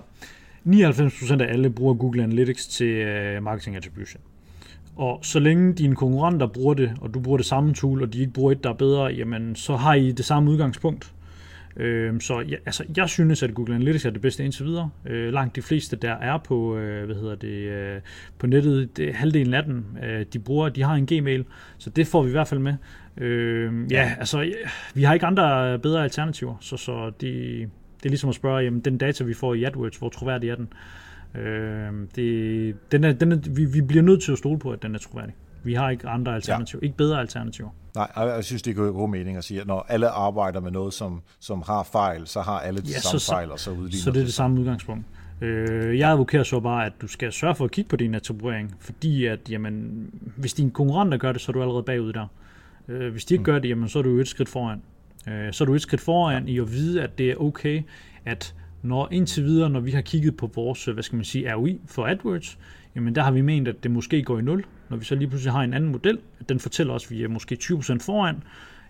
99% 0.68 1.41
af 1.41 1.53
alle 1.53 1.70
bruger 1.70 1.93
Google 1.93 2.24
Analytics 2.24 2.68
til 2.68 3.07
uh, 3.38 3.43
marketing 3.43 3.76
attribution. 3.76 4.22
Og 4.95 5.20
så 5.22 5.39
længe 5.39 5.74
dine 5.74 5.95
konkurrenter 5.95 6.47
bruger 6.47 6.74
det, 6.74 6.91
og 7.01 7.13
du 7.13 7.20
bruger 7.20 7.38
det 7.38 7.45
samme 7.45 7.74
tool, 7.74 8.01
og 8.03 8.13
de 8.13 8.20
ikke 8.20 8.34
bruger 8.34 8.51
et, 8.51 8.63
der 8.63 8.70
er 8.70 8.74
bedre, 8.74 9.05
jamen 9.05 9.55
så 9.55 9.76
har 9.76 9.93
I 9.93 10.11
det 10.11 10.26
samme 10.26 10.51
udgangspunkt. 10.51 11.11
Øh, 11.78 12.22
så 12.22 12.39
ja, 12.39 12.55
altså, 12.66 12.84
jeg 12.97 13.09
synes, 13.09 13.43
at 13.43 13.53
Google 13.53 13.76
Analytics 13.76 14.05
er 14.05 14.09
det 14.09 14.22
bedste 14.22 14.43
indtil 14.45 14.66
videre. 14.66 14.89
Øh, 15.05 15.34
langt 15.34 15.55
de 15.55 15.61
fleste, 15.61 15.95
der 15.95 16.11
er 16.11 16.38
på, 16.38 16.78
øh, 16.78 17.05
hvad 17.05 17.16
hedder 17.16 17.36
det, 17.36 17.47
øh, 17.47 18.01
på 18.39 18.47
nettet, 18.47 18.97
det, 18.97 19.13
halvdelen 19.13 19.53
af 19.53 19.63
dem, 19.63 19.86
øh, 20.03 20.26
de 20.34 20.39
bruger, 20.39 20.70
de 20.70 20.84
har 20.84 20.95
en 20.95 21.05
Gmail, 21.05 21.45
så 21.78 21.89
det 21.89 22.07
får 22.07 22.24
vi 22.24 22.30
i 22.30 22.32
hvert 22.32 22.47
fald 22.47 22.59
med. 22.59 22.74
Øh, 23.18 23.91
ja, 23.91 24.11
altså, 24.20 24.53
vi 24.93 25.03
har 25.03 25.13
ikke 25.13 25.26
andre 25.26 25.74
øh, 25.74 25.80
bedre 25.80 26.03
alternativer, 26.03 26.55
så, 26.59 26.78
så 26.78 27.11
det, 27.22 27.70
det 28.06 28.10
er 28.10 28.12
ligesom 28.12 28.30
at 28.30 28.36
spørge, 28.36 28.64
jamen, 28.64 28.80
den 28.80 28.97
data, 28.97 29.24
vi 29.24 29.34
får 29.34 29.53
i 29.53 29.64
AdWords, 29.64 29.97
hvor 29.97 30.10
troværdig 30.10 30.49
er 30.49 30.56
den? 30.56 30.74
Øh, 31.41 31.91
det, 32.16 32.91
den 32.91 33.03
er, 33.03 33.14
den 33.14 33.32
er, 33.32 33.38
vi, 33.49 33.66
vi 33.66 33.82
bliver 33.82 34.03
nødt 34.03 34.24
til 34.24 34.32
at 34.32 34.38
stole 34.38 34.60
på, 34.60 34.72
at 34.72 34.84
den 34.84 34.95
er 34.95 34.99
troværdig. 34.99 35.36
Vi 35.64 35.74
har 35.74 35.89
ikke 35.89 36.08
andre 36.08 36.36
alternativer, 36.36 36.80
ja. 36.84 36.86
ikke 36.86 36.97
bedre 36.97 37.20
alternativer. 37.20 37.70
Nej, 37.95 38.12
jeg 38.16 38.43
synes, 38.43 38.62
det 38.62 38.78
er 38.78 38.91
god 38.91 39.10
mening 39.10 39.38
at 39.38 39.43
sige, 39.43 39.62
at 39.62 39.68
når 39.68 39.86
alle 39.89 40.10
arbejder 40.10 40.60
med 40.60 40.72
noget, 40.72 40.93
som, 40.93 41.22
som 41.39 41.64
har 41.66 41.84
fejl, 41.84 42.28
så 42.28 42.41
har 42.41 42.60
alle 42.60 42.82
de 42.82 42.88
ja, 42.88 42.99
samme 42.99 43.20
så, 43.20 43.32
fejl, 43.32 43.51
og 43.51 43.60
så 43.60 43.72
udligner 43.72 44.03
Så 44.03 44.12
det 44.12 44.20
er 44.20 44.24
det 44.24 44.34
samme 44.34 44.60
udgangspunkt. 44.60 45.06
Øh, 45.41 45.99
jeg 45.99 46.12
advokerer 46.12 46.43
så 46.43 46.60
bare, 46.60 46.86
at 46.86 46.93
du 47.01 47.08
skal 47.08 47.32
sørge 47.32 47.56
for 47.56 47.66
at 47.66 47.72
kigge 47.72 47.89
på 47.89 47.95
din 47.95 48.16
attribuering, 48.16 48.76
fordi 48.80 49.26
at, 49.26 49.39
jamen, 49.49 50.06
hvis 50.38 50.53
dine 50.53 50.72
konkurrenter 50.72 51.18
gør 51.18 51.32
det, 51.32 51.41
så 51.41 51.51
er 51.51 51.53
du 51.53 51.62
allerede 51.62 51.84
bagud 51.84 52.14
der. 52.14 52.28
Øh, 52.88 53.12
hvis 53.12 53.26
de 53.26 53.34
ikke 53.34 53.41
mm. 53.41 53.45
gør 53.45 53.60
det, 53.60 53.70
jamen, 53.70 53.89
så 53.89 53.99
er 53.99 54.03
du 54.03 54.20
et 54.20 54.28
skridt 54.28 54.49
foran. 54.49 54.82
Øh, 55.28 55.53
så 55.53 55.63
er 55.63 55.65
du 55.65 55.73
et 55.73 55.82
skridt 55.82 56.01
foran 56.01 56.47
i 56.47 56.59
at 56.59 56.71
vide, 56.71 57.03
at 57.03 57.17
det 57.17 57.32
er 57.32 57.36
okay, 57.36 57.84
at 58.26 58.55
når 58.82 59.07
indtil 59.11 59.43
videre, 59.43 59.69
når 59.69 59.80
vi 59.80 59.91
har 59.91 60.01
kigget 60.01 60.38
på 60.38 60.51
vores, 60.55 60.86
hvad 60.86 61.03
skal 61.03 61.15
man 61.15 61.26
sige, 61.26 61.53
ROI 61.53 61.80
for 61.88 62.07
AdWords, 62.07 62.57
jamen 62.95 63.15
der 63.15 63.23
har 63.23 63.32
vi 63.32 63.41
ment, 63.41 63.67
at 63.67 63.84
det 63.84 63.91
måske 63.91 64.23
går 64.23 64.39
i 64.39 64.41
nul. 64.41 64.65
Når 64.89 64.97
vi 64.97 65.05
så 65.05 65.15
lige 65.15 65.28
pludselig 65.28 65.53
har 65.53 65.61
en 65.61 65.73
anden 65.73 65.91
model, 65.91 66.19
at 66.39 66.49
den 66.49 66.59
fortæller 66.59 66.93
os, 66.93 67.05
at 67.05 67.11
vi 67.11 67.23
er 67.23 67.28
måske 67.28 67.57
20% 67.63 67.97
foran, 67.99 68.43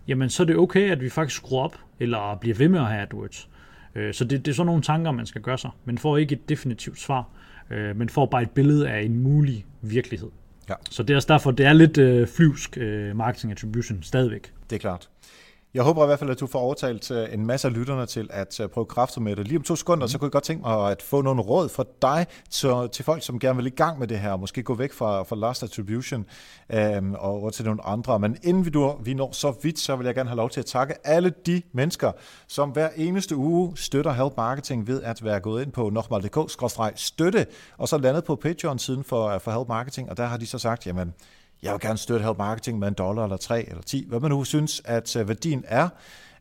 jamen 0.08 0.30
så 0.30 0.44
er 0.44 0.48
det 0.48 0.58
okay, 0.58 0.92
at 0.92 1.02
vi 1.02 1.10
faktisk 1.10 1.38
skruer 1.38 1.64
op, 1.64 1.80
eller 2.00 2.38
bliver 2.42 2.56
ved 2.56 2.68
med 2.70 2.80
at 2.80 2.86
have 2.86 3.02
AdWords. 3.02 3.50
Øh, 3.96 4.14
så 4.14 4.24
det, 4.24 4.46
det 4.46 4.52
er 4.52 4.56
sådan 4.56 4.66
nogle 4.66 4.82
tanker, 4.82 5.12
man 5.12 5.26
skal 5.26 5.42
gøre 5.42 5.58
sig. 5.58 5.70
Man 5.86 5.98
får 5.98 6.18
ikke 6.18 6.34
et 6.34 6.50
definitivt 6.50 7.00
svar, 7.00 7.30
øh, 7.72 7.96
men 7.96 8.10
får 8.10 8.26
bare 8.26 8.42
et 8.42 8.50
billede 8.50 8.90
af 8.90 9.02
en 9.02 9.24
mulig 9.24 9.66
virkelighed. 9.82 10.30
Ja. 10.70 10.74
Så 10.90 11.04
det 11.04 11.14
er 11.14 11.16
også 11.16 11.34
derfor, 11.34 11.52
det 11.52 11.66
er 11.66 11.74
lidt 11.74 11.98
øh, 11.98 12.28
flyvsk 12.28 12.78
øh, 12.78 13.16
marketing 13.16 13.52
attribution 13.52 14.04
stadigvæk. 14.04 14.54
Det 14.70 14.76
er 14.76 14.80
klart. 14.80 15.10
Jeg 15.76 15.84
håber 15.84 16.04
i 16.04 16.06
hvert 16.06 16.20
fald, 16.20 16.30
at 16.30 16.40
du 16.40 16.48
får 16.48 16.60
overtalt 16.60 17.12
øh, 17.12 17.34
en 17.34 17.46
masse 17.46 17.68
af 17.68 17.74
lytterne 17.74 18.06
til 18.06 18.30
at 18.34 18.60
øh, 18.60 18.70
prøve 18.70 18.86
kræfter 18.86 19.22
med 19.22 19.36
det. 19.36 19.48
Lige 19.48 19.58
om 19.58 19.64
to 19.64 19.76
sekunder, 19.76 20.06
mm. 20.06 20.10
så 20.10 20.18
kunne 20.18 20.26
jeg 20.26 20.32
godt 20.32 20.44
tænke 20.44 20.62
mig 20.68 20.92
at 20.92 21.02
få 21.02 21.22
nogle 21.22 21.42
råd 21.42 21.70
fra 21.70 21.84
dig 22.02 22.28
til, 22.50 22.70
til 22.92 23.06
folk, 23.06 23.24
som 23.24 23.40
gerne 23.40 23.58
vil 23.58 23.66
i 23.66 23.70
gang 23.70 24.00
med 24.00 24.08
det 24.08 24.20
her, 24.20 24.36
måske 24.36 24.64
gå 24.64 24.74
væk 24.74 24.94
fra, 24.94 25.24
fra 25.24 25.36
Last 25.36 25.64
Attribution 25.64 26.26
øhm, 26.70 27.14
og 27.14 27.32
over 27.32 27.50
til 27.50 27.66
nogle 27.66 27.86
andre. 27.86 28.20
Men 28.20 28.38
inden 28.44 28.66
vi, 28.66 28.70
du, 28.70 28.96
vi 29.04 29.14
når 29.14 29.32
så 29.32 29.54
vidt, 29.64 29.80
så 29.80 29.96
vil 29.96 30.06
jeg 30.06 30.16
gerne 30.16 30.30
have 30.30 30.38
lov 30.38 30.50
til 30.50 30.60
at 30.60 30.66
takke 30.66 30.94
alle 31.04 31.34
de 31.46 31.62
mennesker, 31.74 32.12
som 32.48 32.70
hver 32.70 32.90
eneste 32.96 33.36
uge 33.36 33.78
støtter 33.78 34.12
Help 34.12 34.34
Marketing 34.38 34.88
ved 34.88 35.04
at 35.04 35.24
være 35.24 35.40
gået 35.40 35.62
ind 35.62 35.72
på 35.72 35.90
nokmal.dk-støtte, 35.90 37.46
og 37.78 37.88
så 37.88 37.98
landet 37.98 38.24
på 38.24 38.36
Patreon-siden 38.36 39.04
for, 39.04 39.38
for 39.38 39.52
Help 39.52 39.68
Marketing, 39.68 40.10
og 40.10 40.18
der 40.18 40.26
har 40.26 40.38
de 40.38 40.46
så 40.46 40.58
sagt, 40.58 40.88
jamen, 40.88 41.14
jeg 41.66 41.74
vil 41.74 41.80
gerne 41.80 41.98
støtte 41.98 42.26
Help 42.26 42.38
Marketing 42.38 42.80
med 42.80 42.88
en 42.88 42.94
dollar 42.94 43.24
eller 43.24 43.38
tre 43.38 43.70
eller 43.70 43.82
ti, 43.82 44.06
hvad 44.08 44.20
man 44.20 44.32
nu 44.32 44.44
synes, 44.44 44.82
at 44.86 45.16
øh, 45.16 45.28
værdien 45.28 45.64
er. 45.68 45.90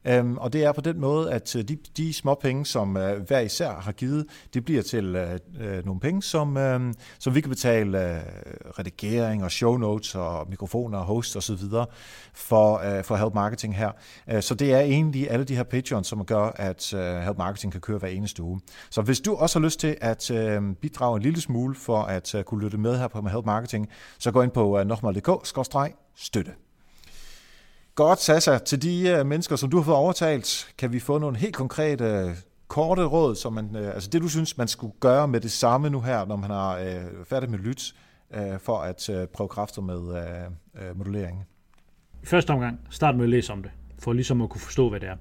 Øhm, 0.06 0.36
og 0.36 0.52
det 0.52 0.64
er 0.64 0.72
på 0.72 0.80
den 0.80 1.00
måde, 1.00 1.32
at 1.32 1.56
øh, 1.56 1.62
de, 1.62 1.78
de 1.96 2.12
små 2.12 2.34
penge, 2.34 2.66
som 2.66 2.96
øh, 2.96 3.22
hver 3.26 3.40
især 3.40 3.70
har 3.72 3.92
givet, 3.92 4.26
det 4.54 4.64
bliver 4.64 4.82
til 4.82 5.16
øh, 5.16 5.38
øh, 5.60 5.86
nogle 5.86 6.00
penge, 6.00 6.22
som, 6.22 6.56
øh, 6.56 6.94
som 7.18 7.34
vi 7.34 7.40
kan 7.40 7.50
betale 7.50 8.16
øh, 8.16 8.22
redigering 8.78 9.44
og 9.44 9.50
show 9.50 9.76
notes 9.76 10.14
og 10.14 10.46
mikrofoner 10.50 10.98
og 10.98 11.04
host 11.04 11.36
osv. 11.36 11.54
for, 12.34 12.96
øh, 12.96 13.04
for 13.04 13.16
Help 13.16 13.34
Marketing 13.34 13.76
her. 13.76 13.90
Øh, 14.30 14.42
så 14.42 14.54
det 14.54 14.72
er 14.72 14.80
egentlig 14.80 15.30
alle 15.30 15.44
de 15.44 15.56
her 15.56 15.62
patrons, 15.62 16.06
som 16.06 16.24
gør, 16.24 16.52
at 16.56 16.94
øh, 16.94 17.16
Help 17.16 17.38
Marketing 17.38 17.72
kan 17.72 17.80
køre 17.80 17.98
hver 17.98 18.08
eneste 18.08 18.42
uge. 18.42 18.60
Så 18.90 19.02
hvis 19.02 19.20
du 19.20 19.34
også 19.34 19.58
har 19.58 19.64
lyst 19.64 19.80
til 19.80 19.96
at 20.00 20.30
øh, 20.30 20.62
bidrage 20.82 21.16
en 21.16 21.22
lille 21.22 21.40
smule 21.40 21.74
for 21.74 22.02
at 22.02 22.34
øh, 22.34 22.44
kunne 22.44 22.64
lytte 22.64 22.78
med 22.78 22.98
her 22.98 23.08
på 23.08 23.28
Help 23.28 23.44
Marketing, 23.44 23.88
så 24.18 24.30
gå 24.30 24.42
ind 24.42 24.50
på 24.50 24.78
øh, 24.78 24.86
nokmal.dk-støtte. 24.86 26.63
Godt, 27.94 28.20
Sasa. 28.20 28.58
Til 28.58 28.82
de 28.82 29.16
uh, 29.20 29.26
mennesker, 29.26 29.56
som 29.56 29.70
du 29.70 29.76
har 29.76 29.84
fået 29.84 29.96
overtalt, 29.96 30.74
kan 30.78 30.92
vi 30.92 31.00
få 31.00 31.18
nogle 31.18 31.36
helt 31.36 31.56
konkrete, 31.56 32.24
uh, 32.24 32.30
korte 32.68 33.04
råd, 33.04 33.34
som 33.34 33.52
man, 33.52 33.76
uh, 33.76 33.86
altså 33.86 34.10
det 34.10 34.22
du 34.22 34.28
synes, 34.28 34.58
man 34.58 34.68
skulle 34.68 34.92
gøre 35.00 35.28
med 35.28 35.40
det 35.40 35.52
samme 35.52 35.90
nu 35.90 36.00
her, 36.00 36.24
når 36.24 36.36
man 36.36 36.50
har 36.50 36.80
uh, 36.80 37.26
færdig 37.26 37.50
med 37.50 37.58
lyt, 37.58 37.94
uh, 38.36 38.60
for 38.60 38.78
at 38.78 39.08
uh, 39.08 39.24
prøve 39.24 39.48
kræfter 39.48 39.82
med 39.82 39.96
uh, 39.96 40.90
uh, 40.90 40.98
modelleringen? 40.98 41.44
I 42.22 42.26
første 42.26 42.50
omgang, 42.50 42.80
start 42.90 43.16
med 43.16 43.24
at 43.24 43.30
læse 43.30 43.52
om 43.52 43.62
det, 43.62 43.70
for 43.98 44.12
ligesom 44.12 44.42
at 44.42 44.50
kunne 44.50 44.60
forstå, 44.60 44.88
hvad 44.90 45.00
det 45.00 45.08
er. 45.08 45.16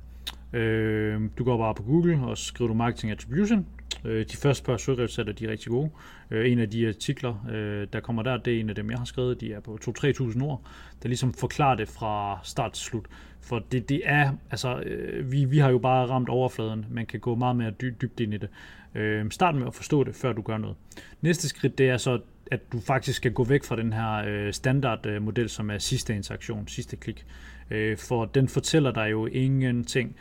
Øh, 0.53 1.21
du 1.37 1.43
går 1.43 1.57
bare 1.57 1.75
på 1.75 1.83
Google 1.83 2.19
og 2.25 2.37
skriver 2.37 2.67
du 2.67 2.73
Marketing 2.73 3.11
Attribution, 3.11 3.65
Øh, 4.05 4.25
de 4.31 4.37
første 4.37 4.65
par 4.65 4.77
søgeresultater, 4.77 5.33
de 5.33 5.45
er 5.45 5.49
rigtig 5.49 5.67
gode. 5.69 5.89
Øh, 6.31 6.51
en 6.51 6.59
af 6.59 6.69
de 6.69 6.87
artikler, 6.87 7.45
øh, 7.51 7.87
der 7.93 7.99
kommer 7.99 8.23
der, 8.23 8.37
det 8.37 8.55
er 8.55 8.59
en 8.59 8.69
af 8.69 8.75
dem, 8.75 8.91
jeg 8.91 8.97
har 8.97 9.05
skrevet. 9.05 9.41
De 9.41 9.53
er 9.53 9.59
på 9.59 9.79
2-3.000 9.85 10.43
ord, 10.43 10.61
der 11.03 11.09
ligesom 11.09 11.33
forklarer 11.33 11.75
det 11.75 11.89
fra 11.89 12.39
start 12.43 12.71
til 12.73 12.85
slut. 12.85 13.05
For 13.41 13.59
det, 13.71 13.89
det 13.89 14.01
er, 14.05 14.31
altså, 14.51 14.79
øh, 14.79 15.31
vi, 15.31 15.45
vi 15.45 15.57
har 15.57 15.69
jo 15.69 15.77
bare 15.77 16.05
ramt 16.05 16.29
overfladen. 16.29 16.85
Man 16.89 17.05
kan 17.05 17.19
gå 17.19 17.35
meget 17.35 17.55
mere 17.55 17.71
dy- 17.71 17.93
dybt 18.01 18.19
ind 18.19 18.33
i 18.33 18.37
det. 18.37 18.49
Øh, 18.95 19.31
start 19.31 19.55
med 19.55 19.67
at 19.67 19.73
forstå 19.73 20.03
det, 20.03 20.15
før 20.15 20.33
du 20.33 20.41
gør 20.41 20.57
noget. 20.57 20.75
Næste 21.21 21.49
skridt, 21.49 21.77
det 21.77 21.89
er 21.89 21.97
så, 21.97 22.19
at 22.51 22.71
du 22.71 22.79
faktisk 22.79 23.17
skal 23.17 23.31
gå 23.33 23.43
væk 23.43 23.63
fra 23.63 23.75
den 23.75 23.93
her 23.93 24.13
øh, 24.27 24.53
standardmodel, 24.53 25.49
som 25.49 25.69
er 25.69 25.77
sidste 25.77 26.15
interaktion, 26.15 26.67
sidste 26.67 26.95
klik. 26.95 27.25
for 27.97 28.25
den 28.25 28.47
fortæller 28.47 28.91
dig 28.91 29.11
jo 29.11 29.25
ingenting 29.25 30.15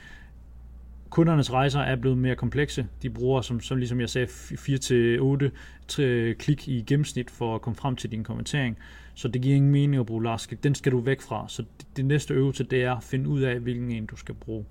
kundernes 1.12 1.52
rejser 1.52 1.80
er 1.80 1.96
blevet 1.96 2.18
mere 2.18 2.36
komplekse. 2.36 2.86
De 3.02 3.10
bruger, 3.10 3.40
som, 3.40 3.60
som 3.60 3.78
ligesom 3.78 4.00
jeg 4.00 4.08
sagde, 4.08 4.26
4-8 4.26 6.34
klik 6.38 6.68
i 6.68 6.84
gennemsnit 6.86 7.30
for 7.30 7.54
at 7.54 7.60
komme 7.60 7.76
frem 7.76 7.96
til 7.96 8.10
din 8.10 8.24
kommentering. 8.24 8.78
Så 9.14 9.28
det 9.28 9.42
giver 9.42 9.56
ingen 9.56 9.72
mening 9.72 10.00
at 10.00 10.06
bruge 10.06 10.22
Lars. 10.22 10.48
Den 10.62 10.74
skal 10.74 10.92
du 10.92 11.00
væk 11.00 11.20
fra. 11.20 11.44
Så 11.48 11.64
det, 11.78 11.86
det 11.96 12.04
næste 12.04 12.34
øvelse, 12.34 12.64
det 12.64 12.84
er 12.84 12.94
at 12.94 13.02
finde 13.02 13.28
ud 13.28 13.40
af, 13.40 13.60
hvilken 13.60 13.90
en 13.90 14.06
du 14.06 14.16
skal 14.16 14.34
bruge. 14.34 14.64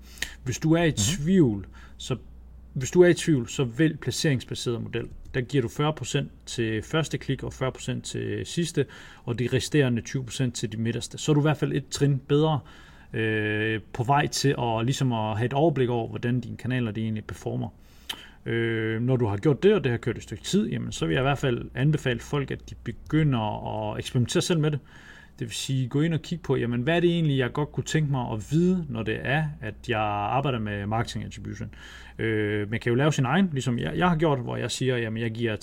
Hvis 0.44 0.58
du 0.58 0.72
er 0.72 0.82
i 0.82 0.88
mm-hmm. 0.88 1.24
tvivl, 1.24 1.66
så 1.96 2.16
hvis 2.72 2.90
du 2.90 3.02
er 3.02 3.08
i 3.08 3.14
tvivl, 3.14 3.48
så 3.48 3.64
vælg 3.64 4.00
placeringsbaseret 4.00 4.82
model. 4.82 5.08
Der 5.34 5.40
giver 5.40 5.62
du 5.62 5.68
40% 5.68 6.24
til 6.46 6.82
første 6.82 7.18
klik 7.18 7.42
og 7.42 7.52
40% 7.54 8.00
til 8.00 8.46
sidste, 8.46 8.86
og 9.24 9.38
de 9.38 9.48
resterende 9.52 10.02
20% 10.08 10.50
til 10.50 10.72
de 10.72 10.76
midterste. 10.76 11.18
Så 11.18 11.32
er 11.32 11.34
du 11.34 11.40
i 11.40 11.42
hvert 11.42 11.56
fald 11.56 11.72
et 11.72 11.88
trin 11.88 12.18
bedre, 12.18 12.60
øh, 13.12 13.80
på 13.92 14.02
vej 14.02 14.26
til 14.26 14.54
at, 14.58 14.84
ligesom 14.84 15.12
at 15.12 15.36
have 15.36 15.46
et 15.46 15.52
overblik 15.52 15.88
over, 15.88 16.08
hvordan 16.08 16.40
dine 16.40 16.56
kanaler 16.56 16.90
de 16.90 17.02
egentlig 17.02 17.24
performer. 17.24 17.68
Øh, 18.46 19.02
når 19.02 19.16
du 19.16 19.26
har 19.26 19.36
gjort 19.36 19.62
det, 19.62 19.74
og 19.74 19.84
det 19.84 19.90
har 19.90 19.98
kørt 19.98 20.16
et 20.16 20.22
stykke 20.22 20.42
tid, 20.42 20.68
jamen, 20.68 20.92
så 20.92 21.06
vil 21.06 21.14
jeg 21.14 21.22
i 21.22 21.28
hvert 21.28 21.38
fald 21.38 21.70
anbefale 21.74 22.20
folk, 22.20 22.50
at 22.50 22.70
de 22.70 22.74
begynder 22.74 23.90
at 23.90 23.98
eksperimentere 23.98 24.42
selv 24.42 24.60
med 24.60 24.70
det. 24.70 24.78
Det 25.38 25.46
vil 25.46 25.54
sige, 25.54 25.88
gå 25.88 26.00
ind 26.00 26.14
og 26.14 26.22
kigge 26.22 26.42
på, 26.42 26.56
jamen, 26.56 26.82
hvad 26.82 26.96
er 26.96 27.00
det 27.00 27.10
egentlig, 27.10 27.38
jeg 27.38 27.52
godt 27.52 27.72
kunne 27.72 27.84
tænke 27.84 28.10
mig 28.10 28.32
at 28.32 28.46
vide, 28.50 28.86
når 28.88 29.02
det 29.02 29.18
er, 29.22 29.44
at 29.60 29.74
jeg 29.88 30.00
arbejder 30.00 30.58
med 30.58 30.86
marketing 30.86 31.24
attribution. 31.24 31.74
Øh, 32.18 32.70
man 32.70 32.80
kan 32.80 32.90
jo 32.90 32.96
lave 32.96 33.12
sin 33.12 33.24
egen, 33.24 33.48
ligesom 33.52 33.78
jeg, 33.78 33.96
jeg 33.96 34.08
har 34.08 34.16
gjort, 34.16 34.38
hvor 34.38 34.56
jeg 34.56 34.70
siger, 34.70 34.96
jamen, 34.96 35.22
jeg 35.22 35.30
giver 35.30 35.56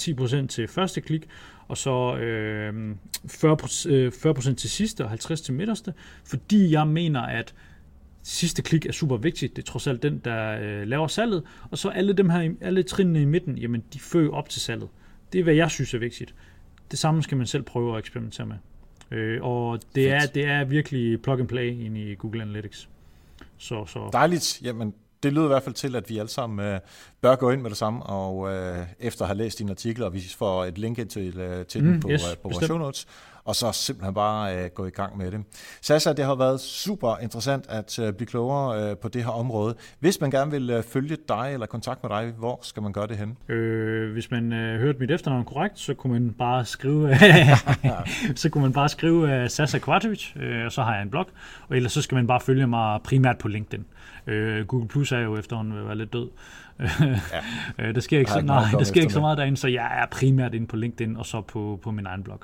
10% 0.43 0.47
til 0.47 0.68
første 0.68 1.02
klik, 1.02 1.28
og 1.70 1.78
så 1.78 2.15
øh, 2.17 2.95
40%, 3.26 4.09
40 4.09 4.49
øh, 4.49 4.55
til 4.55 4.70
sidste 4.70 5.05
og 5.05 5.11
50% 5.11 5.36
til 5.36 5.53
midterste, 5.53 5.93
fordi 6.26 6.72
jeg 6.72 6.88
mener, 6.88 7.22
at 7.22 7.53
sidste 8.24 8.61
klik 8.61 8.86
er 8.86 8.91
super 8.91 9.17
vigtigt. 9.17 9.55
Det 9.55 9.61
er 9.61 9.65
trods 9.65 9.88
alt 9.88 10.03
den, 10.03 10.22
der 10.26 10.59
øh, 10.61 10.88
laver 10.88 11.07
salget. 11.07 11.43
Og 11.72 11.78
så 11.78 11.89
alle 11.89 12.13
dem 12.13 12.30
her, 12.30 12.53
alle 12.61 12.84
trinene 12.84 13.22
i 13.22 13.26
midten, 13.26 13.57
jamen 13.57 13.84
de 13.93 13.99
fører 13.99 14.32
op 14.32 14.49
til 14.49 14.61
salget. 14.61 14.89
Det 15.34 15.39
er, 15.39 15.43
hvad 15.43 15.53
jeg 15.53 15.72
synes 15.72 15.93
er 15.93 15.99
vigtigt. 15.99 16.36
Det 16.91 16.99
samme 16.99 17.24
skal 17.24 17.38
man 17.38 17.47
selv 17.47 17.63
prøve 17.63 17.93
at 17.93 17.99
eksperimentere 17.99 18.45
med. 18.45 18.55
Øh, 19.11 19.43
og 19.43 19.80
det 19.95 20.11
er, 20.11 20.20
det 20.26 20.45
er 20.45 20.63
virkelig 20.63 21.22
plug 21.22 21.39
and 21.39 21.47
play 21.47 21.72
ind 21.86 21.97
i 21.97 22.15
Google 22.15 22.41
Analytics. 22.41 22.89
Så, 23.57 23.86
så. 23.86 24.09
Dejligt. 24.13 24.61
Jamen, 24.63 24.93
det 25.24 25.34
lyder 25.34 25.45
i 25.45 25.47
hvert 25.47 25.63
fald 25.63 25.76
til, 25.76 25.95
at 25.95 26.09
vi 26.09 26.17
alle 26.17 26.30
sammen 26.30 26.65
øh, 26.65 26.80
bør 27.22 27.36
gå 27.36 27.51
ind 27.51 27.61
med 27.61 27.70
det 27.70 27.78
samme, 27.78 28.03
og 28.03 28.53
øh, 28.53 28.86
efter 28.99 29.22
at 29.22 29.28
have 29.28 29.38
læst 29.38 29.59
din 29.59 29.70
artikel, 29.70 30.03
og 30.03 30.13
vi 30.13 30.22
får 30.38 30.65
et 30.65 30.78
link 30.78 31.09
til, 31.09 31.39
øh, 31.39 31.65
til 31.65 31.84
mm, 31.84 31.91
den 31.91 31.99
på, 31.99 32.09
yes, 32.09 32.32
øh, 32.32 32.38
på 32.38 32.49
vores 32.49 32.65
show 32.65 32.78
notes, 32.78 33.07
og 33.50 33.56
så 33.56 33.72
simpelthen 33.72 34.14
bare 34.14 34.58
øh, 34.58 34.70
gå 34.70 34.86
i 34.86 34.89
gang 34.89 35.18
med 35.18 35.32
det. 35.32 35.39
Sasa, 35.82 36.14
det 36.14 36.26
har 36.26 36.36
været 36.36 36.60
super 36.60 37.18
interessant 37.18 37.66
at 37.70 38.00
øh, 38.00 38.14
blive 38.14 38.28
klogere 38.28 38.89
øh, 38.89 38.97
på 38.97 39.08
det 39.08 39.24
her 39.24 39.32
område. 39.32 39.76
Hvis 40.00 40.22
man 40.22 40.32
gerne 40.32 40.52
vil 40.52 40.70
øh, 40.70 40.84
følge 40.84 41.18
dig 41.28 41.50
eller 41.54 41.66
kontakt 41.66 42.04
med 42.04 42.10
dig, 42.10 42.34
hvor 42.38 42.60
skal 42.62 42.84
man 42.84 42.93
gøre 42.93 43.08
det 43.08 43.18
hen? 43.18 43.56
Øh, 43.56 44.14
hvis 44.14 44.32
man 44.32 44.54
øh, 44.54 44.80
hørte 44.80 45.00
mit 45.00 45.12
efternavn 45.12 45.45
korrekt, 45.45 45.80
så 45.80 45.93
kunne 45.93 46.14
man 46.14 46.34
bare 46.34 46.66
skrive 46.66 47.16
så 48.36 48.50
kunne 48.50 48.62
man 48.62 48.74
bare 48.74 48.89
skrive 48.89 49.43
uh, 49.43 49.50
Sasa 49.50 49.80
Kvartovic, 49.80 50.36
øh, 50.36 50.66
og 50.66 50.72
så 50.72 50.82
har 50.82 50.93
jeg 50.93 51.04
en 51.04 51.10
blog, 51.10 51.26
og 51.68 51.76
ellers 51.76 51.91
så 51.91 52.02
skal 52.02 52.16
man 52.16 52.28
bare 52.28 52.39
følge 52.39 52.68
mig 52.68 53.00
primært 53.04 53.38
på 53.38 53.47
LinkedIn. 53.47 53.86
Øh, 54.28 54.66
Google 54.66 54.88
Plus 54.88 55.12
er 55.12 55.20
jo 55.20 55.38
efterhånden 55.38 55.74
ved 55.74 55.82
at 55.82 55.88
være 55.88 55.97
lidt 55.97 56.14
død. 56.14 56.30
Ja. 56.80 57.20
Øh, 57.80 57.96
der 57.96 58.02
sker 58.02 58.20
ikke, 58.20 58.32
så, 58.32 58.42
nej, 58.42 58.72
der 58.72 58.84
sker 58.84 59.02
ikke 59.02 59.14
så 59.14 59.20
meget 59.20 59.38
derinde, 59.38 59.58
så 59.58 59.68
jeg 59.68 60.02
er 60.02 60.06
primært 60.12 60.54
inde 60.54 60.68
på 60.68 60.76
LinkedIn 60.76 61.18
og 61.18 61.26
så 61.26 61.42
på, 61.42 61.80
på 61.84 61.92
min 61.92 62.06
egen 62.06 62.24
blog. 62.24 62.40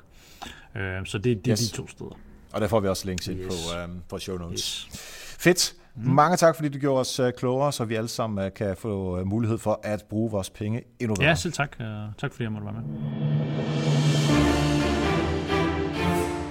Øh, 0.76 0.82
så 1.04 1.18
det, 1.18 1.44
det 1.44 1.50
yes. 1.52 1.62
er 1.62 1.72
de 1.72 1.76
to 1.76 1.88
steder. 1.88 2.18
Og 2.52 2.60
der 2.60 2.68
får 2.68 2.80
vi 2.80 2.88
også 2.88 3.06
links 3.06 3.28
ind 3.28 3.40
yes. 3.40 3.46
på, 3.46 3.84
um, 3.84 4.02
på 4.08 4.18
show 4.18 4.38
notes. 4.38 4.88
Yes. 4.90 5.36
Fedt. 5.38 5.74
Mm. 5.96 6.10
Mange 6.10 6.36
tak, 6.36 6.56
fordi 6.56 6.68
du 6.68 6.78
gjorde 6.78 7.00
os 7.00 7.20
uh, 7.20 7.30
klogere, 7.36 7.72
så 7.72 7.84
vi 7.84 7.94
alle 7.94 8.08
sammen 8.08 8.46
uh, 8.46 8.52
kan 8.52 8.76
få 8.78 9.24
mulighed 9.24 9.58
for 9.58 9.80
at 9.82 10.04
bruge 10.10 10.30
vores 10.30 10.50
penge 10.50 10.82
endnu 11.00 11.14
bedre. 11.14 11.28
Ja, 11.28 11.34
selv 11.34 11.52
tak. 11.52 11.76
Tak 12.18 12.32
fordi 12.32 12.42
jeg 12.42 12.52
måtte 12.52 12.66
være 12.66 12.74
med. 12.74 12.82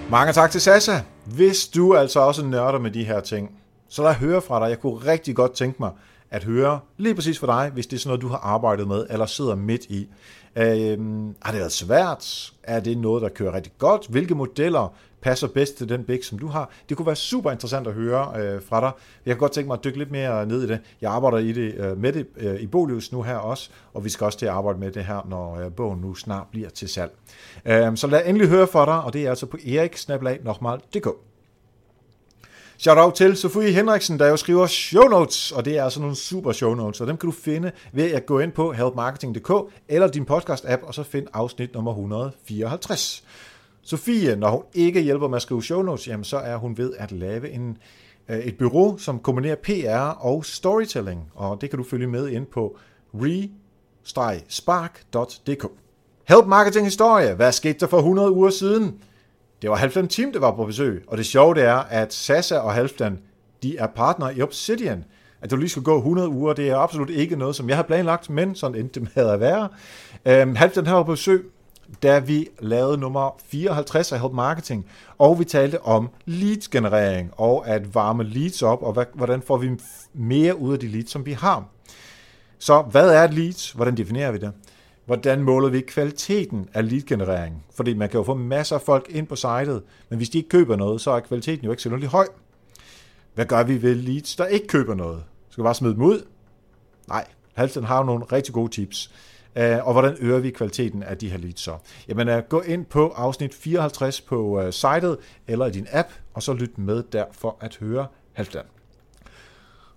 Mange 0.10 0.34
tak 0.34 0.52
til 0.52 0.62
Sasha. 0.62 1.00
Hvis 1.26 1.68
du 1.68 1.96
altså 1.96 2.20
også 2.20 2.46
nørder 2.46 2.80
med 2.80 2.92
de 2.92 3.04
her 3.04 3.20
ting, 3.20 3.60
så 3.90 4.04
lad 4.04 4.14
høre 4.14 4.42
fra 4.42 4.60
dig. 4.60 4.70
Jeg 4.70 4.80
kunne 4.80 4.96
rigtig 4.96 5.36
godt 5.36 5.54
tænke 5.54 5.76
mig 5.80 5.92
at 6.36 6.44
høre 6.44 6.80
lige 6.98 7.16
præcis 7.16 7.40
for 7.40 7.48
dig, 7.48 7.72
hvis 7.74 7.88
det 7.88 7.96
er 7.96 8.00
sådan 8.00 8.10
noget, 8.10 8.22
du 8.22 8.28
har 8.28 8.38
arbejdet 8.38 8.88
med, 8.88 9.06
eller 9.10 9.26
sidder 9.26 9.56
midt 9.56 9.86
i. 9.86 10.08
Øhm, 10.56 11.36
har 11.42 11.52
det 11.52 11.60
været 11.60 11.72
svært? 11.72 12.54
Er 12.64 12.80
det 12.80 12.98
noget, 12.98 13.22
der 13.22 13.30
kører 13.30 13.54
rigtig 13.54 13.74
godt? 13.78 14.08
Hvilke 14.10 14.36
modeller 14.36 14.94
passer 15.22 15.48
bedst 15.48 15.78
til 15.78 15.90
den 15.90 16.04
bæk, 16.04 16.24
som 16.24 16.40
du 16.40 16.48
har? 16.48 16.70
Det 16.90 16.98
kunne 16.98 17.06
være 17.06 17.16
super 17.16 17.52
interessant 17.52 17.88
at 17.88 17.94
høre 17.94 18.42
øh, 18.42 18.62
fra 18.62 18.82
dig. 18.82 18.92
Jeg 19.26 19.36
kan 19.36 19.40
godt 19.40 19.52
tænke 19.52 19.68
mig 19.68 19.78
at 19.78 19.84
dykke 19.84 19.98
lidt 19.98 20.12
mere 20.12 20.46
ned 20.46 20.64
i 20.64 20.68
det. 20.68 20.80
Jeg 21.02 21.12
arbejder 21.12 21.38
i 21.38 21.52
det 21.52 21.76
øh, 21.76 21.98
med 21.98 22.14
det 22.14 22.28
øh, 22.38 22.56
i 22.62 22.68
Bolius 22.68 23.12
nu 23.12 23.22
her 23.22 23.36
også, 23.36 23.70
og 23.94 24.06
vi 24.06 24.10
skal 24.10 24.26
også 24.26 24.40
til 24.40 24.46
at 24.46 24.52
arbejde 24.52 24.80
med 24.80 24.92
det 24.92 25.06
her, 25.06 25.28
når 25.30 25.60
øh, 25.60 25.72
bogen 25.72 26.02
nu 26.02 26.16
snart 26.16 26.48
bliver 26.52 26.70
til 26.70 26.90
salg. 26.90 27.12
Øh, 27.66 27.98
så 27.98 28.08
lad 28.08 28.22
endelig 28.26 28.50
høre 28.50 28.68
fra 28.68 28.86
dig, 28.86 29.02
og 29.02 29.14
det 29.14 29.26
er 29.26 29.30
altså 29.30 29.46
på 29.46 29.58
eriksnablag.dk. 29.68 31.08
Shout 32.78 32.98
out 32.98 33.14
til 33.14 33.38
Sofie 33.38 33.72
Henriksen, 33.72 34.20
der 34.20 34.28
jo 34.28 34.38
skriver 34.38 34.68
show 34.68 35.04
notes, 35.04 35.52
og 35.52 35.66
det 35.66 35.78
er 35.78 35.84
altså 35.84 36.00
nogle 36.00 36.16
super 36.16 36.52
show 36.52 36.74
notes, 36.74 37.02
og 37.02 37.08
dem 37.08 37.18
kan 37.18 37.30
du 37.30 37.36
finde 37.36 37.72
ved 37.94 38.12
at 38.12 38.26
gå 38.26 38.40
ind 38.40 38.52
på 38.52 38.72
helpmarketing.dk 38.72 39.52
eller 39.88 40.08
din 40.08 40.26
podcast-app, 40.32 40.88
og 40.88 40.94
så 40.94 41.04
find 41.04 41.28
afsnit 41.34 41.74
nummer 41.74 41.92
154. 41.92 43.24
Sofie, 43.82 44.36
når 44.36 44.50
hun 44.50 44.62
ikke 44.74 45.02
hjælper 45.02 45.28
med 45.28 45.36
at 45.36 45.42
skrive 45.42 45.64
show 45.64 45.82
notes, 45.82 46.08
jamen 46.08 46.24
så 46.24 46.38
er 46.38 46.58
hun 46.58 46.78
ved 46.78 46.94
at 46.98 47.12
lave 47.12 47.50
en, 47.50 47.78
øh, 48.30 48.40
et 48.40 48.58
bureau, 48.58 48.98
som 48.98 49.20
kombinerer 49.20 49.56
PR 49.56 50.26
og 50.26 50.46
storytelling, 50.46 51.32
og 51.36 51.62
det 51.62 51.70
kan 51.70 51.78
du 51.78 51.84
følge 51.84 52.08
med 52.08 52.30
ind 52.30 52.46
på 52.46 52.78
re-spark.dk. 53.14 55.68
Help 56.28 56.46
Marketing 56.46 56.86
Historie. 56.86 57.34
Hvad 57.34 57.52
skete 57.52 57.80
der 57.80 57.88
for 57.88 57.98
100 57.98 58.32
uger 58.32 58.50
siden? 58.50 59.00
Det 59.62 59.70
var 59.70 59.76
Halfdan 59.76 60.08
Team, 60.08 60.34
der 60.34 60.40
var 60.40 60.56
på 60.56 60.66
besøg, 60.66 61.04
og 61.08 61.18
det 61.18 61.26
sjove 61.26 61.56
det 61.56 61.64
er, 61.64 61.76
at 61.76 62.14
Sasa 62.14 62.58
og 62.58 62.74
Halfdan, 62.74 63.20
de 63.64 63.78
er 63.78 63.88
partner 63.88 64.30
i 64.30 64.42
Obsidian. 64.42 65.04
At 65.42 65.52
du 65.52 65.56
lige 65.56 65.70
skulle 65.70 65.86
gå 65.86 65.98
100 65.98 66.30
uger, 66.30 66.54
det 66.54 66.70
er 66.70 66.78
absolut 66.78 67.10
ikke 67.10 67.36
noget, 67.36 67.56
som 67.56 67.70
jeg 67.70 67.78
har 67.78 67.84
planlagt, 67.84 68.30
men 68.30 68.56
sådan 68.56 68.78
endte 68.78 69.00
det 69.00 69.10
med 69.16 69.30
at 69.30 69.40
være. 69.40 69.70
Øhm, 70.26 70.56
Halfdan 70.56 70.88
her 70.88 70.94
var 70.94 71.04
på 71.04 71.12
besøg, 71.12 71.52
da 72.04 72.20
vi 72.20 72.48
lavede 72.60 72.98
nummer 72.98 73.36
54 73.48 74.12
af 74.12 74.20
Help 74.20 74.34
Marketing, 74.34 74.86
og 75.18 75.40
vi 75.40 75.46
talte 75.46 75.82
om 75.82 76.10
leads-generering, 76.26 77.32
og 77.38 77.68
at 77.68 77.96
varme 77.96 78.24
leads 78.24 78.62
op, 78.62 78.84
og 78.84 79.06
hvordan 79.14 79.42
får 79.42 79.58
vi 79.58 79.70
mere 80.14 80.60
ud 80.60 80.74
af 80.74 80.80
de 80.80 80.88
leads, 80.88 81.12
som 81.12 81.26
vi 81.26 81.32
har. 81.32 81.66
Så 82.60 82.82
hvad 82.82 83.10
er 83.10 83.24
et 83.24 83.34
leads? 83.34 83.72
Hvordan 83.72 83.98
definerer 83.98 84.32
vi 84.32 84.38
det? 84.38 84.52
Hvordan 85.06 85.44
måler 85.44 85.70
vi 85.70 85.82
kvaliteten 85.82 86.70
af 86.74 86.90
lead-generering? 86.90 87.66
Fordi 87.76 87.94
man 87.94 88.10
kan 88.10 88.18
jo 88.18 88.24
få 88.24 88.34
masser 88.34 88.76
af 88.76 88.82
folk 88.82 89.08
ind 89.10 89.28
på 89.28 89.36
sitet, 89.36 89.84
men 90.10 90.18
hvis 90.18 90.30
de 90.30 90.38
ikke 90.38 90.50
køber 90.50 90.76
noget, 90.76 91.02
så 91.02 91.12
er 91.12 91.20
kvaliteten 91.20 91.66
jo 91.66 91.72
ikke 91.72 91.84
så 91.84 92.08
høj. 92.12 92.28
Hvad 93.34 93.46
gør 93.46 93.64
vi 93.64 93.82
ved 93.82 93.96
leads, 93.96 94.36
der 94.36 94.46
ikke 94.46 94.68
køber 94.68 94.96
noget? 94.96 95.24
Skal 95.50 95.62
vi 95.62 95.66
bare 95.66 95.76
smide 95.76 95.94
dem 95.94 96.02
ud? 96.02 96.26
Nej, 97.08 97.26
Halsten 97.54 97.84
har 97.84 97.98
jo 97.98 98.04
nogle 98.04 98.26
rigtig 98.26 98.54
gode 98.54 98.72
tips. 98.72 99.12
Øh, 99.56 99.88
og 99.88 99.94
hvordan 99.94 100.18
øger 100.20 100.40
vi 100.40 100.50
kvaliteten 100.50 101.04
af 101.04 101.18
de 101.18 101.30
her 101.30 101.38
leads 101.38 101.60
så? 101.60 101.78
Jamen, 102.08 102.30
øh, 102.30 102.44
gå 102.50 102.62
ind 102.62 102.86
på 102.86 103.10
afsnit 103.10 103.54
54 103.54 104.22
på 104.22 104.62
øh, 104.62 104.74
sitet 104.74 105.18
eller 105.48 105.66
i 105.66 105.72
din 105.72 105.88
app, 105.92 106.10
og 106.34 106.44
så 106.44 106.54
lyt 106.54 106.78
med 106.78 107.04
der 107.12 107.26
for 107.32 107.58
at 107.62 107.76
høre 107.76 108.08
Halvdan. 108.34 108.66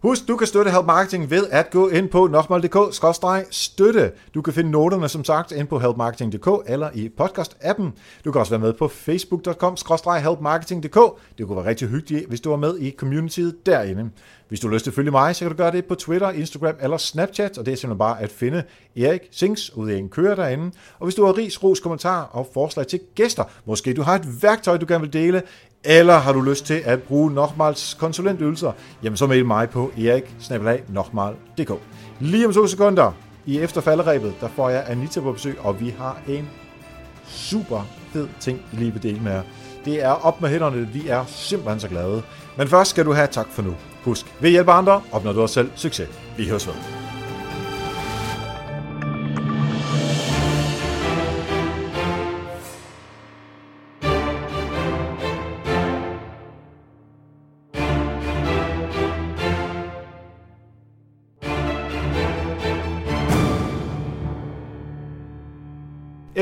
Husk, 0.02 0.28
du 0.28 0.36
kan 0.36 0.46
støtte 0.46 0.70
Help 0.70 0.86
Marketing 0.86 1.30
ved 1.30 1.46
at 1.50 1.70
gå 1.70 1.88
ind 1.88 2.08
på 2.08 2.26
nokmal.dk-støtte. 2.26 4.12
Du 4.34 4.42
kan 4.42 4.52
finde 4.52 4.70
noterne, 4.70 5.08
som 5.08 5.24
sagt, 5.24 5.52
ind 5.52 5.68
på 5.68 5.78
helpmarketing.dk 5.78 6.48
eller 6.66 6.90
i 6.94 7.10
podcast-appen. 7.20 7.84
Du 8.24 8.32
kan 8.32 8.40
også 8.40 8.50
være 8.50 8.60
med 8.60 8.72
på 8.72 8.88
facebook.com-helpmarketing.dk. 8.88 10.98
Det 11.38 11.46
kunne 11.46 11.56
være 11.56 11.66
rigtig 11.66 11.88
hyggeligt, 11.88 12.28
hvis 12.28 12.40
du 12.40 12.50
var 12.50 12.56
med 12.56 12.78
i 12.78 12.90
communityet 12.90 13.66
derinde. 13.66 14.10
Hvis 14.48 14.60
du 14.60 14.68
har 14.68 14.74
lyst 14.74 14.84
til 14.84 14.90
at 14.90 14.94
følge 14.94 15.10
mig, 15.10 15.36
så 15.36 15.44
kan 15.44 15.50
du 15.50 15.56
gøre 15.56 15.72
det 15.72 15.84
på 15.84 15.94
Twitter, 15.94 16.30
Instagram 16.30 16.74
eller 16.80 16.96
Snapchat, 16.96 17.58
og 17.58 17.66
det 17.66 17.72
er 17.72 17.76
simpelthen 17.76 17.98
bare 17.98 18.20
at 18.20 18.30
finde 18.30 18.62
Erik 18.96 19.20
Sings 19.30 19.76
ud 19.76 19.90
af 19.90 19.96
en 19.96 20.08
kører 20.08 20.34
derinde. 20.34 20.70
Og 20.98 21.06
hvis 21.06 21.14
du 21.14 21.24
har 21.24 21.36
ris, 21.36 21.62
ros, 21.62 21.80
kommentar 21.80 22.22
og 22.22 22.48
forslag 22.54 22.86
til 22.86 23.00
gæster, 23.14 23.44
måske 23.64 23.94
du 23.94 24.02
har 24.02 24.14
et 24.14 24.42
værktøj, 24.42 24.76
du 24.76 24.86
gerne 24.88 25.00
vil 25.00 25.12
dele, 25.12 25.42
eller 25.84 26.18
har 26.18 26.32
du 26.32 26.40
lyst 26.40 26.66
til 26.66 26.82
at 26.84 27.02
bruge 27.02 27.32
Nochmals 27.32 27.94
konsulentydelser, 27.94 28.72
jamen 29.02 29.16
så 29.16 29.26
mail 29.26 29.46
mig 29.46 29.70
på 29.70 29.90
erik 29.98 30.34
Lige 32.20 32.46
om 32.46 32.52
to 32.52 32.66
sekunder 32.66 33.12
i 33.46 33.58
efterfalderæbet, 33.58 34.34
der 34.40 34.48
får 34.48 34.68
jeg 34.68 34.84
Anita 34.88 35.20
på 35.20 35.32
besøg, 35.32 35.60
og 35.60 35.80
vi 35.80 35.94
har 35.98 36.20
en 36.28 36.48
super 37.24 37.86
fed 38.12 38.28
ting, 38.40 38.60
I 38.72 38.76
lige 38.76 38.94
ved 38.94 39.00
dele 39.00 39.20
med 39.20 39.32
jer. 39.32 39.42
Det 39.84 40.04
er 40.04 40.10
op 40.10 40.40
med 40.40 40.48
hænderne, 40.48 40.88
vi 40.92 41.08
er 41.08 41.24
simpelthen 41.26 41.80
så 41.80 41.88
glade. 41.88 42.22
Men 42.56 42.68
først 42.68 42.90
skal 42.90 43.04
du 43.04 43.12
have 43.12 43.28
tak 43.30 43.46
for 43.50 43.62
nu. 43.62 43.74
Husk, 44.04 44.26
ved 44.40 44.50
hjælpe 44.50 44.72
andre, 44.72 45.02
opnår 45.12 45.32
du 45.32 45.42
også 45.42 45.54
selv 45.54 45.70
succes. 45.74 46.08
Vi 46.36 46.48
høres 46.48 46.66
ved. 46.66 47.07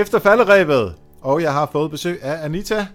Efter 0.06 0.18
falderæbet, 0.18 0.94
og 1.20 1.42
jeg 1.42 1.52
har 1.52 1.68
fået 1.72 1.90
besøg 1.90 2.22
af 2.22 2.44
Anita. 2.44 2.86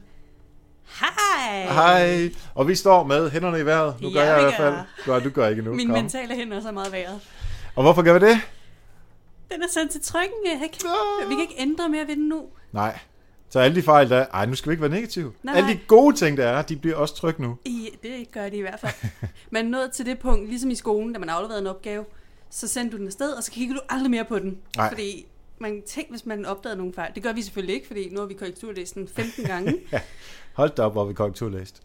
Hej! 0.99 1.65
Hej! 1.73 2.31
Og 2.55 2.67
vi 2.67 2.75
står 2.75 3.03
med 3.03 3.29
hænderne 3.31 3.59
i 3.59 3.65
vejret. 3.65 4.01
Nu 4.01 4.11
gør 4.11 4.21
ja, 4.21 4.31
jeg 4.31 4.39
i 4.39 4.43
hvert 4.43 4.57
fald. 4.57 4.75
Gør, 5.05 5.19
du 5.19 5.29
gør 5.29 5.47
ikke 5.47 5.61
nu. 5.61 5.71
Kom. 5.71 5.89
mentale 5.89 6.35
hænder 6.35 6.57
er 6.57 6.61
så 6.61 6.71
meget 6.71 6.91
vejret. 6.91 7.19
Og 7.75 7.83
hvorfor 7.83 8.01
gør 8.01 8.13
vi 8.13 8.19
det? 8.19 8.39
Den 9.51 9.63
er 9.63 9.67
sendt 9.69 9.91
til 9.91 10.01
trykken. 10.01 10.37
Ikke? 10.63 10.77
Vi 11.27 11.35
kan 11.35 11.41
ikke 11.41 11.55
ændre 11.57 11.89
mere 11.89 12.07
ved 12.07 12.15
den 12.15 12.27
nu. 12.27 12.45
Nej. 12.71 12.99
Så 13.49 13.59
alle 13.59 13.75
de 13.75 13.81
fejl, 13.81 14.09
der 14.09 14.25
Ej, 14.33 14.45
nu 14.45 14.55
skal 14.55 14.69
vi 14.69 14.73
ikke 14.73 14.81
være 14.81 14.91
negative. 14.91 15.31
Nej. 15.43 15.55
Alle 15.55 15.69
de 15.69 15.79
gode 15.87 16.15
ting, 16.15 16.37
der 16.37 16.47
er, 16.47 16.61
de 16.61 16.75
bliver 16.75 16.95
også 16.95 17.15
tryk 17.15 17.39
nu. 17.39 17.57
I, 17.65 17.89
det 18.03 18.31
gør 18.31 18.49
de 18.49 18.57
i 18.57 18.61
hvert 18.61 18.79
fald. 18.79 19.11
Man 19.51 19.65
nået 19.65 19.91
til 19.91 20.05
det 20.05 20.19
punkt, 20.19 20.49
ligesom 20.49 20.71
i 20.71 20.75
skolen, 20.75 21.13
da 21.13 21.19
man 21.19 21.29
afleverede 21.29 21.61
en 21.61 21.67
opgave, 21.67 22.05
så 22.49 22.67
sendte 22.67 22.97
du 22.97 22.99
den 22.99 23.07
afsted, 23.07 23.31
og 23.31 23.43
så 23.43 23.51
kigger 23.51 23.75
du 23.75 23.81
aldrig 23.89 24.11
mere 24.11 24.25
på 24.25 24.39
den. 24.39 24.57
Nej. 24.77 24.89
Fordi 24.89 25.25
man 25.61 25.81
tænk, 25.87 26.09
hvis 26.09 26.25
man 26.25 26.45
opdagede 26.45 26.77
nogle 26.77 26.93
fejl. 26.93 27.11
Det 27.15 27.23
gør 27.23 27.33
vi 27.33 27.41
selvfølgelig 27.41 27.75
ikke, 27.75 27.87
fordi 27.87 28.09
nu 28.09 28.19
har 28.19 28.27
vi 28.27 28.33
korrekturlæst 28.33 28.95
den 28.95 29.07
15 29.07 29.45
gange. 29.53 29.75
ja. 29.91 30.01
Hold 30.53 30.69
da 30.69 30.81
op, 30.81 30.91
hvor 30.91 31.05
vi 31.05 31.13
korrekturlæst. 31.13 31.81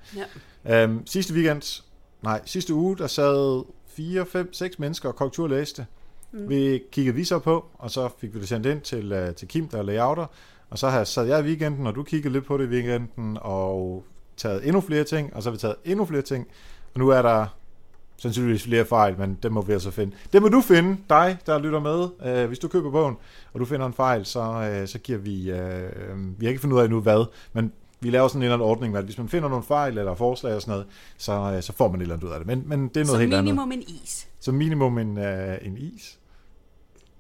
Ja. 0.65 0.83
Øhm, 0.83 1.07
sidste 1.07 1.35
weekend, 1.35 1.83
nej, 2.23 2.41
sidste 2.45 2.75
uge, 2.75 2.97
der 2.97 3.07
sad 3.07 3.65
4, 3.87 4.27
5, 4.27 4.53
6 4.53 4.79
mennesker 4.79 5.09
og 5.09 5.17
korrekturlæste. 5.17 5.87
Mm. 6.33 6.49
Vi 6.49 6.83
kiggede 6.93 7.17
vi 7.17 7.25
så 7.25 7.39
på, 7.39 7.65
og 7.75 7.91
så 7.91 8.09
fik 8.19 8.35
vi 8.35 8.41
det 8.41 8.49
sendt 8.49 8.67
ind 8.67 8.81
til, 8.81 9.13
uh, 9.13 9.35
til 9.35 9.49
Kim, 9.49 9.69
der 9.69 9.79
er 9.79 9.83
layouter. 9.83 10.27
Og 10.71 10.79
så 10.79 10.89
har 10.89 11.05
sad 11.05 11.27
jeg 11.27 11.41
i 11.41 11.43
weekenden, 11.43 11.87
og 11.87 11.95
du 11.95 12.03
kiggede 12.03 12.33
lidt 12.33 12.47
på 12.47 12.57
det 12.59 12.65
i 12.65 12.69
weekenden, 12.69 13.39
og 13.41 14.05
taget 14.37 14.67
endnu 14.67 14.81
flere 14.81 15.05
ting, 15.05 15.35
og 15.35 15.43
så 15.43 15.51
har 15.51 15.53
vi 15.53 15.59
taget 15.59 15.77
endnu 15.85 16.05
flere 16.05 16.23
ting. 16.23 16.47
Og 16.95 17.01
nu 17.01 17.09
er 17.09 17.23
der 17.23 17.47
sandsynligvis 18.17 18.63
flere 18.63 18.85
fejl, 18.85 19.19
men 19.19 19.39
det 19.43 19.53
må 19.53 19.63
vi 19.63 19.73
altså 19.73 19.91
finde. 19.91 20.17
Det 20.33 20.43
må 20.43 20.49
du 20.49 20.61
finde, 20.61 20.97
dig, 21.11 21.39
der 21.47 21.59
lytter 21.59 21.81
med. 21.81 22.09
Øh, 22.33 22.47
hvis 22.47 22.59
du 22.59 22.69
køber 22.69 22.91
bogen, 22.91 23.17
og 23.53 23.61
du 23.61 23.65
finder 23.65 23.87
en 23.87 23.93
fejl, 23.93 24.27
så, 24.27 24.41
øh, 24.43 24.89
så 24.89 24.99
giver 24.99 25.19
vi... 25.19 25.51
Øh, 25.51 26.41
vi 26.41 26.47
har 26.47 26.49
ikke 26.49 26.61
fundet 26.61 26.77
ud 26.77 26.83
af 26.83 26.91
nu 26.91 27.01
hvad, 27.01 27.27
men 27.53 27.73
vi 28.01 28.11
laver 28.11 28.29
sådan 28.29 28.39
en 28.39 28.43
eller 28.43 28.55
anden 28.55 28.69
ordning, 28.69 28.97
at 28.97 29.05
hvis 29.05 29.19
man 29.19 29.29
finder 29.29 29.49
nogle 29.49 29.65
fejl 29.65 29.99
eller 29.99 30.15
forslag 30.15 30.55
og 30.55 30.63
sådan 30.63 30.73
noget, 30.73 30.87
så, 31.17 31.33
øh, 31.33 31.63
så 31.63 31.73
får 31.73 31.89
man 31.89 32.01
et 32.01 32.03
eller 32.03 32.15
andet 32.15 32.27
ud 32.29 32.33
af 32.33 32.39
det. 32.39 32.47
Men, 32.47 32.63
men 32.67 32.89
det 32.89 32.97
er 32.97 33.05
noget 33.05 33.09
Som 33.09 33.21
helt 33.21 33.35
andet. 33.35 33.45
minimum 33.45 33.73
en 33.73 33.83
is. 33.83 34.29
Som 34.41 34.55
minimum 34.55 34.99
en, 34.99 35.19
øh, 35.19 35.59
en 35.63 35.79
is. 35.79 36.19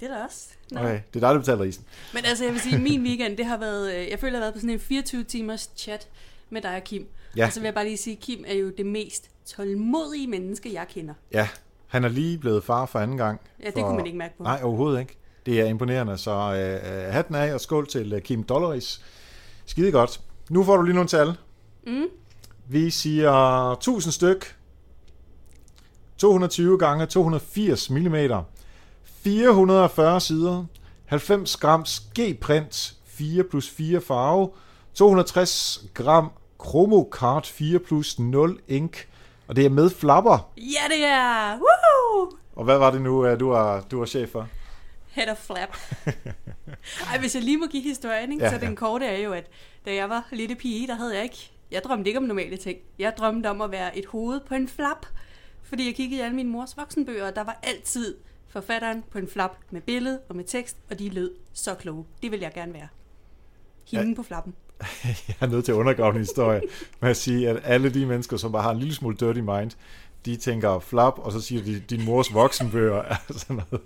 Det 0.01 0.09
er 0.11 0.15
der 0.15 0.25
også. 0.25 0.49
Nå. 0.71 0.81
Okay, 0.81 1.01
det 1.15 1.23
er 1.23 1.29
dig, 1.29 1.35
der 1.35 1.39
betaler 1.39 1.65
isen. 1.65 1.85
Men 2.15 2.25
altså, 2.25 2.45
jeg 2.45 2.53
vil 2.53 2.61
sige, 2.61 2.79
min 2.79 3.03
weekend, 3.03 3.37
det 3.37 3.47
har 3.47 3.59
været, 3.59 3.95
øh, 3.95 4.11
jeg 4.11 4.19
føler, 4.19 4.33
jeg 4.33 4.39
har 4.39 4.45
været 4.45 4.55
på 4.55 4.61
sådan 4.61 4.71
en 4.71 4.81
24 4.81 5.25
timers 5.25 5.71
chat 5.77 6.09
med 6.51 6.63
dig 6.63 6.77
og 6.77 6.85
Kim. 6.85 7.07
Ja. 7.37 7.47
Og 7.47 7.53
så 7.53 7.61
vil 7.61 7.67
jeg 7.67 7.75
bare 7.75 7.85
lige 7.85 7.97
sige, 7.97 8.17
Kim 8.17 8.45
er 8.47 8.55
jo 8.55 8.71
det 8.79 8.87
mest 8.87 9.31
tålmodige 9.47 10.27
menneske, 10.27 10.73
jeg 10.73 10.87
kender. 10.89 11.15
Ja, 11.33 11.49
han 11.87 12.05
er 12.05 12.09
lige 12.09 12.39
blevet 12.39 12.65
far 12.65 12.87
for 12.87 12.99
anden 12.99 13.17
gang. 13.17 13.41
Ja, 13.61 13.67
det 13.67 13.75
for... 13.75 13.83
kunne 13.83 13.97
man 13.97 14.07
ikke 14.07 14.19
mærke 14.19 14.37
på. 14.37 14.43
Nej, 14.43 14.61
overhovedet 14.63 15.01
ikke. 15.01 15.19
Det 15.47 15.61
er 15.61 15.65
imponerende, 15.65 16.19
så 16.19 16.31
øh, 16.31 17.13
hatten 17.13 17.35
af 17.35 17.55
og 17.55 17.61
skål 17.61 17.87
til 17.87 18.13
øh, 18.13 18.21
Kim 18.21 18.43
Dollaris. 18.43 19.01
Skide 19.67 19.93
godt. 19.93 20.21
Nu 20.51 20.65
får 20.65 20.77
du 20.77 20.83
lige 20.83 20.95
nogle 20.95 21.09
tal. 21.09 21.37
Mm. 21.87 22.07
Vi 22.69 22.91
siger 22.91 23.73
1000 23.73 24.13
styk. 24.13 24.57
220 26.19 26.79
gange 26.79 27.07
280 27.07 27.91
mm. 27.91 28.15
440 29.05 30.21
sider. 30.21 30.65
90 31.07 31.57
grams 31.57 32.01
G-print 32.19 32.95
4 33.05 33.45
plus 33.45 33.71
4 33.71 34.01
farve. 34.01 34.51
260 34.95 35.85
gram 35.95 36.31
Chromocard 36.65 37.47
4 37.47 37.79
plus 37.79 38.19
0 38.19 38.61
ink. 38.69 39.09
Og 39.49 39.57
det 39.57 39.67
er 39.67 39.71
med 39.71 39.91
flapper. 39.91 40.53
Ja, 40.57 40.95
det 40.95 41.05
er! 41.05 41.59
Woo! 41.59 42.31
Og 42.57 42.65
hvad 42.65 42.79
var 42.79 42.91
det 42.91 43.01
nu, 43.01 43.27
øh, 43.27 43.41
du 43.41 43.49
var, 43.49 43.81
du 43.81 43.99
var 43.99 44.07
chef 44.07 44.29
for? 44.31 44.49
Head 45.07 45.31
of 45.31 45.37
flap. 45.39 45.77
Ej, 47.11 47.19
hvis 47.19 47.35
jeg 47.35 47.43
lige 47.43 47.57
må 47.59 47.67
give 47.67 47.83
historien, 47.83 48.33
ikke? 48.33 48.45
Ja, 48.45 48.51
så 48.53 48.59
den 48.59 48.69
ja. 48.69 48.75
korte 48.75 49.07
er 49.07 49.19
jo, 49.19 49.33
at 49.33 49.47
da 49.87 49.95
jeg 49.95 50.09
var 50.11 50.29
lille 50.33 50.55
pige, 50.57 50.87
der 50.87 50.95
havde 50.95 51.15
jeg 51.15 51.23
ikke... 51.25 51.51
Jeg 51.71 51.83
drømte 51.85 52.09
ikke 52.11 52.19
om 52.19 52.25
normale 52.25 52.57
ting. 52.57 52.79
Jeg 52.99 53.15
drømte 53.19 53.51
om 53.51 53.61
at 53.61 53.71
være 53.71 53.99
et 53.99 54.07
hoved 54.07 54.41
på 54.41 54.55
en 54.55 54.69
flap. 54.69 55.07
Fordi 55.63 55.87
jeg 55.87 55.95
kiggede 55.95 56.21
i 56.21 56.25
alle 56.25 56.37
mine 56.37 56.51
mors 56.51 56.77
voksenbøger, 56.77 57.27
og 57.27 57.37
der 57.37 57.45
var 57.45 57.59
altid 57.63 58.15
forfatteren 58.49 59.05
på 59.11 59.19
en 59.19 59.29
flap 59.29 59.57
med 59.71 59.81
billede 59.81 60.21
og 60.29 60.37
med 60.37 60.45
tekst, 60.45 60.77
og 60.91 60.99
de 60.99 61.09
lød 61.09 61.31
så 61.53 61.75
kloge. 61.75 62.05
Det 62.23 62.31
vil 62.31 62.41
jeg 62.41 62.53
gerne 62.55 62.75
være. 62.75 62.89
Hende 63.91 64.09
Ja. 64.09 64.15
på 64.17 64.23
flappen. 64.23 64.55
Jeg 65.29 65.35
er 65.41 65.47
nødt 65.47 65.65
til 65.65 65.73
at 65.73 65.77
undergrave 65.77 66.13
en 66.13 66.19
historie 66.19 66.61
med 67.01 67.11
at 67.11 67.17
sige, 67.17 67.49
at 67.49 67.57
alle 67.65 67.91
de 67.95 68.07
mennesker, 68.07 68.37
som 68.37 68.53
bare 68.53 68.63
har 68.63 68.71
en 68.71 68.79
lille 68.79 68.95
smule 68.95 69.17
dirty 69.17 69.41
mind, 69.41 69.71
de 70.25 70.37
tænker 70.37 70.79
flap, 70.79 71.13
og 71.19 71.33
så 71.33 71.41
siger 71.41 71.63
de, 71.63 71.81
din 71.81 72.05
mors 72.05 72.35
voksenbøger 72.35 73.03
er 73.03 73.17
sådan 73.29 73.57
noget. 73.71 73.85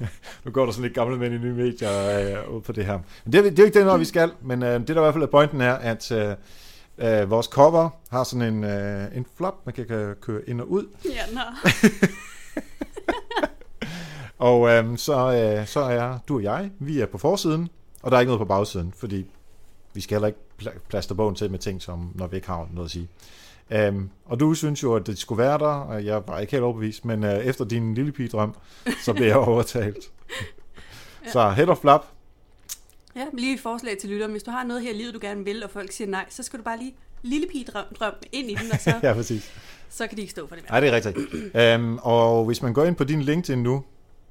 Nu 0.44 0.50
går 0.50 0.64
der 0.64 0.72
sådan 0.72 0.82
lidt 0.82 0.94
gamle 0.94 1.18
mænd 1.18 1.34
i 1.34 1.38
nye 1.38 1.52
medier 1.54 2.20
øh, 2.48 2.54
ud 2.54 2.60
på 2.60 2.72
det 2.72 2.86
her. 2.86 2.98
Men 3.24 3.32
det, 3.32 3.38
er- 3.38 3.42
det 3.42 3.58
er 3.58 3.62
jo 3.62 3.66
ikke 3.66 3.90
det, 3.92 4.00
vi 4.00 4.04
skal, 4.04 4.30
men 4.42 4.62
øh, 4.62 4.80
det 4.80 4.88
der 4.88 4.96
i 4.96 5.00
hvert 5.00 5.14
fald 5.14 5.22
er 5.24 5.28
pointen 5.28 5.60
er, 5.60 5.74
at 5.74 6.12
øh, 6.12 6.34
øh, 6.98 7.30
vores 7.30 7.46
cover 7.46 7.88
har 8.10 8.24
sådan 8.24 8.54
en, 8.54 8.64
øh, 8.64 9.16
en 9.16 9.26
flap, 9.36 9.54
man 9.64 9.74
kan, 9.74 9.86
kan 9.86 10.14
køre 10.20 10.40
ind 10.46 10.60
og 10.60 10.70
ud. 10.70 10.86
Ja, 11.04 11.10
nå. 11.34 11.40
Og 14.38 14.68
øh, 14.68 14.98
så, 14.98 15.32
øh, 15.60 15.66
så 15.66 15.80
er 15.80 16.18
du 16.28 16.36
og 16.36 16.42
jeg, 16.42 16.70
vi 16.78 17.00
er 17.00 17.06
på 17.06 17.18
forsiden, 17.18 17.68
og 18.02 18.10
der 18.10 18.16
er 18.16 18.20
ikke 18.20 18.28
noget 18.30 18.38
på 18.40 18.44
bagsiden, 18.44 18.92
fordi 18.96 19.26
vi 19.94 20.00
skal 20.00 20.14
heller 20.14 20.26
ikke 20.26 20.38
pla- 20.62 20.78
plaster 20.88 21.14
bogen 21.14 21.34
til 21.34 21.50
med 21.50 21.58
ting, 21.58 21.82
som 21.82 22.12
når 22.14 22.26
vi 22.26 22.36
ikke 22.36 22.48
har 22.48 22.68
noget 22.72 22.86
at 22.86 22.90
sige. 22.90 23.08
Um, 23.88 24.10
og 24.24 24.40
du 24.40 24.54
synes 24.54 24.82
jo, 24.82 24.94
at 24.94 25.06
det 25.06 25.18
skulle 25.18 25.42
være 25.42 25.58
der, 25.58 25.66
og 25.66 26.04
jeg 26.04 26.22
var 26.28 26.38
ikke 26.38 26.50
helt 26.50 26.64
overbevist, 26.64 27.04
men 27.04 27.24
uh, 27.24 27.30
efter 27.30 27.64
din 27.64 27.94
lille 27.94 28.12
pige-drøm, 28.12 28.54
så 29.04 29.12
blev 29.12 29.26
jeg 29.26 29.36
overtalt. 29.48 30.10
Så 31.32 31.50
head 31.50 31.68
of 31.68 31.78
flap, 31.78 32.04
Ja, 33.16 33.24
lige 33.32 33.54
et 33.54 33.60
forslag 33.60 33.98
til 33.98 34.10
lytteren. 34.10 34.30
Hvis 34.30 34.42
du 34.42 34.50
har 34.50 34.64
noget 34.64 34.82
her 34.82 34.90
i 34.90 34.94
livet, 34.94 35.14
du 35.14 35.18
gerne 35.22 35.44
vil, 35.44 35.64
og 35.64 35.70
folk 35.70 35.92
siger 35.92 36.08
nej, 36.08 36.24
så 36.28 36.42
skal 36.42 36.58
du 36.58 36.64
bare 36.64 36.78
lige 36.78 36.94
lille 37.22 37.46
pige 37.52 37.64
drøm, 37.64 38.14
ind 38.32 38.50
i 38.50 38.54
den, 38.54 38.72
og 38.72 38.80
så, 38.80 38.94
ja 39.02 39.12
præcis. 39.12 39.52
så 39.90 40.06
kan 40.06 40.16
de 40.16 40.22
ikke 40.22 40.30
stå 40.30 40.46
for 40.46 40.54
det. 40.54 40.64
Nej, 40.70 40.80
det 40.80 40.88
er 40.88 40.92
rigtigt. 40.92 41.80
Um, 41.80 41.98
og 42.02 42.44
hvis 42.44 42.62
man 42.62 42.72
går 42.72 42.84
ind 42.84 42.96
på 42.96 43.04
din 43.04 43.22
LinkedIn 43.22 43.62
nu, 43.62 43.84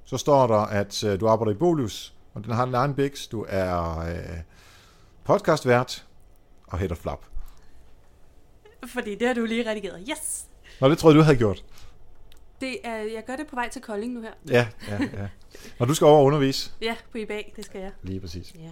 så 0.06 0.18
står 0.18 0.48
der, 0.48 0.56
at 0.56 1.04
uh, 1.04 1.20
du 1.20 1.28
arbejder 1.28 1.52
i 1.52 1.56
Bolius, 1.56 2.14
og 2.34 2.44
den 2.44 2.54
har 2.54 2.84
en 2.86 2.94
biks, 2.94 3.28
du 3.28 3.46
er 3.50 3.98
uh, 3.98 4.40
podcastvært 5.30 6.06
og 6.68 6.80
of 6.92 6.98
flap. 6.98 7.26
Fordi 8.88 9.16
det 9.16 9.28
har 9.28 9.34
du 9.34 9.46
lige 9.46 9.70
redigeret. 9.70 10.04
Yes! 10.10 10.46
Nå, 10.82 10.90
det 10.90 10.98
troede 10.98 11.16
jeg, 11.16 11.20
du 11.20 11.24
havde 11.24 11.38
gjort. 11.38 11.64
Det 12.62 12.78
er, 12.84 12.96
jeg 12.96 13.24
gør 13.28 13.36
det 13.36 13.48
på 13.48 13.56
vej 13.56 13.70
til 13.70 13.82
Kolding 13.82 14.14
nu 14.14 14.22
her. 14.22 14.32
Ja, 14.50 14.68
ja, 14.88 14.98
ja. 15.22 15.28
Når 15.80 15.86
du 15.86 15.94
skal 15.94 16.06
over 16.06 16.18
og 16.20 16.24
undervise, 16.26 16.72
Ja, 16.82 16.96
på 17.12 17.18
eBay, 17.18 17.42
det 17.56 17.66
skal 17.66 17.82
jeg. 17.82 17.92
lige 18.04 18.20
præcis, 18.20 18.54
Ja. 18.56 18.72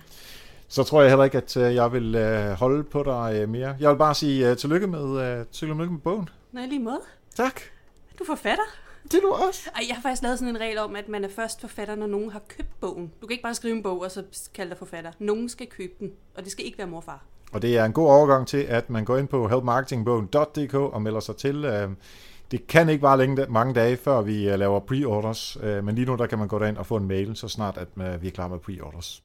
så 0.67 0.83
tror 0.83 1.01
jeg 1.01 1.11
heller 1.11 1.23
ikke, 1.25 1.37
at 1.37 1.57
øh, 1.57 1.75
jeg 1.75 1.91
vil 1.93 2.15
øh, 2.15 2.51
holde 2.51 2.83
på 2.83 3.03
dig 3.03 3.31
øh, 3.41 3.49
mere. 3.49 3.75
Jeg 3.79 3.89
vil 3.91 3.97
bare 3.97 4.15
sige 4.15 4.49
øh, 4.51 4.57
tillykke 4.57 4.87
med, 4.87 5.21
øh, 5.39 5.45
tillykke 5.51 5.91
med 5.91 5.99
bogen. 6.01 6.29
I 6.53 6.57
lige 6.57 6.79
måde. 6.79 7.01
Tak. 7.35 7.61
Du 8.19 8.23
er 8.23 8.27
forfatter. 8.27 8.63
Det 9.11 9.13
er 9.13 9.21
du 9.21 9.31
også. 9.47 9.69
Ej, 9.75 9.81
jeg 9.87 9.95
har 9.95 10.01
faktisk 10.01 10.23
lavet 10.23 10.39
sådan 10.39 10.55
en 10.55 10.61
regel 10.61 10.77
om, 10.77 10.95
at 10.95 11.09
man 11.09 11.23
er 11.23 11.29
først 11.29 11.61
forfatter, 11.61 11.95
når 11.95 12.07
nogen 12.07 12.31
har 12.31 12.41
købt 12.47 12.79
bogen. 12.81 13.11
Du 13.21 13.27
kan 13.27 13.31
ikke 13.33 13.43
bare 13.43 13.53
skrive 13.55 13.75
en 13.75 13.83
bog, 13.83 14.01
og 14.01 14.11
så 14.11 14.23
kalde 14.53 14.69
dig 14.69 14.77
forfatter. 14.77 15.11
Nogen 15.19 15.49
skal 15.49 15.67
købe 15.67 15.93
den, 15.99 16.11
og 16.37 16.43
det 16.43 16.51
skal 16.51 16.65
ikke 16.65 16.77
være 16.77 16.87
morfar. 16.87 17.23
Og 17.51 17.61
det 17.61 17.77
er 17.77 17.85
en 17.85 17.93
god 17.93 18.07
overgang 18.09 18.47
til, 18.47 18.57
at 18.57 18.89
man 18.89 19.05
går 19.05 19.17
ind 19.17 19.27
på 19.27 19.47
helpmarketingbogen.dk 19.47 20.73
og 20.73 21.01
melder 21.01 21.19
sig 21.19 21.35
til. 21.35 21.65
Øh, 21.65 21.89
Det 22.51 22.67
kan 22.67 22.89
ikke 22.89 23.01
bare 23.01 23.17
længe, 23.17 23.45
mange 23.49 23.73
dage, 23.73 23.97
før 23.97 24.21
vi 24.21 24.49
øh, 24.49 24.59
laver 24.59 24.79
pre-orders, 24.79 25.57
øh, 25.63 25.83
men 25.85 25.95
lige 25.95 26.05
nu 26.05 26.15
der 26.15 26.25
kan 26.27 26.39
man 26.39 26.47
gå 26.47 26.59
derind 26.59 26.77
og 26.77 26.85
få 26.85 26.95
en 26.95 27.07
mail, 27.07 27.35
så 27.35 27.47
snart 27.47 27.77
at 27.77 27.87
øh, 27.97 28.21
vi 28.21 28.27
er 28.27 28.31
klar 28.31 28.47
med 28.47 28.59
pre-orders. 28.59 29.15